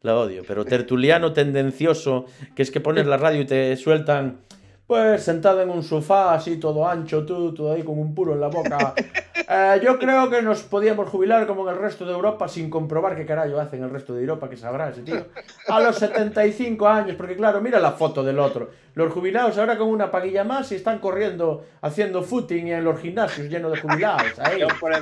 [0.02, 0.42] La odio.
[0.46, 4.40] Pero tertuliano tendencioso, que es que pones la radio y te sueltan
[4.86, 8.40] pues sentado en un sofá así todo ancho, tú, todo ahí con un puro en
[8.40, 8.94] la boca.
[9.48, 13.16] Eh, yo creo que nos podíamos jubilar como en el resto de Europa sin comprobar
[13.16, 15.26] qué carajo hacen el resto de Europa, que sabrá ese tío.
[15.68, 18.70] A los 75 años, porque claro, mira la foto del otro.
[18.94, 23.48] Los jubilados ahora con una paguilla más y están corriendo, haciendo footing en los gimnasios
[23.48, 24.38] llenos de jubilados.
[24.38, 24.60] Ahí.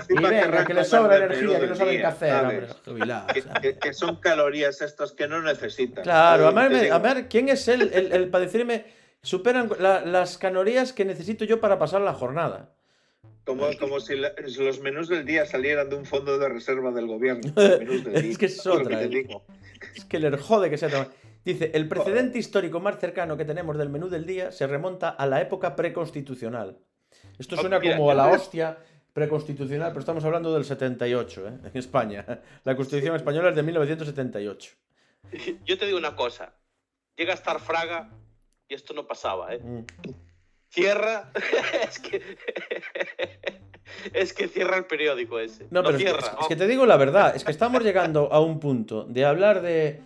[0.09, 2.69] y venga, que les sobra energía, que no saben qué hacer.
[2.85, 3.33] jubilados,
[3.81, 6.05] que, son calorías estas que no necesitan.
[6.05, 10.93] Claro, a ver, a ver, ¿quién es él el, el para decirme superan las calorías
[10.93, 12.71] que necesito yo para pasar la jornada.
[13.45, 17.07] Como, como si, la- los menús del día salieran de un fondo de reserva del
[17.07, 17.53] gobierno.
[17.57, 19.27] Los menús del Es que es otra, eh.
[19.97, 21.09] Es que le jode que sea tan...
[21.45, 25.27] Dice, el precedente histórico más cercano que tenemos del menú del día se remonta a
[25.27, 26.79] la época preconstitucional.
[27.37, 28.79] Esto suena mira, como a la hostia
[29.13, 31.53] preconstitucional, pero estamos hablando del 78, ¿eh?
[31.65, 32.25] en España.
[32.65, 34.71] La Constitución española es de 1978.
[35.65, 36.55] Yo te digo una cosa.
[37.17, 38.11] Llega a estar Fraga
[38.69, 39.59] y esto no pasaba, ¿eh?
[39.59, 39.85] Mm.
[40.73, 41.31] Cierra.
[41.89, 42.23] es que.
[44.15, 45.67] es que cierra el periódico ese.
[45.71, 48.33] No, pero es que- es, es que te digo la verdad, es que estamos llegando
[48.33, 50.01] a un punto de hablar de...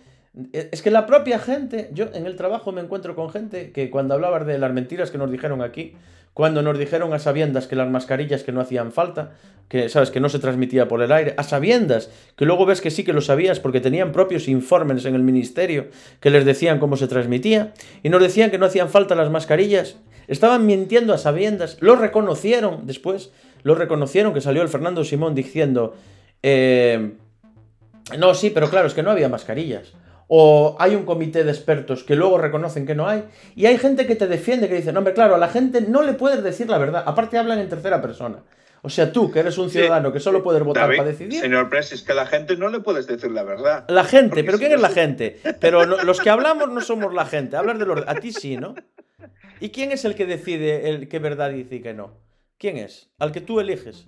[0.53, 4.13] Es que la propia gente, yo en el trabajo me encuentro con gente que cuando
[4.13, 5.95] hablabas de las mentiras que nos dijeron aquí,
[6.35, 9.31] cuando nos dijeron a sabiendas que las mascarillas que no hacían falta,
[9.67, 12.91] que sabes que no se transmitía por el aire, a sabiendas que luego ves que
[12.91, 15.87] sí que lo sabías porque tenían propios informes en el ministerio
[16.19, 19.97] que les decían cómo se transmitía y nos decían que no hacían falta las mascarillas,
[20.27, 23.31] estaban mintiendo a sabiendas, lo reconocieron después,
[23.63, 25.95] lo reconocieron que salió el Fernando Simón diciendo,
[26.43, 27.13] eh,
[28.17, 29.93] no, sí, pero claro, es que no había mascarillas.
[30.29, 33.23] O hay un comité de expertos que luego reconocen que no hay.
[33.55, 36.01] Y hay gente que te defiende, que dice, no, hombre, claro, a la gente no
[36.03, 37.03] le puedes decir la verdad.
[37.05, 38.39] Aparte hablan en tercera persona.
[38.81, 39.79] O sea, tú, que eres un Sí.
[39.79, 41.39] ciudadano que solo puedes votar David, para decidir.
[41.41, 43.85] Señor Press, es que a la gente no le puedes decir la verdad.
[43.87, 45.39] La gente, pero si ¿quién no es la gente?
[45.61, 48.03] Pero no- los que hablamos no somos la gente, hablas de los...
[48.07, 48.75] A ti sí, ¿no?
[49.59, 52.17] ¿Y quién es el que decide el qué verdad dice y qué no?
[52.57, 53.11] ¿Quién es?
[53.19, 54.07] Al que tú eliges.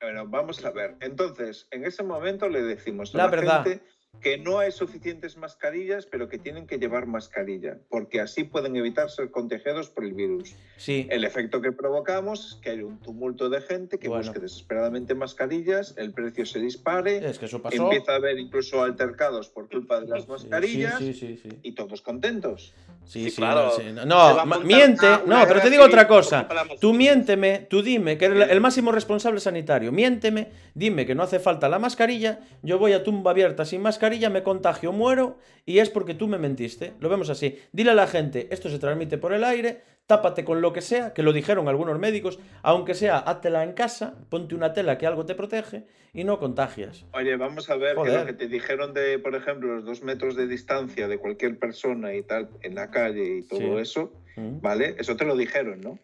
[0.00, 0.96] Bueno, vamos a ver.
[1.00, 3.64] Entonces, en ese momento le decimos a La la, verdad.
[3.64, 3.84] gente
[4.20, 9.10] que no hay suficientes mascarillas, pero que tienen que llevar mascarilla, porque así pueden evitar
[9.10, 10.54] ser contagiados por el virus.
[10.76, 11.08] Sí.
[11.10, 14.24] El efecto que provocamos es que hay un tumulto de gente que Bueno.
[14.24, 17.82] busque desesperadamente mascarillas, el precio se dispare, Es que eso pasó.
[17.82, 21.50] empieza a haber incluso altercados por culpa de las mascarillas Sí, sí, sí.
[21.50, 21.58] sí.
[21.62, 22.74] y todos contentos.
[23.04, 23.72] Sí, Sí, sí, claro.
[24.06, 25.06] no, miente.
[25.26, 26.46] No, pero te digo otra cosa.
[26.80, 29.90] Tú miénteme, tú dime, que eres el máximo responsable sanitario.
[29.90, 32.38] Miénteme, dime que no hace falta la mascarilla.
[32.62, 36.38] Yo voy a tumba abierta sin mascarilla, me contagio, muero y es porque tú me
[36.38, 36.92] mentiste.
[37.00, 37.58] Lo vemos así.
[37.72, 41.12] Dile a la gente, esto se transmite por el aire, tápate con lo que sea,
[41.14, 45.24] que lo dijeron algunos médicos, aunque sea, háztela en casa, ponte una tela que algo
[45.24, 47.06] te protege y no contagias.
[47.14, 50.34] Oye, vamos a ver que lo que te dijeron de, por ejemplo, los dos metros
[50.34, 53.70] de distancia de cualquier persona y tal en la calle y todo Sí.
[53.80, 54.94] eso, Mm, ¿vale?
[54.98, 55.98] Eso te lo dijeron, ¿no?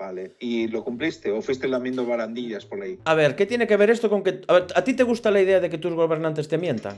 [0.00, 0.34] Vale.
[0.40, 2.98] ¿Y lo cumpliste o fuiste lamiendo barandillas por ahí?
[3.04, 4.40] A ver, ¿qué tiene que ver esto con que...
[4.48, 6.96] A, ver, ¿a ti te gusta la idea de que tus gobernantes te mientan?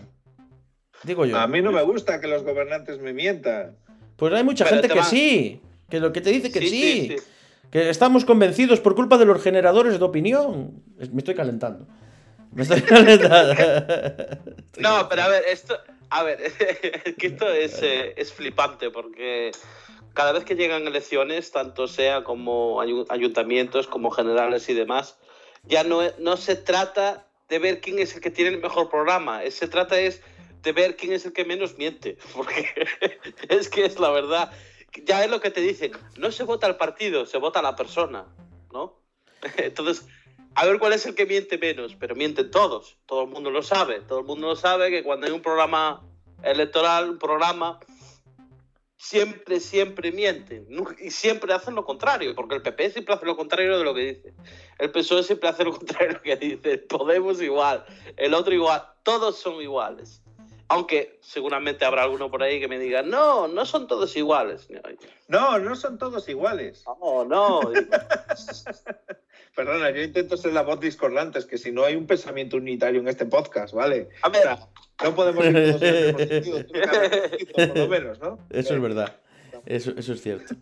[1.03, 1.37] Digo yo.
[1.37, 3.77] A mí no me gusta que los gobernantes me mientan.
[4.17, 5.61] Pues hay mucha Pero gente te que va- sí.
[5.91, 7.17] Que lo que te dice que sí, sí, sí.
[7.73, 10.81] Que estamos convencidos por culpa de los generadores de opinión.
[11.11, 11.89] Me estoy calentando.
[12.53, 13.55] Me estoy calentando.
[14.79, 15.77] No, pero a ver, esto.
[16.11, 16.39] A ver,
[17.05, 19.51] es que esto es, eh, es flipante porque
[20.15, 25.19] cada vez que llegan elecciones, tanto sea como ayu- ayuntamientos, como generales y demás,
[25.65, 28.91] ya no, e- no se trata de ver quién es el que tiene el mejor
[28.91, 30.23] programa, eh, se trata es
[30.63, 32.67] de ver quién es el que menos miente, porque
[33.49, 34.53] es que es la verdad.
[35.05, 37.77] Ya es lo que te dicen, no se vota al partido, se vota a la
[37.77, 38.27] persona,
[38.73, 39.01] ¿no?
[39.57, 40.07] Entonces,
[40.55, 43.63] a ver cuál es el que miente menos, pero mienten todos, todo el mundo lo
[43.63, 46.03] sabe, todo el mundo lo sabe que cuando hay un programa
[46.43, 47.81] electoral, un programa,
[49.03, 50.69] siempre, siempre mienten
[51.01, 54.15] y siempre hacen lo contrario, porque el PP siempre hace lo contrario de lo que
[54.15, 54.35] dice,
[54.79, 57.85] el PSOE siempre hace lo contrario de lo que dice, Podemos igual,
[58.17, 60.23] el otro igual, todos son iguales.
[60.69, 64.69] Aunque seguramente habrá alguno por ahí que me diga, no, no son todos iguales.
[65.29, 66.85] No, no son todos iguales.
[66.99, 67.61] No, no.
[69.55, 73.01] Perdona, yo intento ser la voz discordante, es que si no hay un pensamiento unitario
[73.01, 74.09] en este podcast, ¿vale?
[74.23, 74.43] A ver,
[75.03, 78.39] No podemos ir todos en el mismo sentido, un poquito, por lo menos, ¿no?
[78.51, 79.17] Eso es verdad.
[79.67, 80.55] Eso, eso es cierto.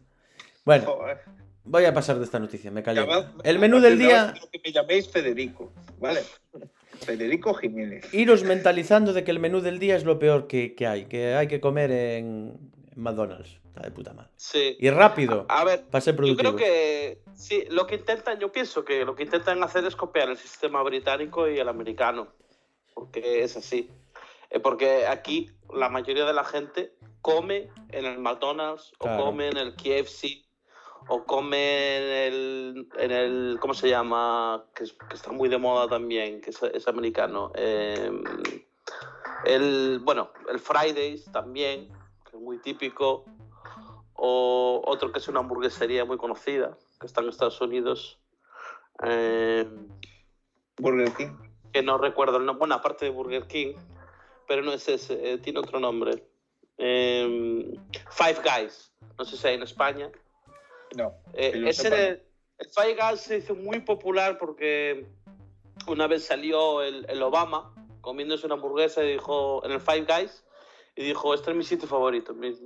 [0.64, 1.18] Bueno, Joder.
[1.64, 3.06] voy a pasar de esta noticia, me callo.
[3.06, 6.20] Llamad- El menú del día, que me llaméis Federico, ¿vale?
[7.00, 8.12] Federico Jiménez.
[8.12, 11.34] iros mentalizando de que el menú del día es lo peor que, que hay, que
[11.34, 12.58] hay que comer en
[13.00, 13.58] McDonald's.
[13.66, 14.30] Está de puta madre.
[14.36, 14.76] sí.
[14.80, 18.84] Y rápido, A ver, para ser Yo creo que sí, lo que intentan, yo pienso
[18.84, 22.28] que lo que intentan hacer es copiar el sistema británico y el americano,
[22.94, 23.90] porque es así.
[24.50, 26.92] Eh, porque aquí la mayoría de la gente
[27.22, 29.22] come en el McDonald's Claro.
[29.22, 30.44] o come en el KFC
[31.08, 34.64] o come en el, en el ¿cómo se llama?
[34.74, 37.52] Que, es- que está muy de moda también, que es, es americano.
[37.54, 38.10] Eh,
[39.44, 41.88] el, bueno, el Fridays también,
[42.30, 43.24] que es muy típico
[44.14, 48.18] o otro que es una hamburguesería muy conocida, que está en Estados Unidos,
[49.04, 49.66] eh,
[50.78, 51.36] Burger King.
[51.72, 53.74] que no recuerdo el nombre, bueno, aparte de Burger King,
[54.46, 56.26] pero no es ese, eh, tiene otro nombre.
[56.78, 57.78] Eh,
[58.10, 60.10] Five Guys, no sé si hay en España.
[60.96, 61.14] No.
[61.34, 62.26] Eh, ese, de-
[62.58, 65.06] El Five Guys se hizo muy popular porque
[65.86, 70.44] una vez salió el, el Obama comiéndose una hamburguesa y dijo en el Five Guys
[70.96, 72.60] y dijo, este es mi sitio favorito, mis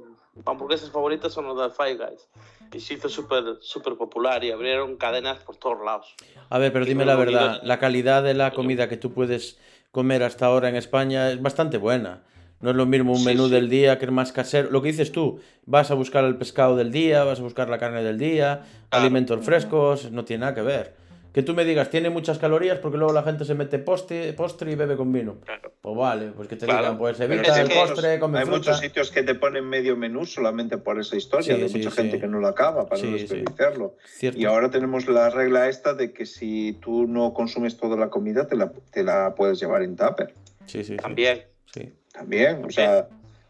[0.44, 2.28] hamburguesas favoritas son los del Five Guys.
[2.72, 6.14] Y se hizo súper súper popular y abrieron cadenas por todos lados.
[6.50, 9.58] A ver, pero Y dime la verdad, la calidad de la comida que tú puedes
[9.92, 12.24] comer hasta ahora en España es bastante buena.
[12.60, 13.52] No es lo mismo un Sí, menú sí.
[13.52, 14.70] del día que es más casero.
[14.70, 17.78] Lo que dices tú, vas a buscar el pescado del día, vas a buscar la
[17.78, 20.96] carne del día, alimentos frescos, no tiene nada que ver.
[21.34, 24.70] Que tú me digas, tiene muchas calorías porque luego la gente se mete postre, postre
[24.70, 25.40] y bebe con vino.
[25.44, 25.72] Claro.
[25.82, 26.80] Pues vale, pues que te Claro.
[26.82, 28.58] digan, pues evita el postre, come hay fruta.
[28.58, 31.56] muchos sitios que te ponen medio menú solamente por esa historia.
[31.56, 31.96] Sí, Hay sí, mucha sí.
[31.96, 33.96] gente que no lo acaba para Sí, no desperdiciarlo.
[34.06, 34.38] Cierto.
[34.38, 38.46] Y ahora tenemos la regla esta de que si tú no consumes toda la comida,
[38.46, 40.32] te la, te la puedes llevar en tupper.
[40.66, 40.96] Sí, sí.
[40.96, 41.42] También.
[41.74, 41.92] Sí.
[42.12, 43.08] También, o sea,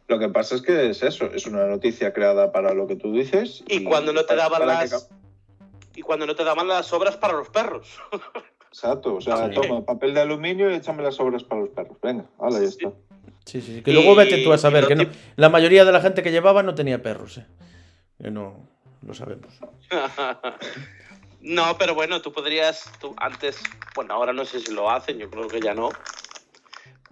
[0.09, 3.13] lo que pasa es que es eso, es una noticia creada para lo que tú
[3.13, 3.63] dices.
[3.69, 5.11] Y cuando no te daban que las...
[5.95, 7.89] Y cuando no te daban las obras para los perros.
[8.69, 11.97] Exacto, o sea, toma papel de aluminio y échame las sobras para los perros.
[12.03, 12.91] Venga, hala, ya está.
[13.45, 13.83] Sí, sí, sí.
[13.83, 15.05] Que luego vete tú a Y- saber y que no,
[15.37, 17.47] la mayoría de la gente que llevaba no tenía perros, ¿eh?
[18.21, 18.67] Que no
[19.07, 19.53] lo sabemos.
[21.41, 23.63] no, pero bueno, tú podrías, tú antes,
[23.95, 25.91] bueno, ahora no sé si lo hacen, yo creo que ya no,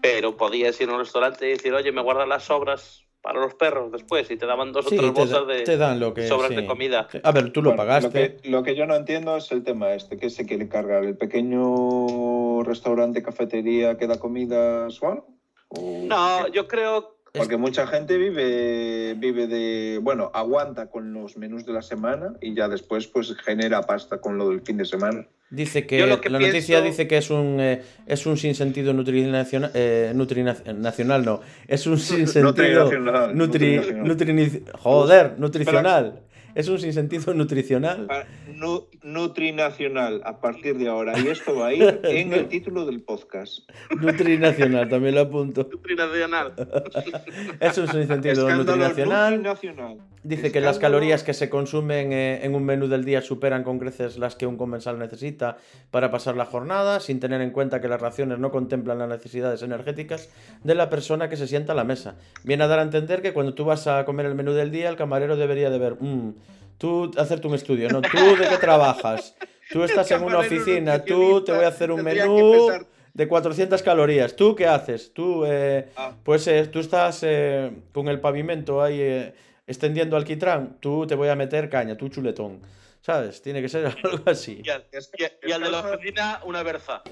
[0.01, 3.55] pero podías ir a un restaurante y decir, oye, me guardan las sobras para los
[3.55, 6.27] perros después y te daban dos Sí, o tres bolsas de te dan lo que
[6.27, 6.57] sobras sí.
[6.57, 7.09] de comida.
[7.23, 8.37] A ver, tú lo Bueno, pagaste.
[8.43, 11.16] que, lo que yo no entiendo es el tema este, que se quiere cargar el
[11.16, 15.23] pequeño restaurante, cafetería que da comida suave.
[15.68, 21.64] ¿O No, yo creo, Porque mucha gente vive, vive de, bueno, aguanta con los menús
[21.64, 25.26] de la semana y ya después pues genera pasta con lo del fin de semana.
[25.49, 31.24] Dice que, la noticia dice que es un eh, es un sinsentido nutrinacional eh, nutrinacional
[31.24, 34.07] no, es un sinsentido Nutrinacional, nutri, nutrinacional.
[34.07, 36.20] nutri- joder, nutricional.
[36.55, 38.07] Es un sinsentido nutricional.
[38.55, 41.19] Nu- Nutrinacional a partir de ahora.
[41.19, 43.69] Y esto va a ir en el título del podcast.
[44.01, 45.69] Nutrinacional, también lo apunto.
[45.97, 46.53] Nacional.
[47.61, 49.35] Es un sinsentido nutrinacional.
[49.35, 49.99] nutrinacional.
[50.25, 53.81] Dice que las calorías que se consumen eh, en un menú del día superan con
[53.81, 55.57] creces las que un comensal necesita
[55.91, 59.63] para pasar la jornada, sin tener en cuenta que las raciones no contemplan las necesidades
[59.63, 60.31] energéticas
[60.63, 62.15] de la persona que se sienta a la mesa.
[62.45, 64.89] Viene a dar a entender que cuando tú vas a comer el menú del día,
[64.89, 66.35] el camarero debería de ver, "Mm,
[66.83, 68.03] tú hacerte un estudio, ¿no?
[68.03, 69.37] ¿Tú de qué trabajas?
[69.70, 72.68] Tú estás en una oficina, tú te voy a hacer un menú
[73.14, 74.35] de 400 calorías.
[74.35, 75.12] ¿Tú qué haces?
[75.14, 76.12] Tú, eh, Ah.
[76.24, 79.33] pues eh, tú estás eh, con el pavimento ahí eh,
[79.66, 82.59] extendiendo alquitrán, tú te voy a meter caña, tú chuletón.
[83.03, 83.43] ¿Sabes?
[83.43, 84.63] Tiene que ser algo así.
[84.65, 87.03] Y al, Es- y- y al de la oficina, una berza.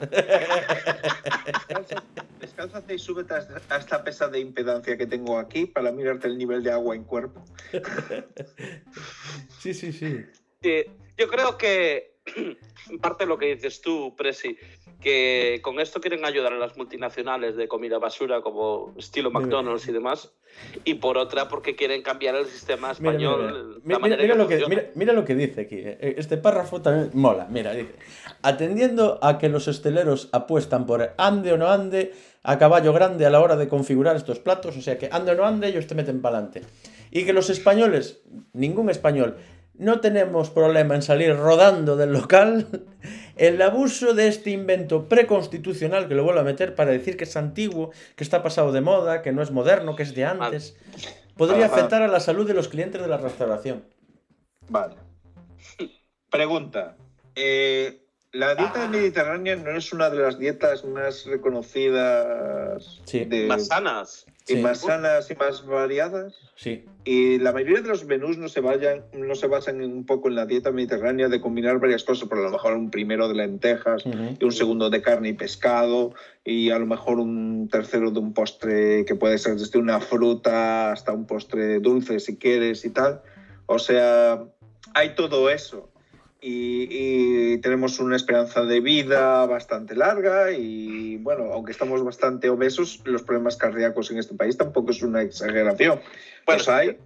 [1.46, 2.02] descalza-
[2.38, 6.38] Descálzate y súbete hasta- a esta pesa de impedancia que tengo aquí para mirarte el
[6.38, 7.44] nivel de agua en cuerpo.
[9.60, 10.24] Sí, sí, sí.
[10.62, 10.84] Sí,
[11.18, 14.56] yo creo que, en parte lo que dices tú, Presi,
[15.00, 19.40] que con esto quieren ayudar a las multinacionales de comida basura como estilo Mira.
[19.40, 20.32] McDonald's y demás,
[20.84, 23.98] y por otra porque quieren cambiar el sistema mira, español, mira.
[23.98, 25.76] la lo que, mira, lo que dice aquí.
[25.78, 26.14] eh.
[26.18, 27.46] Este párrafo también mola.
[27.50, 27.94] Mira, dice:
[28.42, 32.12] Atendiendo a que los hosteleros apuestan por ande o no ande
[32.42, 35.34] a caballo grande a la hora de configurar estos platos, o sea que ande o
[35.34, 36.62] no ande, ellos te meten para adelante.
[37.10, 38.22] Y que los españoles,
[38.52, 39.36] ningún español,
[39.80, 42.66] no tenemos problema en salir rodando del local.
[43.36, 47.34] El abuso de este invento preconstitucional que lo vuelvo a meter para decir que es
[47.36, 50.76] antiguo, que está pasado de moda, que no es moderno, que es de antes,
[51.38, 53.84] podría afectar a la salud de los clientes de la restauración.
[54.68, 54.96] Vale.
[56.30, 56.96] Pregunta.
[57.34, 57.99] eh,
[58.32, 63.24] la dieta mediterránea no es una de las dietas más reconocidas Sí.
[63.24, 64.26] de- Más sanas.
[64.46, 64.62] y Sí.
[64.62, 66.34] más sanas y más variadas.
[66.56, 70.04] Sí, Y la mayoría de los menús no se, vayan, no se basan en un
[70.04, 73.26] poco en la dieta mediterránea de combinar varias cosas, por a lo mejor un primero
[73.28, 74.36] de lentejas Ujú.
[74.38, 76.12] y un segundo de carne y pescado
[76.44, 80.92] y a lo mejor un tercero de un postre que puede ser desde una fruta
[80.92, 83.22] hasta un postre dulce si quieres y tal.
[83.66, 84.42] O sea,
[84.94, 85.90] hay todo eso.
[86.42, 86.86] Y,
[87.54, 93.22] y tenemos una esperanza de vida bastante larga y bueno, aunque estamos bastante obesos, los
[93.22, 96.00] problemas cardíacos en este país tampoco es una exageración.
[96.46, 96.96] Bueno, los hay,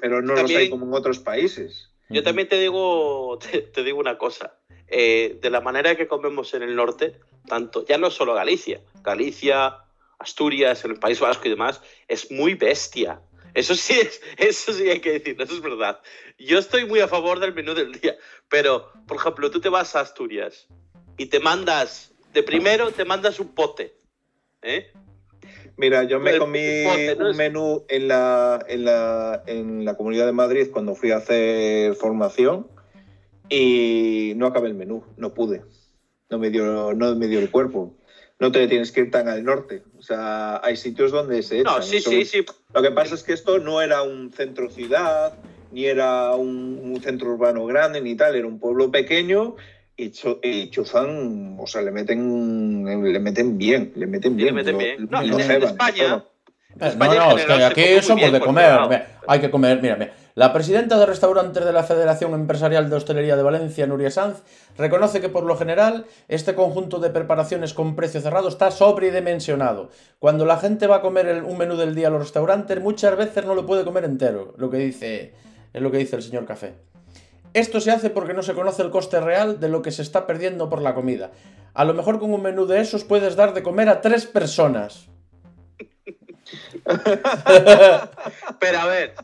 [0.00, 1.90] pero no los también- hay como en otros países.
[2.10, 4.54] Yo también te digo, te, te digo una cosa.
[4.86, 9.76] Eh, de la manera que comemos en el norte, tanto, ya no solo Galicia, Galicia,
[10.18, 13.20] Asturias, en el País Vasco y demás, es muy bestia.
[13.58, 16.00] Eso sí, es, eso sí hay que decirlo, eso es verdad.
[16.38, 18.16] Yo estoy muy a favor del menú del día,
[18.48, 20.68] pero, por ejemplo, tú te vas a Asturias
[21.16, 23.96] y te mandas, de primero te mandas un pote,
[24.62, 24.92] ¿eh?
[25.76, 27.30] Mira, yo me El comí pote, ¿no?
[27.30, 31.94] un menú en la, en, la, en la Comunidad de Madrid cuando fui a hacer
[31.96, 32.68] formación
[33.48, 35.64] y no acabé el menú, no pude.
[36.30, 37.97] No me dio, no me dio el cuerpo.
[38.40, 39.82] No te tienes que ir tan al norte.
[39.98, 41.74] O sea, hay sitios donde se echan.
[41.76, 42.44] No, sí, Eso- sí, sí.
[42.72, 45.34] Lo que pasa es que esto no era un centro ciudad,
[45.72, 48.36] ni era un, un centro urbano grande, ni tal.
[48.36, 49.56] Era un pueblo pequeño
[49.96, 54.48] y, Cho- y chuzan, o sea, le meten, le meten bien, le meten bien.
[54.48, 54.96] le meten lo- bien.
[55.00, 56.24] lo No, en- en ceban, España-
[56.80, 59.06] España no, en no, es que aquí somos de comer.
[59.26, 60.14] hay que comer, mira, mira.
[60.38, 64.44] La presidenta de restaurantes de la Federación Empresarial de Hostelería de Valencia, Nuria Sanz,
[64.76, 69.90] reconoce que por lo general este conjunto de preparaciones con precio cerrado está sobredimensionado.
[70.20, 73.46] Cuando la gente va a comer un menú del día a los restaurantes, muchas veces
[73.46, 75.34] no lo puede comer entero, lo que dice,
[75.72, 76.76] es lo que dice el señor Café.
[77.52, 80.24] Esto se hace porque no se conoce el coste real de lo que se está
[80.24, 81.32] perdiendo por la comida.
[81.74, 85.08] A lo mejor con un menú de esos puedes dar de comer a tres personas.
[88.60, 89.14] Pero a ver,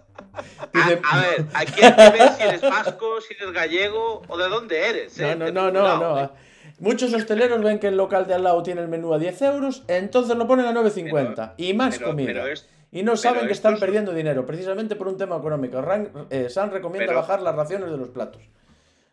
[0.72, 4.36] Dice- a, a ver, aquí hay que ver si eres vasco, si eres gallego o
[4.36, 5.18] de dónde eres.
[5.18, 5.36] No, ¿eh?
[5.36, 6.22] no, no, no, lado, ¿eh?
[6.22, 6.54] no.
[6.80, 9.84] Muchos hosteleros ven que el local de al lado tiene el menú a 10 euros,
[9.88, 12.26] entonces lo ponen a 9,50 y más Pero- comida.
[12.26, 15.80] pero es- y no saben que están perdiendo dinero, precisamente por un tema económico.
[15.82, 18.42] Ran- eh, San recomienda Pero- bajar las raciones de los platos.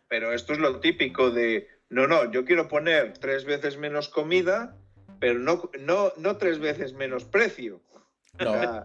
[0.08, 4.76] Pero esto es lo típico de, no, no, yo quiero poner tres veces menos comida,
[5.18, 7.80] pero no, no, no tres veces menos precio.
[8.38, 8.82] No,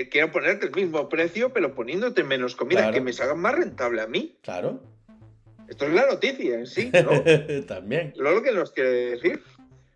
[0.00, 2.94] eh, quiero ponerte el mismo precio, pero poniéndote menos comida, Claro.
[2.94, 4.38] que me salga más rentable a mí.
[4.42, 4.80] claro.
[5.68, 7.22] Esto es la noticia en sí, ¿no?
[7.66, 8.12] También.
[8.16, 9.42] Lo lo que nos quiere decir.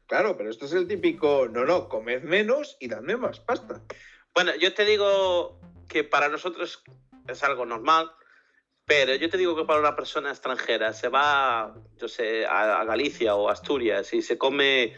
[0.06, 3.82] Claro, pero esto es el típico, no, no, comed menos y dadme más pasta.
[4.32, 6.82] Bueno, yo te digo que para nosotros
[7.28, 8.10] es algo normal,
[8.86, 12.84] pero yo te digo que para una persona extranjera se va, yo sé, a, a
[12.84, 14.94] Galicia o Asturias y se come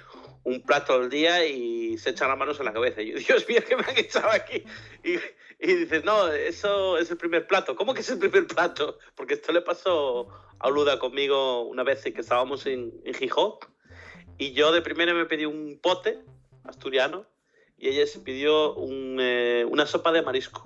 [0.49, 3.03] un plato al día y se echan las manos en la cabeza.
[3.03, 4.65] Y yo, Dios mío, que me han echado aquí.
[5.05, 5.15] Y,
[5.61, 7.77] y dices, no, eso es el primer plato.
[7.77, 8.99] ¿Cómo que es el primer plato?
[9.15, 10.29] Porque esto le pasó
[10.59, 13.55] a Luda conmigo una vez que estábamos en, en Gijón
[14.39, 16.21] y yo de primera me pedí un pote
[16.65, 17.27] asturiano
[17.77, 18.77] y ella se pidió
[19.19, 20.65] eh, una sopa de marisco,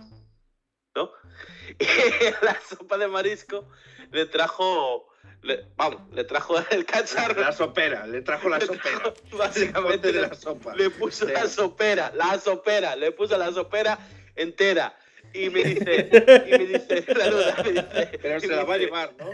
[0.95, 1.11] ¿no?
[1.78, 3.66] Y la sopa de marisco
[4.11, 5.09] le trajo,
[5.43, 8.99] le- vamos, le trajo el cacharro, La sopera, le trajo la le sopera.
[9.03, 10.75] trajo básicamente de la sopa.
[10.77, 11.33] le puso Sí.
[11.33, 13.99] la sopera, la sopera, le puso la sopera
[14.37, 14.97] entera.
[15.35, 16.09] Y me dice,
[16.47, 19.31] y me dice, la Luda, me dice, Pero se la va a llevar, ¿no?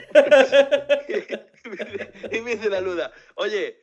[1.09, 3.80] y me dice- y me dice la Luda, oye,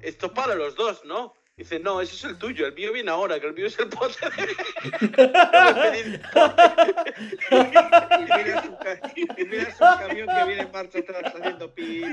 [0.00, 1.34] esto para los dos, ¿no?
[1.56, 3.88] Dice, no, ese es el tuyo, el mío viene ahora, que el mío es el
[3.88, 4.14] pote.
[7.50, 7.56] Y
[8.84, 9.00] ca-
[9.36, 12.06] y miras un camión que viene en marcha atrás haciendo pi, pi.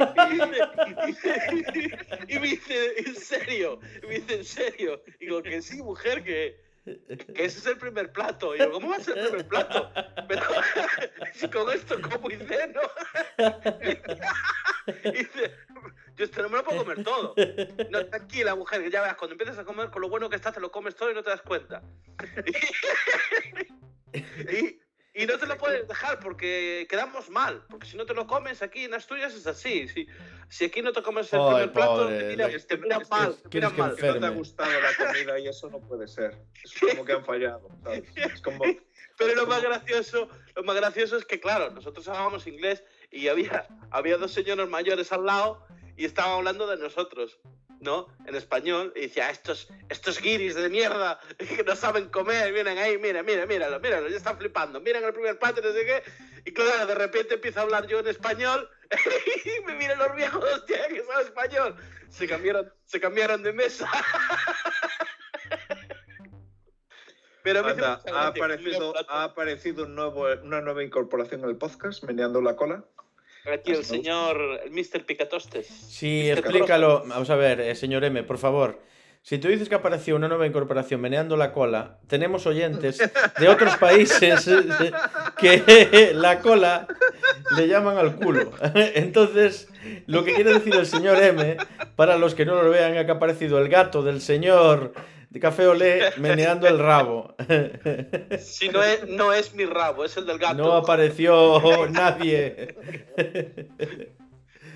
[2.30, 3.80] y me dice, ¿en serio?
[4.02, 5.02] Y me dice, ¿en serio?
[5.20, 8.56] Y digo, que sí, mujer, que ese es el primer plato.
[8.56, 9.92] Y digo, ¿cómo va a ser el primer plato?
[10.28, 10.42] Pero
[11.34, 12.82] si con esto como y ceno.
[14.86, 15.56] Y dice,
[16.18, 17.36] yo esto no me lo puedo comer todo.
[17.90, 20.52] No, tranquila, mujer, que ya veas, cuando empiezas a comer, con lo bueno que está,
[20.52, 21.82] te lo comes todo y no te das cuenta.
[24.14, 24.80] Y,
[25.14, 27.64] y no te lo puedes dejar porque quedamos mal.
[27.70, 29.88] Porque si no te lo comes aquí en Asturias es así.
[29.88, 30.08] Si,
[30.50, 32.78] si aquí no te comes el Ay, primer plato, pobre, te miran, te
[33.10, 33.36] mal.
[33.36, 33.96] Te ¿quieres miran que mal.
[33.96, 36.38] Que no te ha gustado la comida y eso no puede ser.
[36.64, 37.70] Es como que han fallado.
[37.84, 38.04] ¿sabes?
[38.16, 38.64] Es como,
[39.18, 43.68] Pero lo más gracioso, lo más gracioso es que, claro, nosotros hablábamos inglés y había,
[43.92, 47.40] había dos señores mayores al lado y estaban hablando de nosotros,
[47.84, 48.08] ¿no?
[48.26, 48.92] En español.
[48.96, 53.46] Y decía, estos, estos guiris de mierda que no saben comer, vienen ahí, mira, mira,
[53.46, 54.80] míralo, míralo, ya están flipando.
[54.80, 56.04] Miran el primer plato no sé qué.
[56.46, 58.70] Y claro, de repente empiezo a hablar yo en español
[59.46, 61.76] y me miran los viejos, hostia, que sabe español.
[62.10, 63.90] Se cambiaron, se cambiaron de mesa.
[67.44, 72.56] Pero anda, ha, aparecido, ha aparecido un nuevo, una nueva incorporación al podcast, meneando la
[72.56, 72.86] cola.
[73.52, 75.06] Aquí el señor, el Mr.
[75.06, 75.68] Picatostes.
[75.68, 76.40] Sí, Mr.
[76.40, 77.04] explícalo.
[77.06, 78.80] Vamos a ver, eh, señor M, por favor.
[79.22, 82.98] Si tú dices que apareció una nueva incorporación meneando la cola, tenemos oyentes
[83.40, 84.50] de otros países
[85.38, 86.88] que la cola
[87.56, 88.52] le llaman al culo.
[88.74, 89.70] Entonces,
[90.08, 91.56] lo que quiere decir el señor M,
[91.96, 94.94] para los que no lo vean, es que ha aparecido el gato del señor
[95.34, 97.36] de Café Olé meneando el rabo.
[98.40, 100.54] Si no es, no es mi rabo, es el del gato.
[100.56, 101.60] No apareció
[101.90, 102.76] nadie.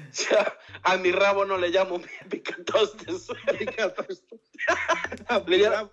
[0.10, 3.28] O sea, a mi rabo no le llamo picatostes.
[5.28, 5.92] A, mi rabo-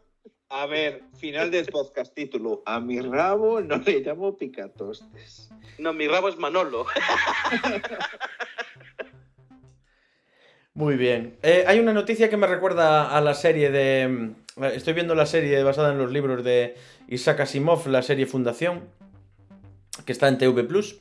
[0.49, 2.63] a ver, final del podcast, título.
[2.65, 5.51] A mi rabo no le llamo picatostes.
[5.79, 6.87] No, mi rabo es Manolo.
[10.73, 11.37] Muy bien.
[11.43, 14.33] Eh, hay una noticia que me recuerda a la serie de...
[14.63, 16.77] Estoy viendo la serie basada en los libros de
[17.09, 18.83] Isaac Asimov, la serie Fundación,
[20.07, 20.99] que está en TV Plus.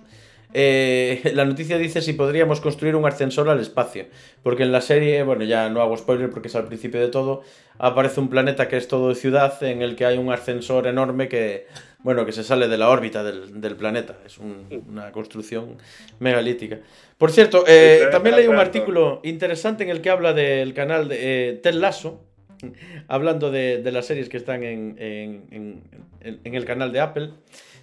[0.56, 4.08] eh, la noticia dice si podríamos construir un ascensor al espacio.
[4.42, 7.44] Porque en la serie, bueno, ya no hago spoiler porque es al principio de todo,
[7.78, 11.68] aparece un planeta que es todo ciudad en el que hay un ascensor enorme que,
[12.00, 14.18] bueno, que se sale de la órbita del, del planeta.
[14.26, 15.78] Es un- una construcción
[16.20, 16.80] megalítica.
[17.20, 21.50] Por cierto, eh, también leí un artículo interesante en el que habla del canal de
[21.50, 22.26] eh, Ted Lasso,
[23.08, 25.84] hablando de, de las series que están en, en- en-
[26.22, 27.30] en- en el canal de Apple.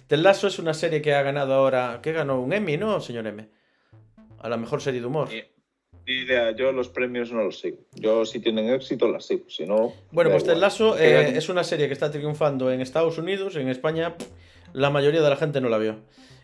[0.07, 3.27] Ted Lasso es una serie que ha ganado ahora, que ganó un Emmy, ¿no, señor
[3.27, 3.47] M?
[4.39, 5.29] A la mejor serie de humor.
[5.29, 5.41] Ni
[6.07, 7.77] ni idea, yo los premios no los sigo.
[7.93, 9.93] Yo si tienen éxito las sigo, si no...
[10.11, 10.59] Bueno, pues igual.
[10.59, 14.15] Lasso Que eh, es una serie que está triunfando en Estados Unidos, en España
[14.73, 15.97] la mayoría de la gente no la vio.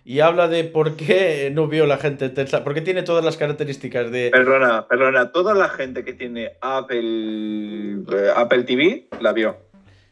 [0.10, 3.36] Y habla de por qué no vio la gente Ted Lasso, porque tiene todas las
[3.36, 4.30] características de...
[4.32, 9.58] Perdona, perdona, toda la gente que tiene Apple, eh, Apple TV la vio,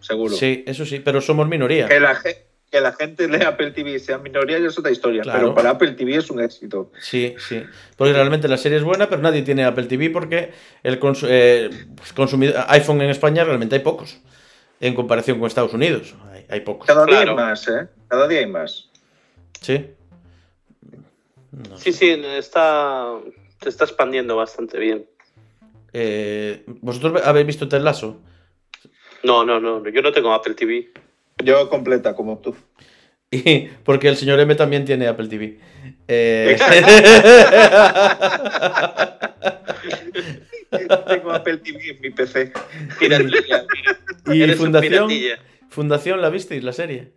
[0.01, 0.35] seguro.
[0.35, 1.87] Sí, eso sí, pero somos minoría.
[1.87, 5.39] Que, la, que la gente de Apple TV sea minoría ya es otra historia, Claro.
[5.39, 6.91] pero para Apple TV es un éxito.
[6.99, 7.63] Sí, sí.
[7.95, 10.51] Porque realmente la serie es buena, pero nadie tiene Apple TV porque
[10.83, 14.19] el consu- eh, pues, consumidor, iPhone en España realmente hay pocos.
[14.81, 16.85] En comparación con Estados Unidos, hay, hay pocos.
[16.85, 17.31] Cada día Claro.
[17.31, 17.87] hay más, ¿eh?
[18.09, 18.89] Cada día hay más.
[19.65, 19.85] Sí.
[21.51, 22.15] No Sí, sé.
[22.15, 23.07] sí, está,
[23.61, 25.07] se está expandiendo bastante bien.
[25.93, 28.21] Eh, ¿Vosotros habéis visto Ted Lasso?
[29.23, 30.91] No, no, no, yo no tengo Apple TV.
[31.43, 32.55] Yo completa como tú.
[33.31, 35.59] Y porque el señor M también tiene Apple TV.
[36.07, 36.55] Eh,
[41.07, 42.53] Tengo Apple TV en mi PC.
[42.99, 43.65] Piratilla,
[44.27, 45.39] y Eres un Fundación, piratilla,
[45.69, 47.13] Fundación, ¿la visteis la serie?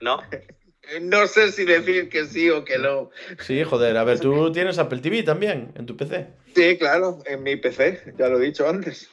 [0.00, 0.22] ¿no?
[1.02, 3.10] No sé si decir que sí o que no.
[3.40, 6.28] Sí, joder, a ver, tú tienes Apple TV también en tu PC.
[6.54, 9.10] Sí, claro, en mi PC, ya lo he dicho antes.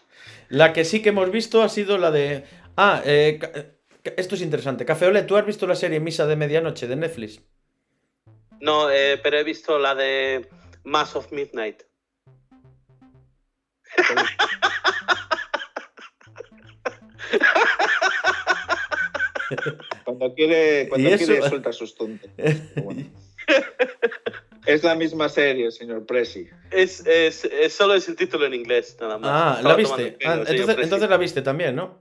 [0.49, 2.45] La que sí que hemos visto ha sido la de.
[2.77, 3.39] Ah, eh,
[4.15, 4.85] esto es interesante.
[4.85, 7.41] Café Olé, ¿tú has visto la serie Misa de Medianoche de Netflix?
[8.61, 10.47] No, eh, pero he visto la de
[10.83, 11.83] Mass of Midnight.
[20.05, 22.29] Cuando quiere, cuando quiere suelta sus tontos.
[22.83, 23.03] Bueno.
[24.65, 26.47] Es la misma serie, señor Presi.
[26.71, 29.29] Es, es, es- solo es el título en inglés, nada más.
[29.31, 30.17] Ah, Estaba ¿la viste?
[30.25, 31.99] Ah, entonces, entonces la viste también, ¿no?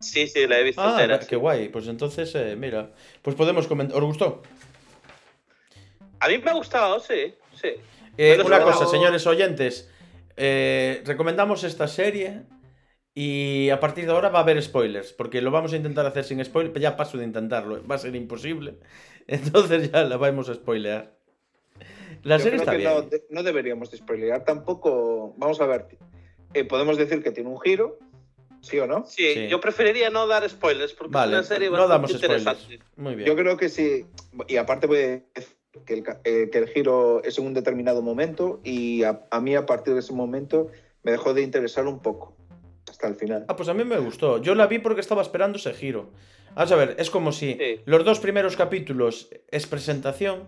[0.00, 1.18] Sí, sí, la he visto Ah, entera.
[1.18, 1.68] qué guay.
[1.70, 2.90] Pues entonces, eh, mira,
[3.22, 3.96] pues podemos comentar.
[3.96, 4.42] ¿Os gustó?
[6.20, 7.70] A mí me ha gustado, sí, sí.
[8.16, 9.90] Eh, una cosa, señores oyentes.
[10.36, 12.42] eh, recomendamos esta serie
[13.14, 16.24] y a partir de ahora va a haber spoilers, porque lo vamos a intentar hacer
[16.24, 16.78] sin spoilers.
[16.80, 18.78] Ya paso de intentarlo, va a ser imposible.
[19.26, 21.14] Entonces ya la vamos a spoilear.
[22.22, 22.90] La Yo serie creo está que bien.
[22.90, 25.34] no, de- no deberíamos de spoilear tampoco.
[25.36, 25.86] Vamos a ver.
[26.54, 27.98] eh, podemos decir que tiene un giro,
[28.60, 29.04] ¿sí o no?
[29.06, 29.34] sí.
[29.34, 29.48] Sí.
[29.48, 32.42] yo preferiría no dar spoilers porque Vale, es una serie no bastante damos spoilers.
[32.42, 32.84] interesante.
[32.96, 33.28] Muy bien.
[33.28, 34.06] Yo creo que sí.
[34.48, 35.02] Y aparte voy a
[35.34, 39.40] decir que el, eh, que el giro es en un determinado momento y a, a
[39.40, 40.68] mí a partir de ese momento
[41.02, 42.36] me dejó de interesar un poco.
[42.94, 43.44] Hasta el final.
[43.48, 44.40] Ah, pues a mí me gustó.
[44.40, 46.10] Yo la vi porque estaba esperando ese giro.
[46.54, 47.80] Vamos a ver, es como si Sí.
[47.86, 50.44] los dos primeros capítulos es presentación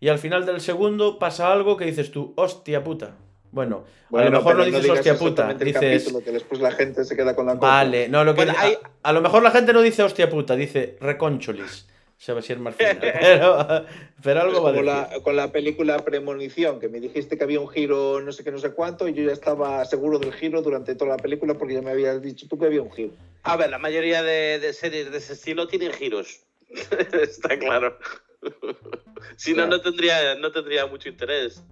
[0.00, 3.16] y al final del segundo pasa algo que dices tú, hostia puta.
[3.52, 3.84] Bueno,
[4.14, 5.74] a lo mejor no dices hostia puta, dices...
[6.04, 7.66] capítulo, que después la gente se queda con la cosa.
[7.70, 10.30] Vale, no, lo que Bueno, a- hay- a, lo mejor la gente no dice hostia
[10.30, 11.86] puta, dice reconcholis.
[12.20, 12.98] Se va a ser más fina.
[13.00, 13.86] Pero,
[14.22, 14.84] pero algo va a decir.
[14.84, 18.52] la, con la película Premonición, que me dijiste que había un giro no sé qué,
[18.52, 21.72] no sé cuánto, y yo ya estaba seguro del giro durante toda la película porque
[21.72, 23.14] ya me habías dicho tú que había un giro.
[23.42, 26.40] A ver, la mayoría de, de series de ese estilo tienen giros.
[26.68, 27.98] Está claro.
[29.36, 31.64] si no, no tendría, no tendría mucho interés.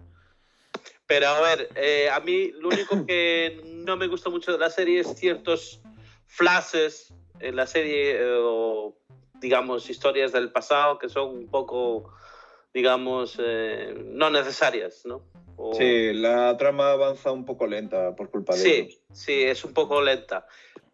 [1.06, 4.70] Pero a ver, eh, a mí lo único que no me gusta mucho de la
[4.70, 5.82] serie es ciertos
[6.26, 8.96] flashes en la serie eh, o,
[9.40, 12.10] digamos, historias del pasado que son un poco,
[12.74, 15.22] digamos, eh, no necesarias, ¿no?
[15.56, 18.94] O- Sí, la trama avanza un poco lenta por culpa de ellos.
[18.94, 20.46] Sí, sí, es un poco lenta.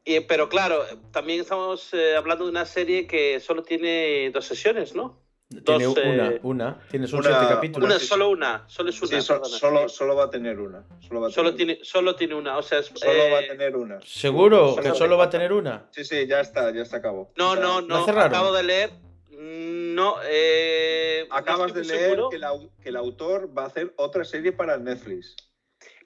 [0.04, 4.94] Y, pero claro, también estamos eh, hablando de una serie que solo tiene dos sesiones,
[4.94, 5.23] ¿no?
[5.62, 6.78] Tiene dos, una, eh, una.
[6.90, 7.88] Tiene son una- siete capítulos.
[7.90, 9.20] Una, sí, solo una, solo es una.
[9.20, 9.58] Sí, so- perdona.
[9.58, 10.84] solo, solo va a tener una.
[11.00, 13.38] Solo va a Solo tener, tiene, solo tiene una, o sea, es, solo eh, va
[13.38, 14.00] a tener una.
[14.02, 15.88] ¿Seguro Solo que va- solo va a tener una?
[15.90, 17.32] Sí, sí, ya está, ya se acabó.
[17.36, 18.90] No, no, ¿La no, acabo de leer,
[19.30, 22.28] mm, no, eh, Acabas de leer seguro.
[22.30, 25.36] que, el au- que el autor va a hacer otra serie para Netflix.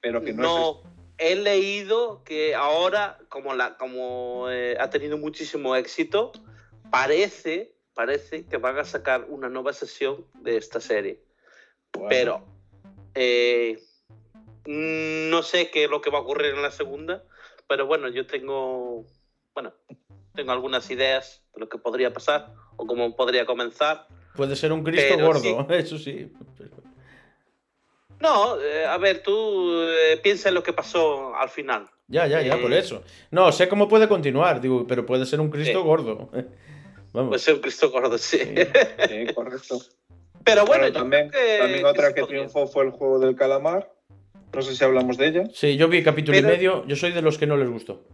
[0.01, 0.81] Pero que no, No,
[1.19, 6.31] es he leído que ahora, como, la, como eh, ha tenido muchísimo éxito,
[6.91, 11.19] parece, parece que van a sacar una nueva sesión de esta serie.
[11.93, 12.45] Bueno, Pero
[13.17, 13.77] eh,
[14.67, 17.25] no sé qué es lo que va a ocurrir en la segunda,
[17.67, 19.05] pero bueno, yo tengo,
[19.53, 19.73] bueno,
[20.33, 24.07] tengo algunas ideas de lo que podría pasar o cómo podría comenzar.
[24.37, 25.57] Puede ser un Cristo Pero gordo, sí.
[25.75, 26.33] eso sí.
[28.21, 31.91] No, eh, a ver, tú eh, piensa en lo que pasó al final.
[32.07, 33.03] Ya, ya, ya, por Eh, eso.
[33.33, 35.85] No, sé cómo puede continuar, digo, pero puede ser un Cristo Sí.
[35.85, 36.31] gordo.
[37.19, 37.31] Vamos.
[37.31, 38.39] Pues el Cristo Gordo, sí.
[38.39, 39.81] Sí, correcto.
[40.45, 43.93] Pero bueno, yo también, creo que, también otra que triunfó fue el juego del calamar.
[44.55, 45.45] No sé si hablamos de ella.
[45.53, 48.05] Sí, yo vi capítulo Pero- y medio, yo soy de los que no les gustó.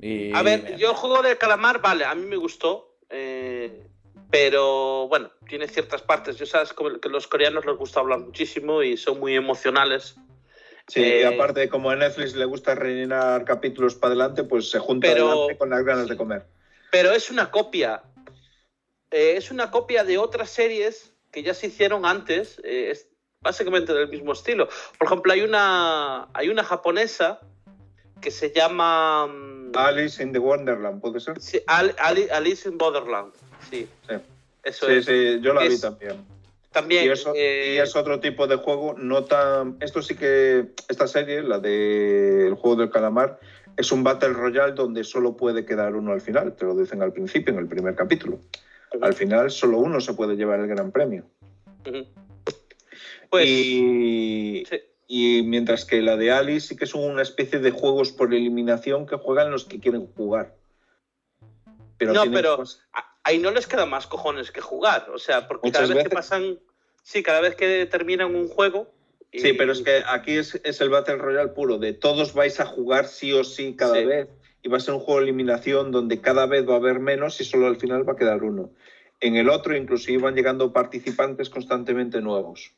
[0.00, 0.34] Y...
[0.34, 2.96] A ver, yo el juego del calamar, vale, a mí me gustó.
[3.08, 3.86] eh,
[4.32, 6.36] pero bueno, tiene ciertas partes.
[6.38, 6.72] Ya sabes
[7.02, 10.14] que los coreanos les gusta hablar muchísimo y son muy emocionales.
[10.86, 14.78] Sí, Eh, y aparte, como a Netflix le gusta rellenar capítulos para adelante, pues se
[14.80, 16.46] junta Pero- adelante con las ganas de comer.
[16.92, 18.02] Pero es una copia.
[19.10, 22.60] Eh, es una copia de otras series que ya se hicieron antes.
[22.64, 23.06] eh, es
[23.42, 24.68] básicamente del mismo estilo.
[24.98, 27.40] Por ejemplo, hay una, hay una japonesa
[28.20, 31.40] que se llama mm, Alice in the Wonderland, ¿puede ser?
[31.40, 33.32] sí, Al- Ali- Alice in Borderland.
[33.70, 34.14] Sí, Sí,
[34.62, 35.04] eso sí, es.
[35.06, 36.22] sí, yo la vi Es- también.
[36.70, 37.06] También.
[37.06, 39.76] Y, eso, eh, y es otro tipo de juego, no tan...
[39.80, 43.40] Esto sí que, esta serie, la de El juego del calamar,
[43.76, 47.12] es un Battle Royale donde solo puede quedar uno al final, te lo dicen al
[47.12, 48.38] principio, en el primer capítulo.
[49.00, 51.24] Al final solo uno se puede llevar el gran premio.
[53.30, 53.46] Pues.
[53.46, 54.80] y, sí.
[55.06, 59.06] y mientras que la de Alice sí que son una especie de juegos por eliminación
[59.06, 60.54] que juegan los que quieren jugar.
[61.96, 62.82] Pero No, pero- cosas-
[63.22, 65.08] ahí no les queda más cojones que jugar.
[65.14, 66.58] O sea, porque Muchas cada vez que pasan.
[67.02, 68.90] Sí, cada vez que terminan un juego.
[69.32, 72.58] y- Sí, pero es que aquí es, es el Battle Royale puro, de todos vais
[72.58, 74.04] a jugar sí o sí cada Sí.
[74.04, 74.28] vez.
[74.62, 77.40] Y va a ser un juego de eliminación donde cada vez va a haber menos
[77.40, 78.70] y solo al final va a quedar uno.
[79.20, 82.72] En el otro inclusive van llegando participantes constantemente nuevos.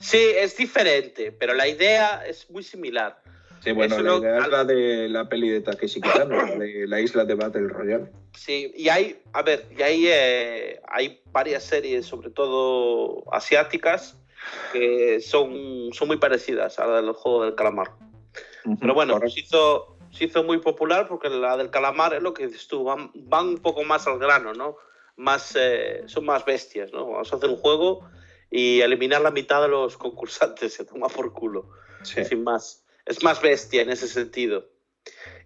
[0.00, 3.22] Sí, es diferente, pero la idea es muy similar.
[3.60, 6.56] Sí, bueno, Eso la no- idea es la de la peli de Takeshi Kitano, la
[6.56, 8.10] de la isla de Battle Royale.
[8.36, 14.18] Sí, y hay, a ver, y hay, eh, hay varias series, sobre todo asiáticas,
[14.72, 17.92] que son, son muy parecidas a la del juego del calamar.
[18.80, 22.46] Pero bueno, se hizo, se hizo muy popular porque la del calamar es lo que
[22.46, 24.76] dices tú, van, van un poco más al grano, ¿no?
[25.16, 27.06] Más, eh, son más bestias, ¿no?
[27.10, 28.08] Vamos a hacer un juego
[28.50, 31.68] y eliminar la mitad de los concursantes, se toma por culo,
[32.02, 32.24] Sí.
[32.24, 32.84] sin más.
[33.06, 34.68] Es más bestia en ese sentido.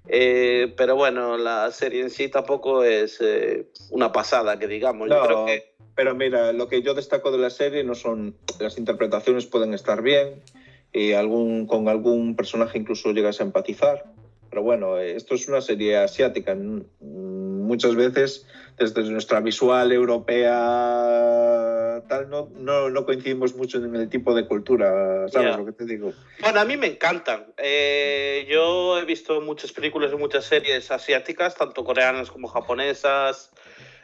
[0.07, 5.09] Eh, pero bueno, la serie en sí tampoco es eh, una pasada, que digamos.
[5.09, 8.37] Yo No, creo que pero mira, lo que yo destaco de la serie no son
[8.61, 10.45] las interpretaciones pueden estar bien
[10.93, 14.05] y algún con algún personaje incluso llegas a empatizar.
[14.51, 16.57] Pero bueno, esto es una serie asiática.
[17.01, 18.47] Muchas veces
[18.79, 25.29] desde nuestra visual europea tal no, no, no coincidimos mucho en el tipo de cultura,
[25.29, 25.57] ¿sabes Ya.
[25.57, 26.13] lo que te digo?
[26.41, 27.53] Bueno, a mí me encantan.
[27.59, 33.51] Eh, yo he visto muchas películas y muchas series asiáticas, tanto coreanas como japonesas,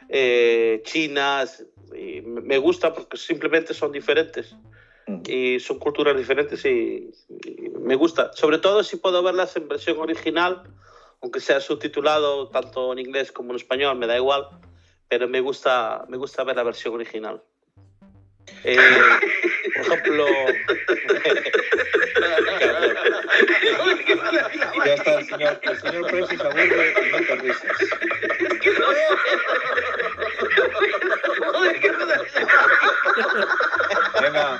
[0.09, 1.65] eh, chinas.
[1.95, 4.55] Y me gusta porque simplemente son diferentes.
[5.27, 8.31] Y son culturas diferentes y, y me gusta.
[8.33, 10.63] Sobre todo si puedo verlas en versión original,
[11.21, 14.47] aunque sea subtitulado tanto en inglés como en español, me da igual.
[15.07, 17.43] Pero me gusta, me gusta ver la versión original.
[18.63, 18.77] Eh,
[19.75, 20.25] por ejemplo,
[24.85, 27.77] Ya está el señor, el señor Presi se aburre y no te risas.
[34.21, 34.59] Venga,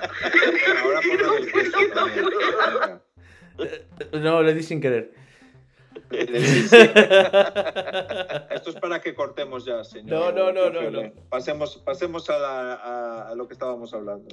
[0.81, 1.51] ahora ponlo del
[1.93, 2.25] también.
[3.55, 4.21] Venga.
[4.21, 5.11] No, le di sin querer.
[8.51, 10.33] Esto es para que cortemos ya, señor.
[10.35, 11.11] No, no, no, no, no.
[11.29, 14.27] Pasemos, pasemos a, la- a- a lo que estábamos hablando.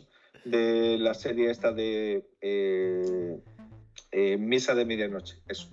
[0.45, 3.37] De la serie esta de eh,
[4.11, 5.37] eh, Misa de Medianoche.
[5.49, 5.69] Eso.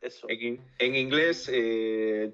[0.00, 0.26] eso.
[0.30, 2.32] En, en inglés eh,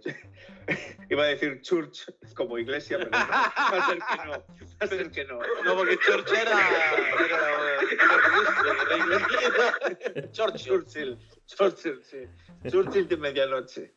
[1.10, 2.04] iba a decir church
[2.34, 4.32] como iglesia, pero no, va a ser que no.
[4.32, 4.44] Va
[4.80, 5.38] a ser que no.
[5.64, 6.52] No, porque Church era.
[6.52, 7.82] era
[10.32, 10.62] Churchill.
[10.62, 11.18] Churchill.
[11.46, 12.18] Churchill, sí.
[12.70, 13.92] Churchill de medianoche.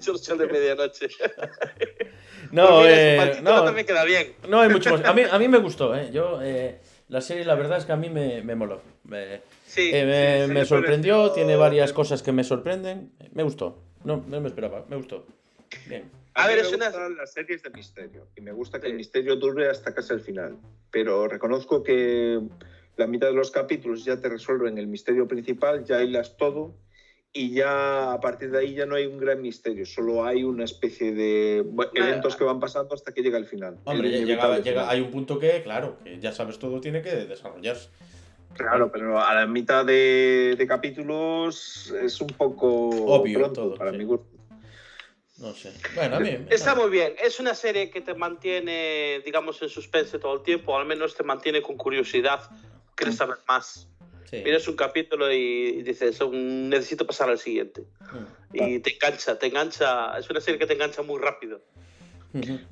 [0.00, 1.08] Churchill de medianoche.
[2.50, 4.34] No, Pues mira, eh, no, también queda bien.
[4.48, 5.04] no hay mucho más.
[5.04, 6.10] A mí, a mí me gustó, ¿eh?
[6.12, 8.80] Yo, eh, la serie, la verdad es que a mí me, me moló.
[9.04, 9.90] Me, Sí.
[9.92, 13.12] eh, me, sí, me sorprendió, pareció- tiene varias cosas que me sorprenden.
[13.32, 13.82] Me gustó.
[14.04, 15.26] No, no me esperaba, me gustó.
[15.88, 16.10] Bien.
[16.34, 18.90] A A, ver, es una- las series de misterio y me gusta que Sí.
[18.92, 20.56] el misterio dure hasta casi el final.
[20.90, 22.40] Pero reconozco que
[22.96, 26.74] la mitad de los capítulos ya te resuelven el misterio principal, ya hilas todo
[27.36, 30.64] y ya a partir de ahí ya no hay un gran misterio, solo hay una
[30.64, 33.76] especie de eventos que van pasando hasta que llega el final.
[33.84, 37.10] Hombre, el llega, llega- hay un punto que, claro, que ya sabes todo, tiene que
[37.10, 37.90] desarrollarse.
[38.56, 43.90] Claro, pero a la mitad de, de capítulos es un poco Obvio pronto todo, para
[43.90, 43.98] sí.
[43.98, 44.28] mi gusto.
[45.38, 45.72] No sé.
[45.96, 46.30] Bueno, a mí.
[46.48, 47.14] Está muy bien.
[47.20, 51.16] Es una serie que te mantiene, digamos, en suspense todo el tiempo, o al menos
[51.16, 52.48] te mantiene con curiosidad
[52.94, 53.88] quieres saber más.
[54.30, 54.42] Sí.
[54.44, 57.82] Miras un capítulo y dices, "Mm, necesito pasar al siguiente.
[58.52, 58.56] Mm.
[58.56, 60.16] Y te engancha, te engancha.
[60.18, 61.62] Es una serie que te engancha muy rápido.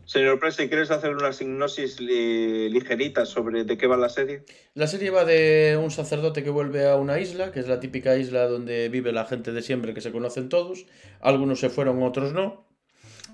[0.06, 4.42] Señor Presi, ¿quieres hacer una sinopsis li- ligerita sobre de qué va la serie?
[4.74, 8.16] La serie va de un sacerdote que vuelve a una isla, que es la típica
[8.16, 10.86] isla donde vive la gente de siempre, que se conocen todos.
[11.20, 12.66] Algunos se fueron, otros no.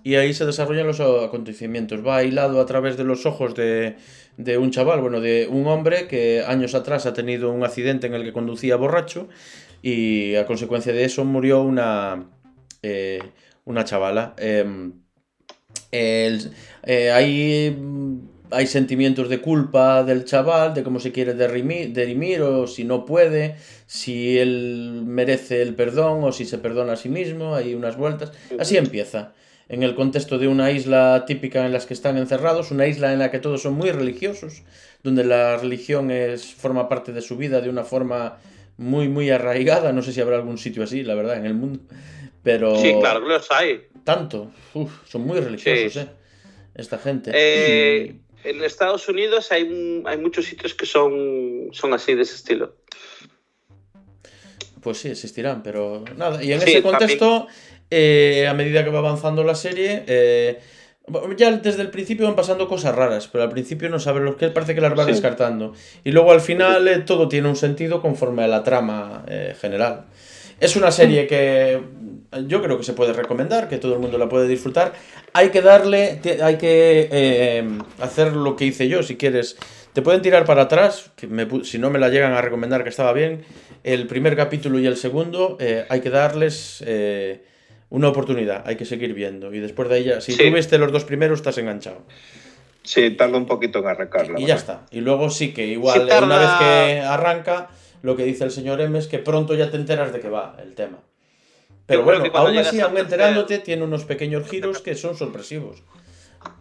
[0.05, 2.07] Y ahí se desarrollan los acontecimientos.
[2.07, 3.97] Va hilado a través de los ojos de,
[4.39, 8.15] de un chaval, bueno, de un hombre que años atrás ha tenido un accidente en
[8.15, 9.29] el que conducía borracho
[9.83, 12.31] y a consecuencia de eso murió una,
[12.83, 13.21] eh,
[13.67, 14.35] una chavala.
[14.39, 14.93] Em,
[15.91, 16.51] el-
[16.85, 17.77] eh, hay,
[18.51, 23.05] hay sentimientos de culpa del chaval, de cómo se quiere derrimir, derimir o si no
[23.05, 23.57] puede,
[23.87, 28.33] si él merece el perdón o si se perdona a sí mismo, hay unas vueltas.
[28.59, 29.33] Así empieza.
[29.69, 33.19] En el contexto de una isla típica en la que están encerrados, una isla en
[33.19, 34.63] la que todos son muy religiosos,
[35.03, 38.39] donde la religión es, forma parte de su vida de una forma
[38.79, 39.93] muy, muy arraigada.
[39.93, 41.81] No sé si habrá algún sitio así, la verdad, en el mundo.
[42.43, 43.83] Pero Sí, claro, que los hay.
[44.05, 44.51] tanto.
[44.73, 45.99] Uf, son muy religiosos, Sí.
[45.99, 46.09] ¿eh?
[46.75, 47.31] Esta gente.
[47.35, 48.15] Eh,
[48.45, 52.75] en Estados Unidos hay, un- hay muchos sitios que son, son así, de ese estilo.
[54.81, 56.43] Pues sí, existirán, pero nada.
[56.43, 57.49] Y en Sí, ese contexto,
[57.91, 60.59] eh, a medida que va avanzando la serie, eh,
[61.37, 64.49] ya desde el principio van pasando cosas raras, pero al principio no sabes lo que
[64.49, 65.13] parece que las vas Sí.
[65.13, 65.73] descartando.
[66.05, 70.05] Y luego al final eh, todo tiene un sentido conforme a la trama eh, general.
[70.61, 71.81] Es una serie que
[72.47, 74.93] yo creo que se puede recomendar, que todo el mundo la puede disfrutar.
[75.33, 77.69] Hay que darle, hay que eh,
[78.01, 79.57] hacer lo que hice yo, si quieres.
[79.95, 82.83] Te pueden tirar para atrás, que me pu- si no me la llegan a recomendar
[82.83, 83.45] que estaba bien.
[83.85, 85.57] El primer capítulo y el segundo,
[85.89, 86.83] hay que darles
[87.91, 89.53] una oportunidad, hay que seguir viendo.
[89.55, 90.39] Y después de ya- si Sí.
[90.49, 92.03] tú viste los dos primeros, estás enganchado.
[92.83, 94.41] Sí, tarda un poquito en arrancarla.
[94.41, 94.87] Y ya está.
[94.91, 97.69] Y luego sí que igual, Sí, tarda- una vez que arranca,
[98.03, 100.57] lo que dice el señor M es que pronto ya te enteras de qué va
[100.63, 100.99] el tema.
[101.87, 105.83] Pero Yo bueno, que aún así, aún enterándote, tiene unos pequeños giros que son sorpresivos.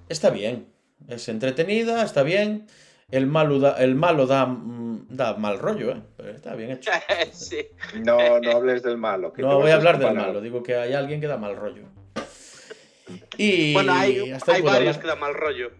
[0.09, 0.67] Está bien.
[1.09, 2.67] Es entretenida, está bien.
[3.09, 6.01] El malo da, el malo da, mm, da mal rollo, ¿eh?
[6.17, 6.91] Pero está bien hecho.
[7.31, 7.65] sí.
[8.03, 9.31] No, no hables del malo.
[9.31, 11.84] que No voy a hablar del malo, digo que hay alguien que da mal rollo.
[13.38, 15.01] Y Bueno, hay, hasta ahí hay varios hablar.
[15.01, 15.71] que dan mal rollo.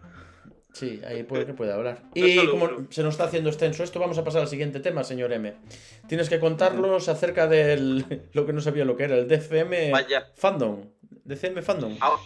[0.72, 2.04] Sí, ahí puede, que puede hablar.
[2.16, 2.88] No Y como uno.
[2.92, 5.56] se nos está haciendo extenso esto, vamos a pasar al siguiente tema, señor M.
[6.08, 10.28] Tienes que contarnos acerca del lo que no sabía lo que era, el DCM Vaya.
[10.36, 10.86] Fandom.
[11.26, 11.98] DCM Fandom.
[12.00, 12.22] Ahora,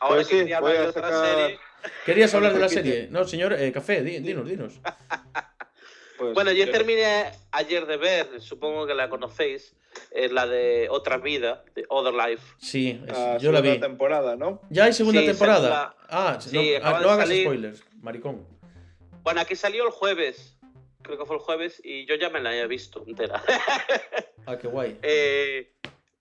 [0.00, 1.58] ahora Pues que sí, quería voy hablar a de otra sacar- serie.
[2.04, 3.08] ¿Querías hablar de la serie?
[3.10, 4.80] No, señor eh, Café, di- dinos, dinos.
[6.18, 9.76] Pues, Bueno, yo terminé ayer de ver, supongo que la conocéis,
[10.12, 12.42] eh, la de Otra Vida, de Other Life.
[12.56, 13.68] Sí, es- la yo la vi.
[13.68, 14.62] segunda temporada, ¿no?
[14.70, 15.60] ¿Ya hay segunda Sí, temporada?
[15.60, 17.44] segunda- Ah, Sí, no, acaba ah, de no hagas salir.
[17.44, 18.46] spoilers, maricón.
[19.22, 20.56] Bueno, aquí salió el jueves,
[21.02, 23.42] creo que fue el jueves, y yo ya me la había visto entera.
[24.46, 24.96] Ah, qué guay.
[25.02, 25.70] Eh,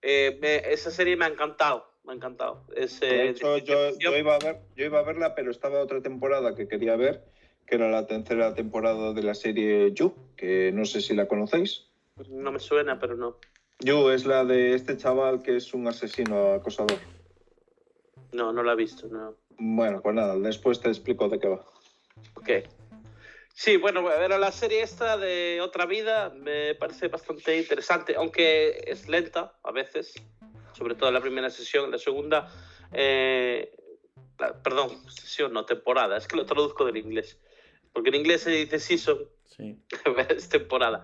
[0.02, 2.65] eh, me- esa serie me ha encantado, me ha encantado.
[2.76, 3.64] Es, eh, De hecho, de
[3.99, 7.26] yo, iba a ver, yo iba a verla, pero estaba otra temporada que quería ver,
[7.65, 11.88] que era la tercera temporada de la serie You, que no sé si la conocéis.
[12.30, 13.38] No me suena, pero no.
[13.80, 16.98] You es la de este chaval que es un asesino acosador.
[18.32, 19.36] No, no la he visto, no.
[19.57, 21.65] Bueno, pues nada, después te explico de qué va.
[22.36, 22.49] Ok.
[23.53, 29.07] Sí, bueno, pero la serie esta de Otra Vida me parece bastante interesante, aunque es
[29.07, 30.14] lenta a veces,
[30.78, 32.52] sobre todo la primera sesión, la segunda,
[32.92, 33.76] eh,
[34.40, 37.40] la- perdón, sesión, no, temporada, es que lo traduzco del inglés,
[37.94, 39.78] porque en inglés se dice season, Sí.
[40.38, 41.04] es temporada.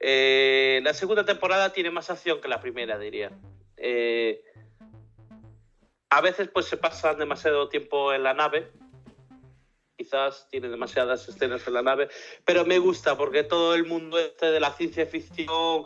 [0.00, 3.30] Eh, la segunda temporada tiene más acción que la primera, diría.
[3.76, 4.42] Eh,
[6.10, 8.70] a veces pues se pasan demasiado tiempo en la nave.
[9.96, 12.08] Quizás tiene demasiadas escenas en la nave.
[12.44, 15.84] Pero me gusta porque todo el mundo este de la ciencia ficción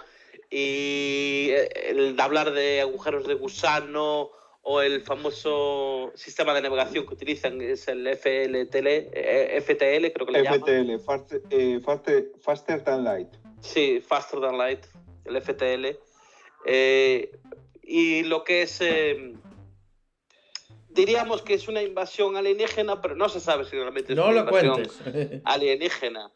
[0.51, 1.51] y
[1.85, 4.31] el hablar de agujeros de gusano
[4.63, 10.33] o el famoso sistema de navegación que utilizan es el FLTL, eh, FTL, creo que
[10.33, 10.61] le llaman.
[10.61, 13.29] FTL, Faster, eh, faster, faster Than Light.
[13.61, 14.85] Sí, Faster Than Light,
[15.25, 15.99] el FTL.
[16.67, 17.31] Eh,
[17.83, 18.79] y lo que es.
[18.81, 19.35] eh,
[20.91, 24.35] diríamos que es una invasión alienígena, pero no se sabe si realmente es No una
[24.35, 25.41] lo invasión cuentes.
[25.45, 26.31] alienígena.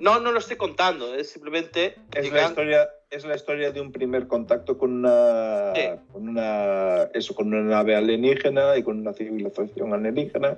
[0.00, 1.96] No, no lo estoy contando, es simplemente.
[2.14, 5.82] Es la, llegan- historia, es la historia de un primer contacto con una, Sí.
[6.12, 10.56] con una, eso, con una nave alienígena y con una civilización alienígena.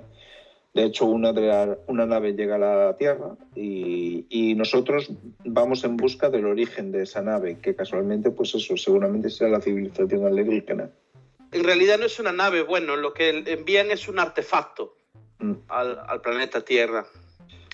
[0.73, 5.11] De hecho, una, de la- una nave llega a la Tierra y, y nosotros
[5.45, 9.61] vamos en busca del origen de esa nave, que casualmente, pues eso, seguramente será la
[9.61, 10.89] civilización alienígena.
[11.51, 14.95] En realidad no es una nave, bueno, lo que envían es un artefacto
[15.39, 15.53] Mm.
[15.67, 17.05] al, al planeta Tierra.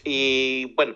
[0.04, 0.96] Y bueno,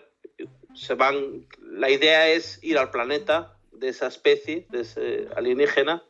[0.76, 1.45] se van.
[1.62, 6.04] La idea es ir al planeta de esa especie, de ese alienígena,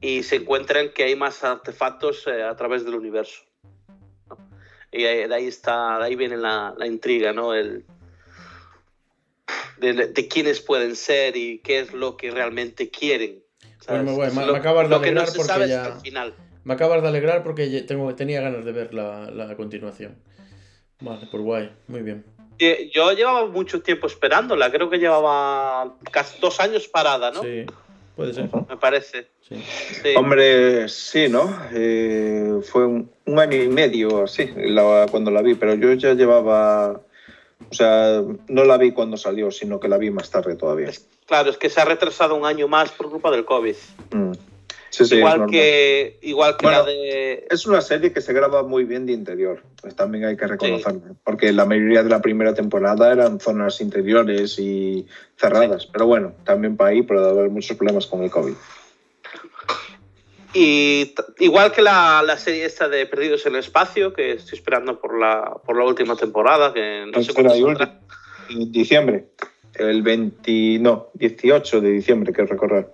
[0.00, 3.42] y se encuentran que hay más artefactos eh, a través del universo.
[4.28, 4.36] ¿no?
[4.90, 7.54] Y ahí- de ahí está, de ahí viene la, la intriga, ¿no?
[7.54, 7.84] El,
[9.78, 13.42] de, de quiénes pueden ser y qué es lo que realmente quieren.
[13.80, 14.02] ¿sabes?
[14.02, 16.34] Pues me voy, Es me- lo, me acabas de no alegrar porque ya- final.
[16.64, 20.16] Me acabas de alegrar porque tengo, tenía ganas de ver la, la continuación.
[21.00, 22.24] Vale, pues guay, muy bien.
[22.58, 27.42] Yo llevaba mucho tiempo esperándola, creo que llevaba casi dos años parada, ¿no?
[27.42, 27.66] Sí,
[28.14, 28.48] puede ser.
[28.68, 29.28] Me parece.
[29.48, 29.56] Sí.
[30.02, 30.14] Sí.
[30.16, 31.52] Hombre, sí, ¿no?
[31.72, 36.14] Eh, fue un, un año y medio así la- cuando la vi, pero yo ya
[36.14, 37.00] llevaba.
[37.70, 40.90] O sea, no la vi cuando salió, sino que la vi más tarde todavía.
[41.26, 43.74] Claro, es que se ha retrasado un año más por culpa del COVID.
[44.12, 44.32] Mm.
[44.92, 47.46] Sí, sí, es igual, que, igual que Bueno, la de.
[47.50, 51.16] Es una serie que se graba muy bien de interior, pues también hay que reconocerlo,
[51.24, 55.06] porque la mayoría de la primera temporada eran zonas interiores y
[55.36, 58.52] cerradas, pero bueno, también para ahí puede haber muchos problemas con el COVID.
[60.52, 65.00] Y igual que la, la serie esta de Perdidos en el Espacio, que estoy esperando
[65.00, 67.98] por la, por la última temporada, que no sé Tercera cuándo.
[68.50, 69.28] En diciembre,
[69.74, 72.88] el 20, no, 18 de diciembre, que recorrer.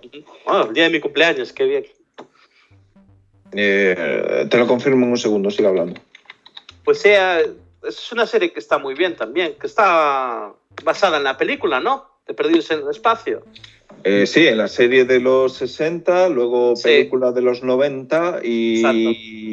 [0.45, 1.85] Bueno, el día de mi cumpleaños, qué bien.
[3.51, 5.99] Eh, te lo confirmo en un segundo, siga hablando.
[6.83, 10.53] Pues sea, es una serie que está muy bien también, que está
[10.83, 12.05] basada en la película, ¿no?
[12.27, 13.43] De Perdidos en el Espacio.
[14.03, 16.83] Eh, sí, en la serie de los 60, luego Sí.
[16.83, 18.83] película de los 90 y,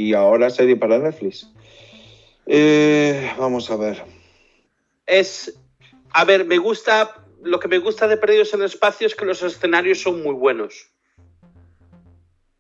[0.09, 1.49] y ahora serie para Netflix.
[2.47, 4.05] Eh, vamos a ver.
[5.07, 5.59] Es,
[6.11, 9.25] a ver, me gusta, lo que me gusta de Perdidos en el Espacio es que
[9.25, 10.91] los escenarios son muy buenos.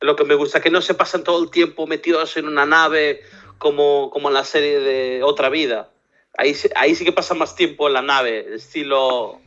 [0.01, 3.20] Lo que me gusta, que no se pasan todo el tiempo metidos en una nave
[3.59, 5.90] como, como en la serie de Otra Vida.
[6.36, 9.40] Ahí, ahí sí que pasa más tiempo en la nave, estilo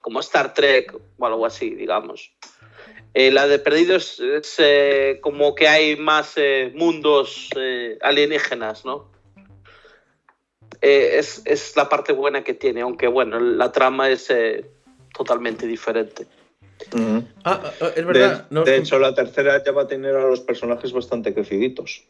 [0.00, 2.32] como Star Trek o algo así, digamos.
[3.12, 7.50] Eh, la de Perdidos es eh, como que hay más eh, mundos
[8.00, 9.10] alienígenas, ¿no?
[10.82, 14.64] Eh, es, es la parte buena que tiene, aunque bueno, la trama es eh,
[15.14, 16.26] totalmente diferente.
[16.92, 17.22] Ujú.
[17.44, 18.46] Ah, ah, es De, verdad.
[18.50, 22.04] no de con- hecho, la tercera ya va a tener a los personajes bastante creciditos.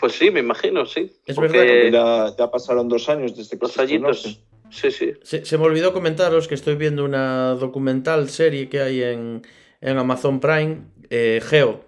[0.00, 1.12] Pues sí, me imagino, sí.
[1.26, 4.44] Es Porque verdad Ya, ya pasaron dos años desde que los se sí.
[4.70, 5.12] Sí, sí.
[5.22, 9.42] Se, se me olvidó comentaros que estoy viendo una documental serie que hay en,
[9.80, 11.84] en Amazon Prime, eh, Geo,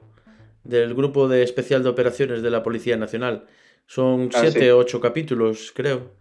[0.64, 3.46] del grupo de especial de operaciones de la Policía Nacional.
[3.92, 4.68] Son Ah, siete sí.
[4.68, 6.12] o ocho capítulos, creo.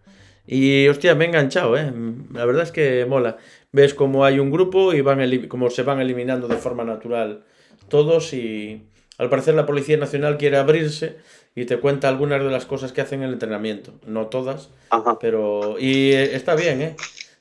[0.44, 1.92] Y hostia, me he enganchado, ¿eh?
[2.32, 3.36] La verdad es que mola.
[3.70, 7.44] Ves cómo hay un grupo y van cómo se van eliminando de forma natural
[7.88, 8.82] todos y
[9.18, 11.18] al parecer la Policía Nacional quiere abrirse
[11.54, 13.92] y te cuenta algunas de las cosas que hacen en el entrenamiento.
[14.04, 15.16] No todas, Ajá.
[15.20, 15.76] pero.
[15.78, 16.96] Y eh, está bien, ¿eh?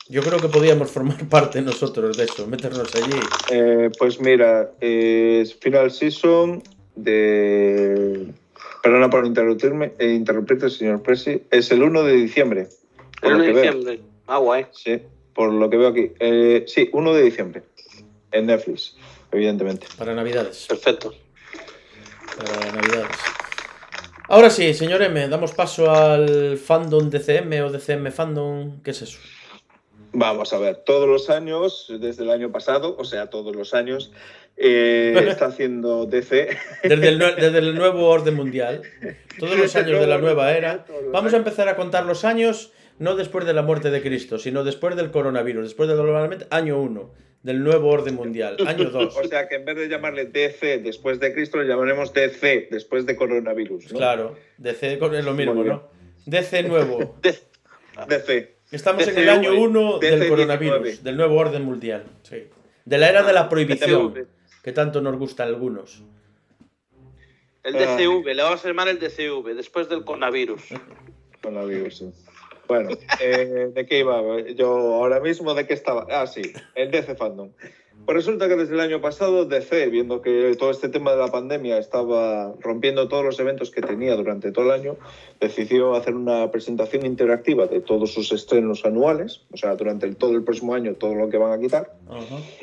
[0.09, 3.19] Yo creo que podíamos formar parte nosotros de eso, meternos allí.
[3.51, 6.61] Eh, pues mira, eh, Final Season
[6.95, 8.27] de...
[8.81, 11.43] Perdona por interrumpirme, eh, interrumpirte, señor Presi.
[11.51, 12.67] Es el 1 de diciembre.
[13.21, 13.63] El lo 1 de que veo.
[13.73, 14.01] diciembre.
[14.27, 14.67] Ah, guay.
[14.71, 15.01] Sí,
[15.33, 16.11] por lo que veo aquí.
[16.19, 17.63] Eh, sí, 1 de diciembre.
[18.31, 18.95] En Netflix,
[19.31, 19.87] evidentemente.
[19.97, 20.67] Para Navidades.
[20.67, 21.13] Perfecto.
[22.37, 23.17] Para Navidades.
[24.27, 28.79] Ahora sí, señor M, damos paso al fandom DCM o DCM fandom.
[28.83, 29.17] ¿Qué es eso?
[30.13, 34.11] Vamos a ver, todos los años, desde el año pasado, o sea, todos los años,
[34.59, 36.49] eh, está haciendo DC.
[36.83, 38.81] Desde el, nue- desde el nuevo orden mundial.
[39.39, 40.85] Todos los años de la nueva era.
[41.11, 44.63] Vamos a empezar a contar los años, no después de la muerte de Cristo, sino
[44.63, 45.99] después del coronavirus, después del
[46.51, 47.13] año 1,
[47.43, 49.15] del nuevo orden mundial, año 2.
[49.17, 53.05] O sea que en vez de llamarle DC después de Cristo, le llamaremos DC después
[53.05, 53.93] de coronavirus.
[53.93, 53.97] ¿no?
[53.97, 55.63] Claro, DC es lo mismo.
[55.63, 55.89] ¿no?
[56.25, 57.17] DC nuevo.
[58.07, 58.55] DC.
[58.71, 60.29] Estamos en el año 1 del DC19.
[60.29, 62.03] coronavirus, del nuevo orden mundial.
[62.23, 62.43] Sí.
[62.85, 64.27] De la era de la prohibición.
[64.63, 66.03] Que tanto nos gusta a algunos.
[67.63, 67.73] El.
[67.73, 70.61] DCV, le vamos a llamar el DCV, después del coronavirus.
[71.41, 72.11] Coronavirus, sí.
[72.67, 74.21] Bueno, eh, ¿de qué iba?
[74.55, 76.05] Yo ahora mismo, ¿de qué estaba?
[76.11, 76.41] Ah, sí,
[76.75, 77.51] el DC Fandom.
[78.05, 81.27] Pues resulta que desde el año pasado DC, viendo que todo este tema de la
[81.27, 84.97] pandemia estaba rompiendo todos los eventos que tenía durante todo el año,
[85.39, 90.31] decidió hacer una presentación interactiva de todos sus estrenos anuales, o sea, durante el- todo
[90.31, 91.93] el próximo año, todo lo que van a quitar.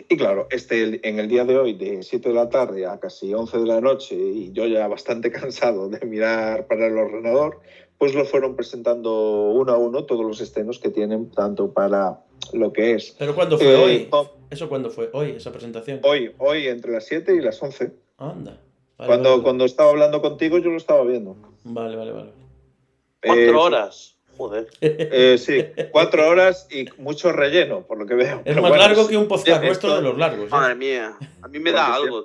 [0.09, 3.33] Y claro, este, en el día de hoy, de 7 de la tarde a casi
[3.33, 7.61] 11 de la noche, y yo ya bastante cansado de mirar para el ordenador,
[7.99, 12.21] pues lo fueron presentando uno a uno todos los estrenos que tienen, tanto para
[12.53, 13.15] lo que es.
[13.19, 14.09] Pero ¿cuándo fue eh, hoy?
[14.11, 15.11] Tom- ¿Eso cuándo fue?
[15.13, 16.01] Hoy, esa presentación.
[16.05, 17.93] hoy, hoy entre las 7 y las 11.
[18.19, 18.61] Anda.
[18.99, 21.37] Vale, cuando, vale, cuando estaba hablando contigo, yo lo estaba viendo.
[21.65, 22.31] vale, vale, vale.
[23.23, 24.13] Cuatro Eh, horas.
[24.37, 24.67] Joder.
[24.81, 28.37] Eh, sí, cuatro horas y mucho relleno, por lo que veo.
[28.39, 30.47] Es Pero más bueno, largo que un podcast nuestro de los largos.
[30.47, 30.51] ¿eh?
[30.51, 31.17] Madre mía.
[31.43, 32.25] A mí me da algo.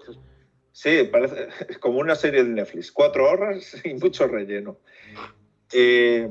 [0.73, 1.47] Sí, parece
[1.79, 2.91] como una serie de Netflix.
[2.91, 4.77] Cuatro horas y mucho relleno.
[5.73, 6.29] Eh,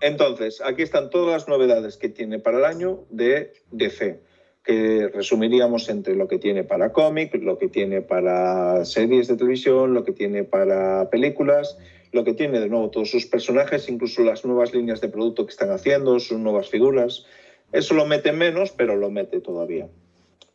[0.00, 4.20] entonces, aquí están todas las novedades que tiene para el año de DC,
[4.62, 9.94] que resumiríamos entre lo que tiene para cómic, lo que tiene para series de televisión,
[9.94, 11.78] lo que tiene para películas,
[12.12, 15.52] lo que tiene de nuevo todos sus personajes, incluso las nuevas líneas de producto que
[15.52, 17.24] están haciendo, sus nuevas figuras.
[17.72, 19.88] Eso lo mete menos, pero lo mete todavía.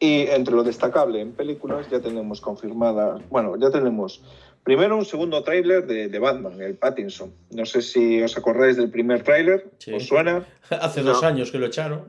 [0.04, 4.24] Y entre lo destacable en películas ya tenemos confirmada, bueno, ya tenemos
[4.64, 7.32] primero un segundo tráiler de, de Batman, el Pattinson.
[7.52, 9.94] No sé si os acordáis del primer tráiler, Sí.
[9.94, 10.44] ¿os suena?
[10.72, 11.12] Hace No.
[11.14, 12.02] dos años que lo echaron.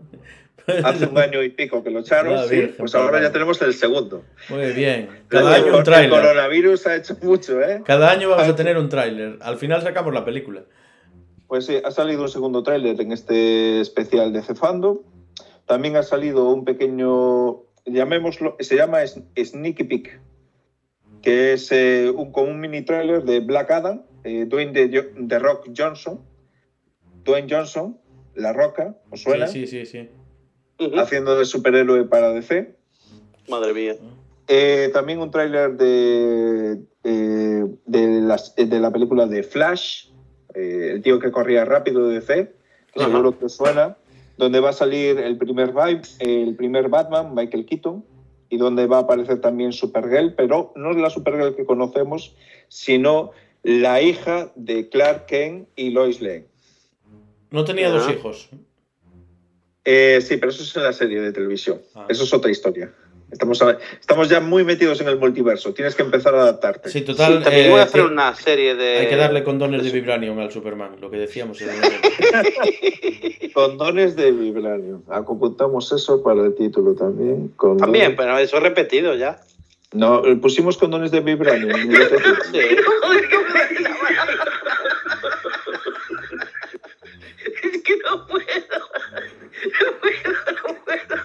[0.85, 3.61] Hace un año y pico que lo echaron, La sí, Virgen, pues ahora ya tenemos
[3.61, 4.23] el segundo.
[4.49, 5.11] Muy bien.
[5.29, 6.11] Cada El- año un el tráiler.
[6.11, 7.83] coronavirus ha hecho mucho, ¿eh?
[7.85, 9.39] Cada año vamos a tener un tráiler.
[9.43, 10.63] Al final sacamos la película.
[11.47, 15.03] Pues sí, ha salido un segundo tráiler en este especial de Cefando.
[15.67, 20.21] También ha salido un pequeño, llamémoslo, se llama Sneaky Peek,
[21.23, 25.39] que es eh, un, como un mini tráiler de Black Adam, eh, Dwayne de, The
[25.39, 26.21] Rock Johnson,
[27.25, 27.99] Dwayne Johnson,
[28.35, 29.47] La Roca, ¿os suena?
[29.47, 30.09] Sí, sí, sí.
[30.97, 32.75] Haciendo de superhéroe para DC.
[33.49, 33.95] Madre mía.
[34.49, 40.09] Eh, también un tráiler de, eh, de, las- de la película de Flash,
[40.55, 42.53] eh, el tío que corría rápido de DC,
[42.93, 43.97] que seguro que os suena,
[44.37, 48.05] donde va a salir el primer, vibe, el primer Batman, Michael Keaton,
[48.49, 52.35] y donde va a aparecer también Supergirl, pero no es la Supergirl que conocemos,
[52.69, 53.31] sino
[53.63, 56.47] la hija de Clark Kent y Lois Lane.
[57.51, 58.13] No tenía dos Ah.
[58.13, 58.49] hijos.
[59.85, 61.81] Eh, sí, pero eso es en la serie de televisión.
[61.95, 62.07] Ah.
[62.09, 62.93] Eso es otra historia.
[63.33, 65.73] Estamos, a- estamos ya muy metidos en el multiverso.
[65.73, 66.91] Tienes que empezar a adaptarte.
[66.91, 67.39] Sí, total.
[67.39, 68.99] Sí, también eh, voy a hacer sí, una serie de.
[68.99, 71.59] Hay que darle condones de vibranium al Superman, lo que decíamos.
[73.55, 75.03] Condones de vibranio.
[75.11, 77.53] Apuntamos eso para el título también.
[77.57, 79.41] Condones- También, pero eso he repetido ya.
[79.93, 81.69] No, eh, pusimos condones de título.
[82.53, 82.61] Sí.
[87.63, 88.45] Es que no puedo.
[89.81, 91.17] No puedo, no puedo.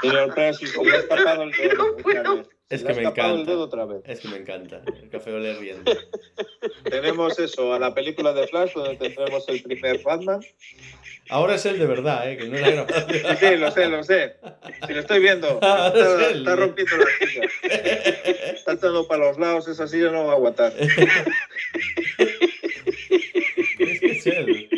[0.00, 2.48] Señor Francis, se le ha escapado el dedo vez.
[2.70, 3.50] Es que me ha escapado el encanta.
[3.50, 4.02] dedo otra vez.
[4.06, 4.82] Es que me encanta.
[5.02, 5.92] El café ole riendo.
[6.84, 10.40] Tenemos eso, a la película de Flash, donde tendremos el primer Batman.
[11.28, 12.36] Ahora es el de verdad, ¿eh?
[12.36, 13.36] Que no era grabación.
[13.38, 14.36] Sí, lo sé, lo sé.
[14.86, 17.42] Si lo estoy viendo, está, es está rompiendo la silla.
[18.54, 20.72] Está echando para los lados, esa silla no va a aguantar.
[20.78, 20.94] Es
[24.00, 24.68] que es él.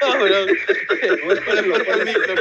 [0.00, 0.48] Cabrón.
[1.24, 2.34] No es que lo pones- Me corto el micro.
[2.34, 2.40] Te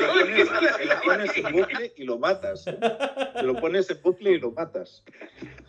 [0.00, 2.18] lo pones, te lo pones en bucle y lo
[2.50, 3.32] matas.
[3.34, 5.04] Te lo pones en bucle y lo matas.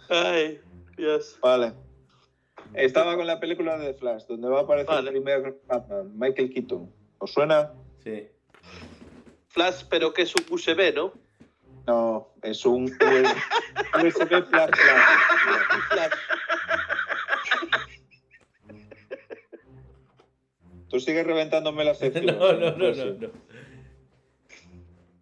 [0.09, 0.59] Ay,
[0.97, 1.37] Dios.
[1.41, 1.73] Vale.
[2.73, 5.09] Estaba con la película de Flash, donde va a aparecer Vale.
[5.09, 6.91] el primer Batman, Michael Keaton.
[7.17, 7.73] ¿Os suena?
[8.03, 8.27] Sí.
[9.49, 11.13] Flash, pero que es un USB, ¿no?
[11.87, 14.71] No, es un USB Flash Flash.
[15.89, 16.11] Flash.
[20.89, 22.25] Tú sigues reventándome la sección.
[22.25, 23.29] No, no, no, Pues no, no.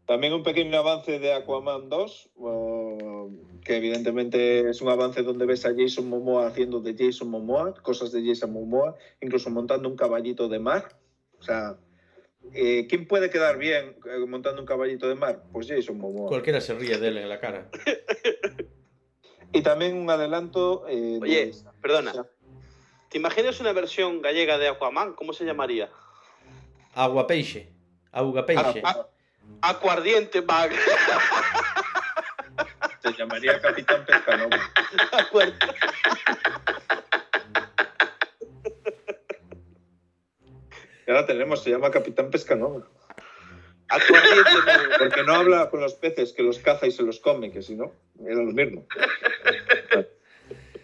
[0.09, 3.29] También un pequeño avance de Aquaman 2, uh,
[3.63, 8.11] que evidentemente es un avance donde ves a Jason Momoa haciendo de Jason Momoa, cosas
[8.11, 10.97] de Jason Momoa, incluso montando un caballito de mar.
[11.39, 11.77] O sea,
[12.55, 15.43] eh, ¿quién puede quedar bien eh, montando un caballito de mar?
[15.51, 16.27] Pues Jason Momoa.
[16.27, 17.69] Cualquiera se ríe de él en la cara.
[19.51, 20.87] Y también un adelanto.
[20.87, 22.13] eh, de- Oye, perdona.
[23.09, 25.13] ¿Te imaginas una versión gallega de Aquaman?
[25.13, 25.89] ¿Cómo se llamaría?
[26.93, 27.71] Agua peixe.
[28.11, 28.81] Auga peixe.
[28.83, 29.07] Ah,
[29.61, 30.71] Acuardiente Bag.
[33.01, 34.57] se llamaría Capitán Pescanova.
[41.07, 42.87] Ya la tenemos, se llama Capitán Pescanova.
[43.89, 44.51] Acuardiente.
[44.99, 47.75] Porque no habla con los peces que los caza y se los come, que si
[47.75, 48.85] no, era lo mismo.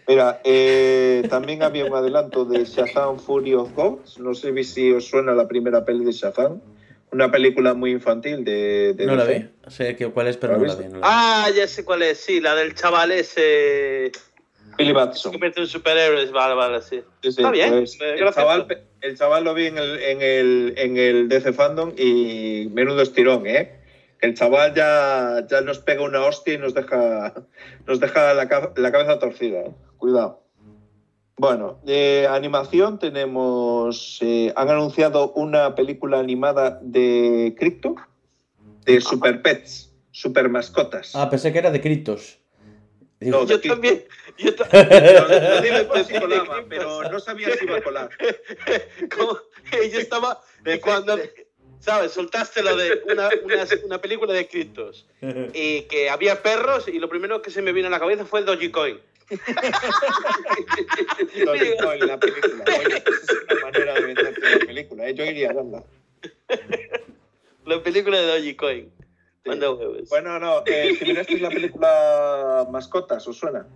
[0.08, 4.18] Mira, eh, también había un adelanto de Shazam Fury of Gods.
[4.18, 6.60] No sé si os suena la primera peli de Shazam.
[7.16, 9.48] Una película muy infantil de, de No la vi.
[9.68, 10.84] Sé que cuál es, pero ¿La no la vi.
[10.84, 11.02] no la vi.
[11.02, 12.18] Ah, ya sé cuál es.
[12.18, 14.12] Sí, la del chaval ese.
[14.76, 15.32] Billy Batson.
[15.32, 16.30] convierte en superhéroes.
[16.30, 17.02] Vale, vale, sí.
[17.22, 20.74] Sí, sí, Está bien, pues, el, chaval, el chaval lo vi en el, en, el,
[20.76, 23.80] en el DC Fandom y menudo estirón, ¿eh?
[24.20, 27.32] El chaval ya, ya nos pega una hostia y nos deja,
[27.86, 29.60] nos deja la, la cabeza torcida.
[29.60, 29.70] ¿eh?
[29.96, 30.45] Cuidado.
[31.38, 34.18] Bueno, de animación tenemos.
[34.22, 37.94] eh, han anunciado una película animada de Crypto,
[38.84, 39.92] de Super Pets.
[40.12, 41.14] super mascotas.
[41.14, 41.80] Ah, pensé que era de
[43.20, 44.04] No, Yo también.
[44.38, 48.08] Yo ta- lo dime por si colaba, pero no sabía si iba a colar.
[49.16, 49.38] como-
[49.92, 50.40] yo estaba.
[50.82, 51.18] Cuando.
[51.80, 52.12] ¿Sabes?
[52.12, 55.06] Soltaste lo de una, una, una película de Critos
[55.54, 58.40] y que había perros y lo primero que se me vino a la cabeza fue
[58.40, 59.00] el Dogecoin.
[61.44, 62.64] Dogecoin, la película.
[62.78, 65.08] Oye, es una manera de venderte la película.
[65.08, 65.14] ¿eh?
[65.14, 65.84] Yo iría a verla.
[67.66, 68.92] La película de Dogecoin.
[69.44, 70.08] Huevos.
[70.08, 73.66] Bueno, no, eh, si mirasteis la película Mascotas, ¿os suena?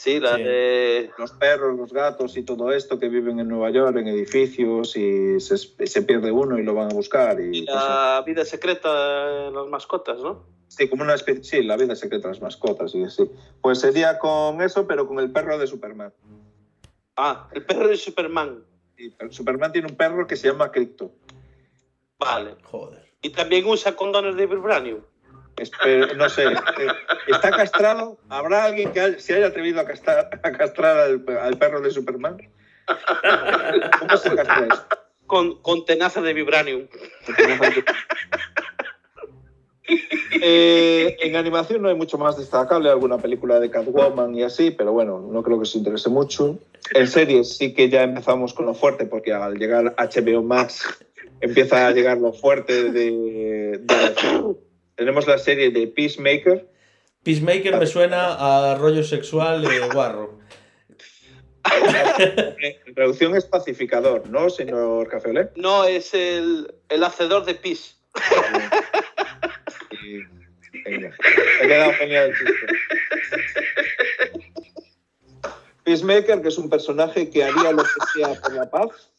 [0.00, 0.44] Sí, la Sí.
[0.44, 1.10] de.
[1.18, 5.38] Los perros, los gatos y todo esto que viven en Nueva York, en edificios, y
[5.40, 7.38] se, se pierde uno y lo van a buscar.
[7.38, 10.46] Y, y pues, la vida secreta de las mascotas, ¿no?
[10.68, 13.30] sí, como una especie, sí, la vida secreta de las mascotas y así.
[13.60, 16.14] Pues sería con eso, pero con el perro de Superman.
[17.16, 18.64] Ah, el perro de Superman.
[18.96, 21.12] Y Superman tiene un perro que se llama Crypto.
[22.18, 22.56] Vale.
[22.62, 23.04] Joder.
[23.20, 25.00] Y también usa condones de vibranium.
[25.60, 26.54] Espero- no sé, eh,
[27.28, 28.18] ¿está castrado?
[28.28, 32.38] ¿Habrá alguien que se haya atrevido a castrar, a castrar al, al perro de Superman?
[33.98, 34.84] ¿Cómo se castra eso?
[35.26, 36.86] Con, con tenaza de vibranium.
[40.42, 44.92] Eh, en animación no hay mucho más destacable, alguna película de Catwoman y así, pero
[44.92, 46.58] bueno, no creo que os interese mucho.
[46.94, 50.84] En series sí que ya empezamos con lo fuerte, porque al llegar HBO Max
[51.40, 54.56] empieza a llegar lo fuerte de, de-
[55.00, 56.68] Tenemos la serie de Peacemaker,
[57.22, 60.38] Peacemaker me suena a rollo sexual de guarro.
[62.86, 65.52] en traducción es pacificador, ¿no, señor Cafeolé?
[65.56, 67.54] No, es el, el hacedor de
[70.84, 72.66] venga, me ha quedado genial el chiste.
[75.82, 79.10] Peacemaker, que es un personaje que haría lo que sea por la paz.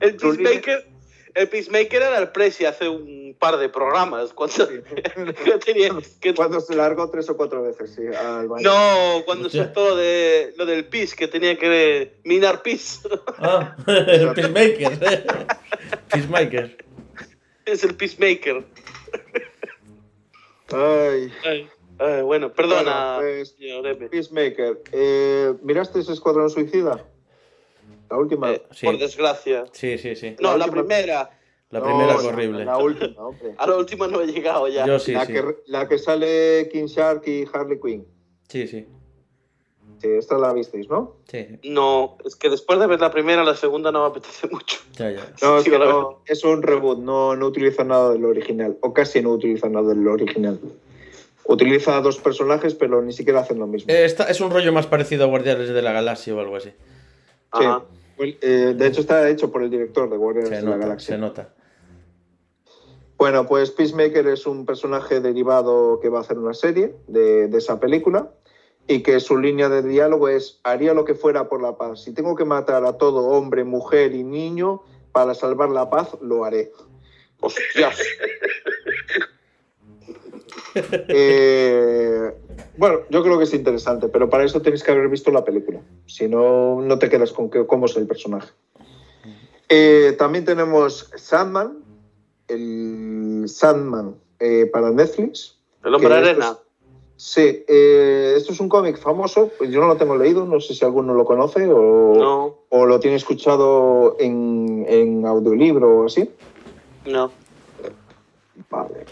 [0.00, 0.97] El Peacemaker,
[1.38, 4.32] el Peacemaker era el Presi hace un par de programas.
[4.32, 5.90] Cuando, que tenía,
[6.20, 8.68] que- Cuando se largó tres o cuatro veces, sí, al baño.
[8.68, 13.00] no, cuando soltó lo, de, lo del pis, que tenía que minar pis.
[13.38, 14.98] Ah, el Peacemaker.
[16.10, 16.84] Peacemaker.
[17.66, 18.64] es el Peacemaker.
[20.70, 24.08] Ay, Ay, ay, bueno, perdona, Bueno, pues, señor.
[24.10, 24.82] Peacemaker.
[24.92, 27.04] Eh, ¿Miraste ese Escuadrón Suicida?
[28.10, 28.52] La última.
[28.52, 28.86] Eh, Sí.
[28.86, 29.64] Por desgracia.
[29.72, 30.36] Sí, sí, sí.
[30.40, 31.30] No, La primera.
[31.70, 32.64] La No, primera es horrible.
[32.64, 33.54] La última, hombre.
[33.58, 34.86] A la última no he llegado ya.
[34.86, 35.34] Yo sí, la, sí.
[35.34, 38.06] Que, la que sale King Shark y Harley Quinn.
[38.48, 38.86] Sí, sí.
[40.00, 41.16] Sí, esta la visteis, ¿no?
[41.30, 41.58] Sí.
[41.64, 44.78] No, es que después de ver la primera, la segunda no me apetece mucho.
[44.96, 45.26] Ya, ya.
[45.42, 49.20] No, es, que no, es un reboot, no, no utiliza nada del original, o casi
[49.20, 50.58] no utiliza nada del original.
[51.44, 53.92] Utiliza a dos personajes, pero ni siquiera hacen lo mismo.
[53.92, 56.68] Eh, esta- es un rollo más parecido a Guardianes de la Galaxia o algo así.
[56.70, 56.74] Sí.
[57.50, 57.82] Ajá.
[58.18, 61.14] Eh, de hecho, está hecho por el director de Guardians Se de la Galaxia.
[61.14, 61.54] se nota.
[63.16, 67.58] Bueno, pues Peacemaker es un personaje derivado que va a hacer una serie de, de
[67.58, 68.30] esa película
[68.86, 72.02] y que su línea de diálogo es haría lo que fuera por la paz.
[72.04, 74.82] Si tengo que matar a todo hombre, mujer y niño
[75.12, 76.72] para salvar la paz, lo haré.
[77.40, 77.98] Hostias.
[81.08, 82.32] Eh,
[82.78, 85.80] bueno, yo creo que es interesante, pero para eso tenéis que haber visto la película.
[86.06, 88.50] Si no, no te quedas con que, cómo es el personaje.
[89.68, 91.78] Eh, también tenemos Sandman,
[92.48, 95.58] el Sandman eh, para Netflix.
[95.84, 96.50] El hombre arena.
[96.52, 96.56] es-
[97.20, 100.72] Sí, eh, esto es un cómic famoso, pues yo no lo tengo leído, no sé
[100.72, 106.30] si alguno lo conoce o, No, o lo tiene escuchado en, en audiolibro o así.
[107.06, 107.32] no.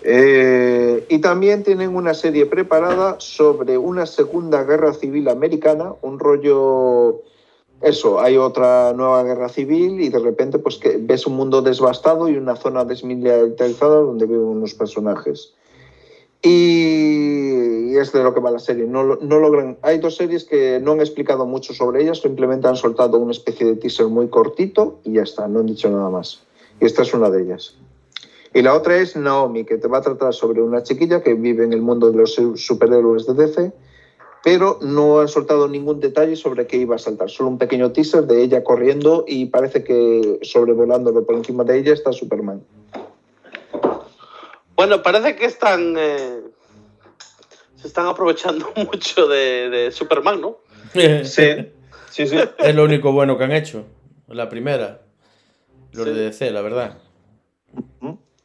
[0.02, 7.23] Eh, y también tienen una serie preparada sobre una Segunda Guerra Civil Americana, un rollo...
[7.82, 12.27] Eso, hay otra nueva guerra civil y de repente pues que ves un mundo devastado
[12.27, 15.52] y una zona desmilitarizada donde viven unos personajes.
[16.43, 18.86] Y, es de lo que va la serie.
[18.86, 19.77] No, no logran.
[19.82, 23.66] Hay dos series que no han explicado mucho sobre ellas, simplemente han soltado una especie
[23.66, 26.40] de teaser muy cortito y ya está, no han dicho nada más.
[26.81, 27.77] Y esta es una de ellas.
[28.56, 31.62] Y la otra es Naomi, que te va a tratar sobre una chiquilla que vive
[31.64, 33.72] en el mundo de los su- superhéroes de DC,
[34.42, 37.28] pero no han soltado ningún detalle sobre qué iba a saltar.
[37.28, 41.92] Solo un pequeño teaser de ella corriendo y parece que sobrevolándolo por encima de ella
[41.92, 42.62] está Superman.
[44.74, 45.94] Bueno, parece que están.
[45.98, 46.40] eh,
[47.74, 50.56] se están aprovechando mucho de, de Superman, ¿no?
[50.94, 51.24] Sí,
[52.10, 52.38] sí, sí.
[52.58, 53.84] Es lo único bueno que han hecho.
[54.28, 55.02] La primera.
[55.92, 56.10] Los Sí.
[56.14, 56.98] de DC, la verdad.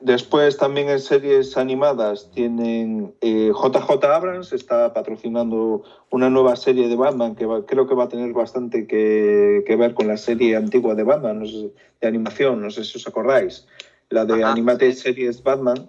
[0.03, 6.95] Después también en series animadas tienen eh, JJ Abrams, está patrocinando una nueva serie de
[6.95, 10.55] Batman que va- creo que va a tener bastante que, que ver con la serie
[10.55, 11.71] antigua de Batman, no sé,
[12.01, 13.67] de animación, no sé si os acordáis,
[14.09, 14.51] la de Ajá.
[14.51, 15.87] Animated Series Batman,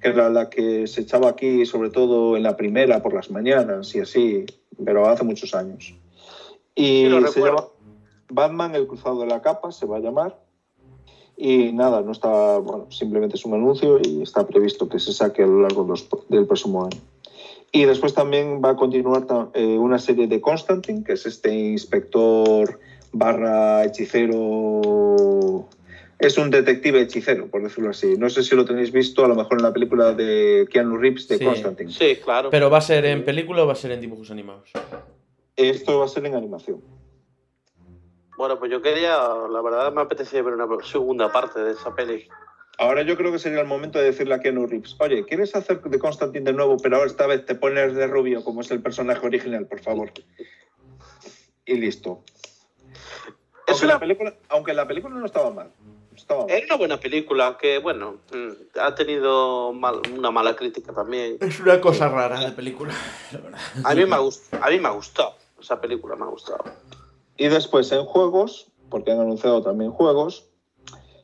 [0.00, 3.94] que era la que se echaba aquí, sobre todo en la primera, por las mañanas
[3.94, 4.44] y así,
[4.84, 5.94] pero hace muchos años.
[6.74, 7.64] Y Sí, se llama
[8.28, 10.36] Batman, el cruzado de la capa, se va a llamar.
[11.36, 15.42] Y nada, no está, bueno, simplemente es un anuncio y está previsto que se saque
[15.42, 16.98] a lo largo de los- del próximo año.
[17.72, 22.78] Y después también va a continuar eh, una serie de Constantine, que es este inspector
[23.12, 25.68] barra hechicero.
[26.18, 28.14] Es un detective hechicero, por decirlo así.
[28.16, 31.28] No sé si lo tenéis visto, a lo mejor en la película de Keanu Reeves
[31.28, 31.44] de Sí.
[31.44, 31.92] Constantine.
[31.92, 32.48] Sí, claro.
[32.50, 34.70] Pero va a ser en película o va a ser en dibujos animados.
[35.56, 36.80] Esto va a ser en animación.
[38.36, 39.16] Bueno, pues yo quería,
[39.50, 42.28] la verdad me apetecía ver una segunda parte de esa peli.
[42.78, 45.80] Ahora yo creo que sería el momento de decirle a Keanu Reeves, oye, ¿quieres hacer
[45.80, 48.82] de Constantine de nuevo, pero ahora esta vez te pones de rubio como es el
[48.82, 50.12] personaje original, por favor?
[51.64, 52.22] Y listo.
[53.66, 55.70] Es Aunque, una, la película, aunque la película no estaba mal.
[56.14, 56.50] estaba mal.
[56.50, 61.38] era una buena película que, bueno, mm, ha tenido mal- una mala crítica también.
[61.40, 62.92] Es una cosa rara de película,
[63.32, 63.60] la verdad.
[63.84, 65.34] A mí me ha, gust- a mí me ha gustado.
[65.58, 66.62] Esa película me ha gustado.
[67.36, 70.48] Y después en juegos, porque han anunciado también juegos,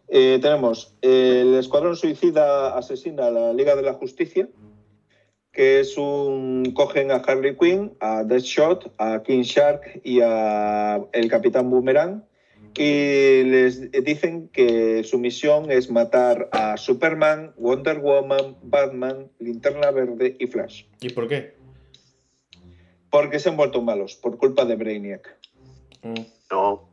[0.09, 4.49] eh, tenemos el Escuadrón Suicida asesina a la Liga de la Justicia,
[5.53, 6.73] que es un...
[6.75, 12.25] cogen a Harley Quinn, a Deathshot, a King Shark y a el Capitán Boomerang
[12.79, 20.37] y les dicen que su misión es matar a Superman, Wonder Woman, Batman, Linterna Verde
[20.39, 20.85] y Flash.
[21.01, 21.55] ¿Y por qué?
[23.11, 25.39] Porque se han vuelto malos por culpa de Brainiac.
[26.03, 26.21] Mm.
[26.51, 26.89] No.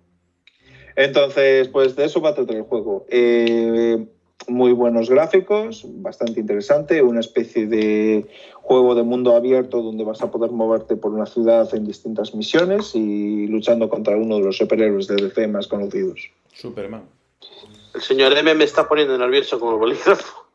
[0.96, 3.06] Entonces, pues de eso va a tratar el juego.
[3.10, 4.06] Eh,
[4.48, 10.32] muy buenos gráficos, bastante interesante, una especie de juego de mundo abierto donde vas a
[10.32, 15.08] poder moverte por una ciudad en distintas misiones y luchando contra uno de los superhéroes
[15.08, 16.32] de DC más conocidos.
[16.54, 17.04] Superman.
[17.94, 20.46] El señor M me está poniendo nervioso con el bolígrafo.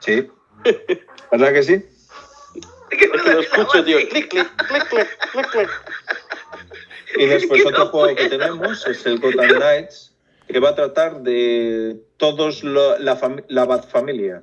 [0.00, 0.26] Sí.
[1.30, 1.84] ¿Verdad que sí?
[2.90, 3.98] Es que lo escucho, tío.
[4.08, 5.70] Clic, clic, clic, clic, clic, clic.
[7.16, 10.14] Y después otro no juego que tenemos es el Gotham Knights,
[10.46, 14.42] que va a tratar de todos lo- la, fam- la Bat familia.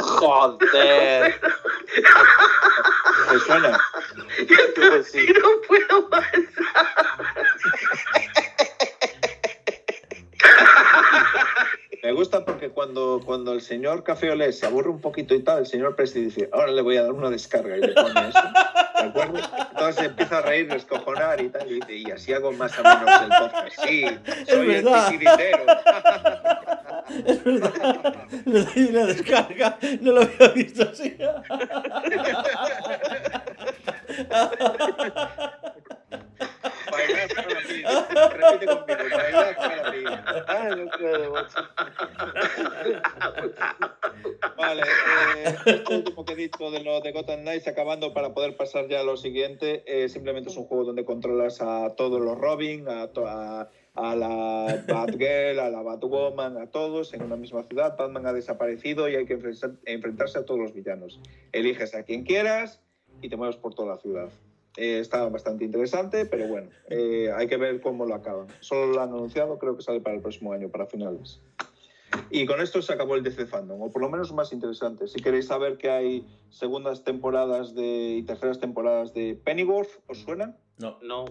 [0.00, 1.34] Joder.
[3.30, 3.80] ¿Te suena?
[4.76, 5.26] Pues sí.
[5.26, 6.26] No puedo más.
[12.06, 15.58] Me gusta porque cuando, cuando el señor Café Olé se aburre un poquito y tal,
[15.58, 18.42] el señor Presti dice, ahora le voy a dar una descarga y le pone eso.
[19.00, 19.40] ¿De acuerdo?
[19.72, 23.22] Entonces empieza a reír, descojonar y tal, y dice, y así hago más o menos
[23.22, 23.84] el podcast.
[23.84, 24.04] Sí,
[24.48, 25.64] soy el titiritero.
[27.26, 28.14] Es verdad.
[28.44, 29.76] Le doy una descarga.
[30.00, 31.16] No lo había visto así.
[37.66, 39.16] Repite conmigo.
[40.46, 41.34] Ay, no puedo.
[44.56, 48.56] Vale, eh, esto último que he dicho de lo de Gotham Knights, acabando para poder
[48.56, 52.38] pasar ya a lo siguiente, eh, simplemente es un juego donde controlas a todos los
[52.38, 57.96] Robin, a, a, a la Batgirl, a la Batwoman, a todos en una misma ciudad.
[57.96, 61.20] Batman ha desaparecido y hay que enfrentar- enfrentarse a todos los villanos.
[61.52, 62.80] Eliges a quien quieras
[63.22, 64.28] y te mueves por toda la ciudad.
[64.76, 68.48] Eh, está bastante interesante, pero bueno, eh, hay que ver cómo lo acaban.
[68.60, 71.40] Solo lo han anunciado, creo que sale para el próximo año, para finales.
[72.30, 75.06] Y con esto se acabó el DC Fandom, o por lo menos más interesante.
[75.06, 80.56] Si queréis saber que hay segundas temporadas de, y terceras temporadas de Pennyworth, ¿os suena?
[80.78, 80.98] No.
[81.02, 81.24] No.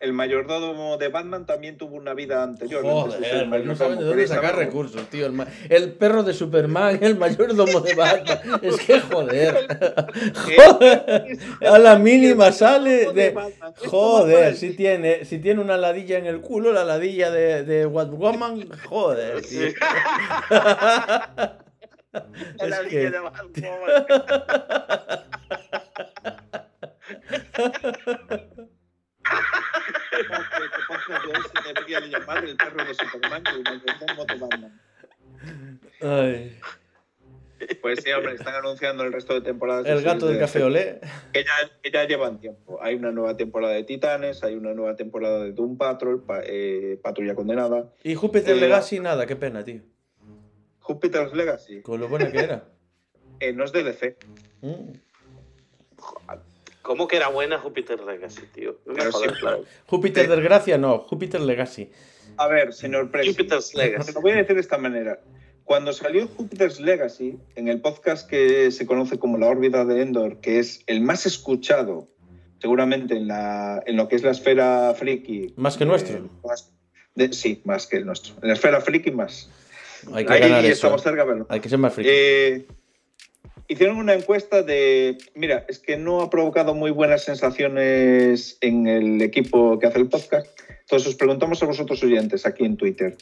[0.00, 2.84] El mayordomo de Batman también tuvo una vida anterior.
[2.84, 5.26] Joder, el no saben de dónde ¿Queréis sacar recursos, tío.
[5.68, 8.60] El, perro de Superman, el mayordomo de Batman.
[8.62, 9.56] Es que joder.
[10.46, 11.38] Joder.
[11.68, 13.34] A la mínima sale de.
[13.88, 18.68] Joder, si tiene, si tiene una ladilla en el culo, la ladilla de, de Batwoman,
[18.88, 19.68] joder, tío.
[22.60, 23.18] La Es que- de.
[29.88, 34.80] Se debería de llamar el perro de Superman y el mayordomo de Batman.
[36.00, 36.58] Ay,
[37.82, 39.84] Pues sí, hombre, están anunciando el resto de temporadas.
[39.84, 40.52] de el gato de del DC.
[40.52, 41.00] café olé.
[41.32, 41.52] que ya,
[41.82, 42.78] que ya llevan tiempo.
[42.82, 46.98] Hay una nueva temporada de Titanes, hay una nueva temporada de Doom Patrol, pa- eh,
[47.02, 49.80] Patrulla Condenada, Y Júpiter Eh, Legacy, nada, qué pena, tío.
[50.80, 52.64] Jupiter's Legacy, Con lo buena que era.
[53.40, 54.16] eh, no es DLC.
[54.62, 54.92] Mm.
[56.88, 58.78] ¿Cómo que era buena Júpiter Legacy, tío?
[58.86, 59.62] No sí, claro.
[59.84, 60.30] Júpiter Sí.
[60.30, 61.90] Desgracia, no, Júpiter Legacy.
[62.38, 64.12] A ver, señor Presi, Jupiter's Legacy.
[64.14, 65.20] lo voy a decir de esta manera.
[65.64, 70.40] Cuando salió Jupiter's Legacy, en el podcast que se conoce como La órbita de Endor,
[70.40, 72.08] que es el más escuchado
[72.58, 75.52] seguramente en, la, en lo que es la esfera friki.
[75.56, 76.16] Más que nuestro.
[76.16, 76.72] eh, más-
[77.16, 78.32] de- sí, más que el nuestro.
[78.40, 79.50] En la esfera friki más.
[80.14, 80.72] Hay que Ahí ganar eso.
[80.72, 81.44] estamos cerca, pero.
[81.50, 82.08] Hay que ser más friki.
[82.10, 82.66] Eh,
[83.68, 85.18] hicieron una encuesta de.
[85.34, 90.08] Mira, es que no ha provocado muy buenas sensaciones en el equipo que hace el
[90.08, 90.48] podcast.
[90.80, 93.16] Entonces os preguntamos a vosotros oyentes aquí en Twitter.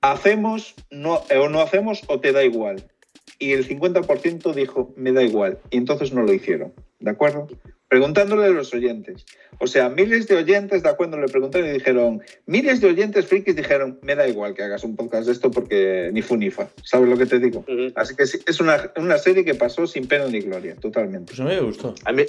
[0.00, 2.90] ¿Hacemos no, eh, o no hacemos o te da igual?
[3.38, 5.58] Y el 50% dijo, me da igual.
[5.70, 6.72] Y entonces no lo hicieron.
[7.00, 7.48] ¿De acuerdo?
[7.88, 9.24] Preguntándole a los oyentes.
[9.58, 11.18] O sea, miles de oyentes, ¿de acuerdo?
[11.18, 14.96] Le preguntaron y dijeron, miles de oyentes frikis dijeron, me da igual que hagas un
[14.96, 16.68] podcast de esto porque ni fu ni fa.
[16.82, 17.60] ¿Sabes lo que te digo?
[17.60, 17.92] Ujú.
[17.94, 21.32] Así que sí, es una, una serie que pasó sin pena ni gloria, totalmente.
[21.32, 21.94] Pues a mí me gustó.
[22.04, 22.24] A mí,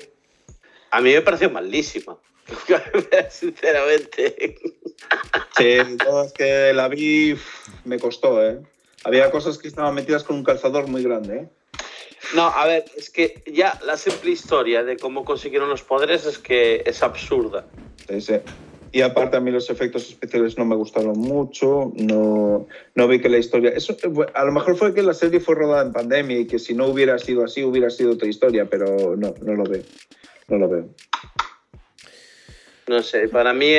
[0.91, 2.17] a mí me pareció malísima.
[3.29, 4.55] Sinceramente.
[5.57, 7.35] Sí, no, es que la vi,
[7.83, 8.59] me costó, ¿eh?
[9.03, 11.49] Había cosas que estaban metidas con un calzador muy grande, ¿eh?
[12.35, 16.37] No, a ver, es que ya la simple historia de cómo consiguieron los poderes es
[16.37, 17.65] que es absurda.
[18.07, 18.33] Sí, sí.
[18.91, 23.29] Y aparte a mí los efectos especiales no me gustaron mucho, no, no vi que
[23.29, 23.71] la historia...
[23.71, 23.95] Eso,
[24.33, 26.87] a lo mejor fue que la serie fue rodada en pandemia y que si no
[26.87, 29.83] hubiera sido así hubiera sido otra historia, pero no, no lo veo.
[30.47, 30.89] No lo veo.
[32.87, 33.73] No sé, para mí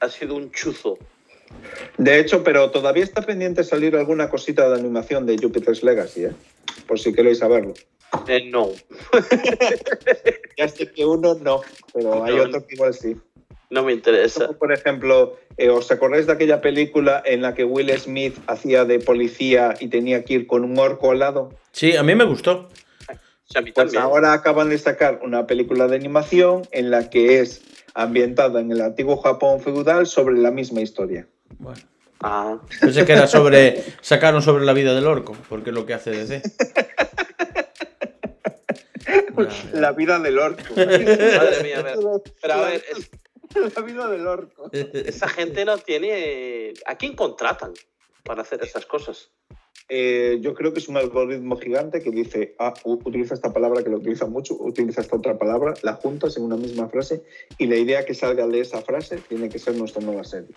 [0.00, 0.98] ha sido un chuzo.
[1.98, 6.32] De hecho, pero todavía está pendiente salir alguna cosita de animación de Jupiter's Legacy, ¿eh?
[6.86, 7.74] Por si queréis saberlo.
[8.28, 8.70] Eh, no,
[10.58, 11.62] Ya sé que uno no,
[11.92, 12.42] pero hay No.
[12.44, 13.16] otro que igual sí.
[13.70, 14.46] no me interesa.
[14.46, 18.84] Como, por ejemplo, eh, ¿os acordáis de aquella película en la que Will Smith hacía
[18.84, 21.50] de policía y tenía que ir con un orco al lado?
[21.72, 22.68] Sí, a mí me gustó.
[23.48, 24.02] Sí, a mí Pues también.
[24.02, 27.62] ahora acaban de sacar una película de animación en la que es
[27.94, 31.26] ambientada en el antiguo Japón feudal sobre la misma historia.
[31.58, 31.80] Bueno.
[32.20, 33.84] Ah, Pensé que era sobre.
[34.00, 36.42] Sacaron sobre la vida del orco, porque es lo que hace DC.
[39.36, 39.70] Ya.
[39.74, 40.62] La vida del orco.
[40.76, 41.98] madre mía, a ver.
[42.40, 43.10] Pero a ver, es-
[43.76, 44.70] La vida del orco.
[44.72, 46.72] esa gente no tiene...
[46.86, 47.72] ¿A quién contratan
[48.24, 49.30] para hacer esas cosas?
[49.90, 53.90] Eh, yo creo que es un algoritmo gigante que dice, ah, utiliza esta palabra que
[53.90, 57.22] lo utiliza mucho, utiliza esta otra palabra, la juntas en una misma frase
[57.58, 60.48] y la idea que salga de esa frase tiene que ser nuestra nueva serie.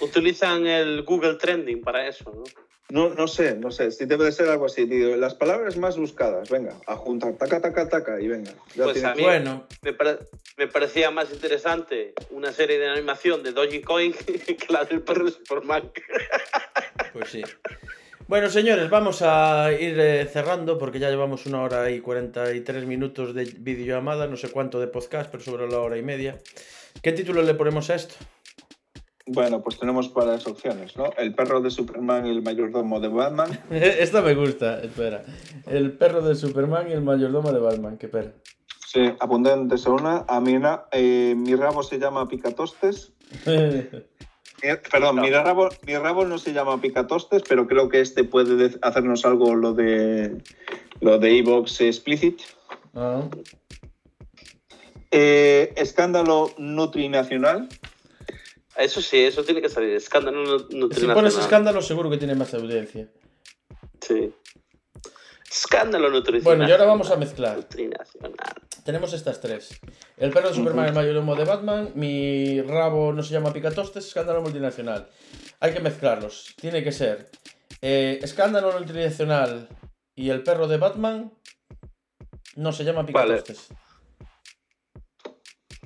[0.00, 2.44] Utilizan el Google Trending para eso, ¿no?
[2.90, 4.84] No, no sé, no sé, si debe de ser algo así.
[4.84, 8.52] Digo, las palabras más buscadas, venga, a juntar, taca, taca, taca y venga.
[8.76, 10.18] Ya Pues a mí- Bueno, Me, pare-
[10.58, 15.32] me parecía más interesante una serie de animación de Dogecoin que la del perro de
[15.32, 15.90] Superman.
[17.12, 17.42] pues sí.
[18.26, 23.34] Bueno, señores, vamos a ir eh, cerrando porque ya llevamos una hora y 43 minutos
[23.34, 26.38] de videollamada, no sé cuánto de podcast, pero sobre la hora y media.
[27.02, 28.14] ¿Qué título le ponemos a esto?
[29.26, 31.10] Bueno, pues tenemos varias opciones, ¿no?
[31.18, 33.58] El perro de Superman y el mayordomo de Batman.
[33.70, 35.22] Esta me gusta, espera.
[35.66, 38.32] El perro de Superman y el mayordomo de Batman, qué pera.
[38.86, 40.24] Sí, abundantes a una.
[40.28, 40.58] A mí,
[40.92, 43.12] eh, mi rabo se llama Picatostes.
[44.64, 48.56] Eh, Perdón, mi, rabo, mi rabo no se llama Picatostes, pero creo que este puede
[48.56, 50.38] de- hacernos algo lo de
[51.00, 52.40] lo de Evox Explicit.
[52.94, 53.22] Ah,
[55.10, 57.68] Eh, escándalo nutrinacional.
[58.76, 59.90] Eso sí, eso tiene que salir.
[59.90, 61.14] Escándalo nu- Si nutrinacional.
[61.14, 63.08] pones escándalo, seguro que tiene más audiencia.
[64.00, 64.32] Sí.
[65.48, 66.56] Escándalo nutricional.
[66.56, 67.56] Bueno, y ahora vamos a mezclar.
[67.58, 68.34] Nutrinacional.
[68.84, 69.80] Tenemos estas tres.
[70.18, 74.42] El perro de Superman, el mayordomo de Batman, mi rabo no se llama Picatostes, escándalo
[74.42, 75.08] multinacional.
[75.60, 76.54] Hay que mezclarlos.
[76.60, 77.30] Tiene que ser
[77.80, 79.68] eh, escándalo multinacional
[80.14, 81.32] y el perro de Batman
[82.56, 83.68] no se llama Picatostes.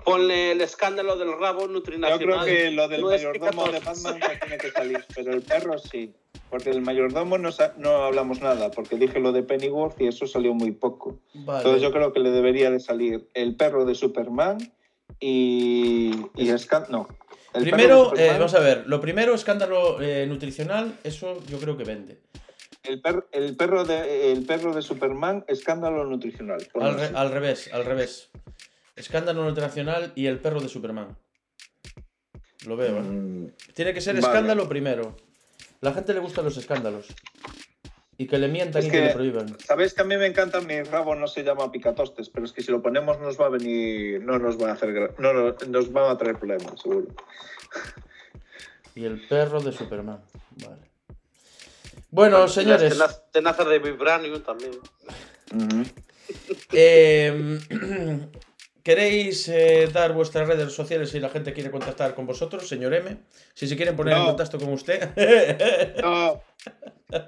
[0.05, 2.19] Ponle el escándalo del rabo Yo nutrinacional.
[2.19, 3.79] creo que lo del No mayordomo de.
[3.81, 6.13] Batman no tiene que salir, pero el perro sí.
[6.51, 10.55] Porque del mayordomo no, no hablamos nada, porque dije lo de Pennyworth y eso salió
[10.55, 11.21] muy poco.
[11.35, 11.59] Vale.
[11.59, 14.57] Entonces yo creo que le debería de salir el perro de Superman
[15.21, 16.55] y, y no.
[16.55, 17.07] el perro
[17.53, 21.77] de Primero, eh, Superman, vamos a ver, lo primero, escándalo eh, nutricional, eso yo creo
[21.77, 22.19] que vende.
[22.85, 26.67] el, per- el perro de, el perro de Superman, escándalo nutricional.
[26.81, 28.31] Al, re- al revés, al revés.
[28.99, 31.17] Escándalo nutricional y el perro de Superman.
[32.67, 33.01] Lo veo, ¿eh?
[33.03, 34.27] Mm, Tiene que ser Vale.
[34.27, 35.17] escándalo primero.
[35.81, 37.07] La gente le gustan los escándalos.
[38.21, 39.57] Y que le mientan Es y que, que- le prohíban.
[39.61, 42.63] Sabéis que a mí me encanta mi rabo no se llama picatostes, pero es que
[42.63, 45.55] si lo ponemos nos va a venir, no nos va a hacer, gra- no, no,
[45.69, 47.07] nos va a traer problemas, seguro.
[48.97, 50.21] Y el perro de Superman.
[50.67, 50.83] Vale.
[52.11, 52.99] Bueno, señores.
[52.99, 54.73] tenaz- tenazas de Vibranium también.
[56.73, 57.61] eh,
[58.89, 63.19] ¿Queréis eh, dar vuestras redes sociales si la gente quiere contactar con vosotros, señor M?
[63.53, 65.11] Si se quieren poner en contacto con usted.
[66.03, 66.43] No,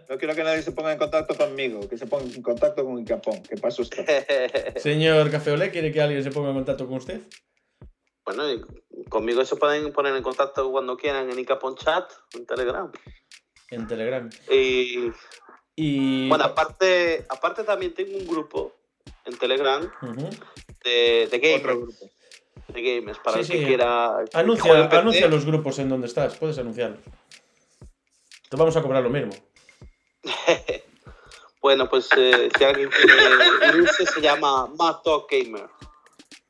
[0.09, 2.99] no quiero que nadie se ponga en contacto conmigo, que se ponga en contacto con
[2.99, 4.03] Icapón, que paso está.
[4.81, 7.21] señor Café Olé, ¿quiere que alguien se ponga en contacto con usted?
[8.25, 8.45] bueno,
[9.11, 12.91] conmigo se pueden poner en contacto cuando quieran en Icapon Chat, en Telegram.
[13.71, 14.31] en Telegram.
[14.51, 15.13] Y
[15.77, 16.27] Y.
[16.31, 18.80] bueno, aparte, aparte también tengo un grupo
[19.25, 19.91] en Telegram
[20.85, 21.65] de, de gamers.
[21.65, 22.11] Otro grupo.
[22.69, 23.67] De gamers, para Sí, el que sí.
[23.67, 24.17] quiera.
[24.31, 27.01] que Anuncia, anuncia los grupos en donde estás, puedes anunciarlos.
[28.49, 29.33] Te vamos a cobrar lo mismo.
[31.63, 35.69] Bueno, pues eh, si alguien quiere unirse, se llama Mad Dog Gamer.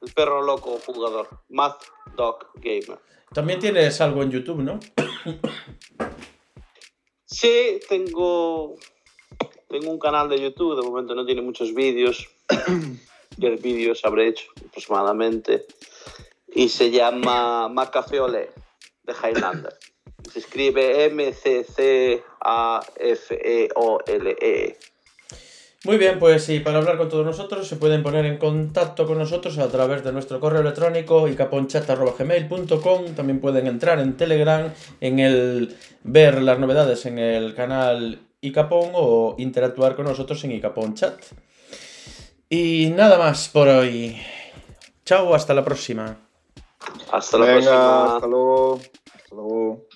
[0.01, 1.29] El perro loco jugador.
[1.49, 1.75] Mad
[2.15, 3.01] Dog Gamer.
[3.35, 4.79] También tienes algo en YouTube, ¿no?
[7.25, 8.77] Sí, tengo,
[9.69, 12.29] tengo un canal de YouTube, de momento no tiene muchos vídeos.
[13.37, 15.67] 10 vídeos habré hecho aproximadamente.
[16.53, 18.51] Y se llama Macafé Olé,
[19.05, 19.75] de Highlander.
[20.33, 22.27] Se escribe M-C-C-A-F-E-O-L-E.
[25.83, 29.17] Muy bien, pues y para hablar con todos nosotros se pueden poner en contacto con
[29.17, 34.71] nosotros a través de nuestro correo electrónico icaponchat.gmail.com También pueden entrar en Telegram,
[35.01, 40.93] en el ver las novedades en el canal Icapón o interactuar con nosotros en Icapón
[40.95, 41.19] Chat.
[42.53, 44.21] Y nada más por hoy.
[45.05, 46.19] Chao, hasta la próxima.
[47.13, 48.15] Hasta la Venga, próxima.
[48.17, 48.81] hasta luego.
[49.15, 49.87] Hasta luego.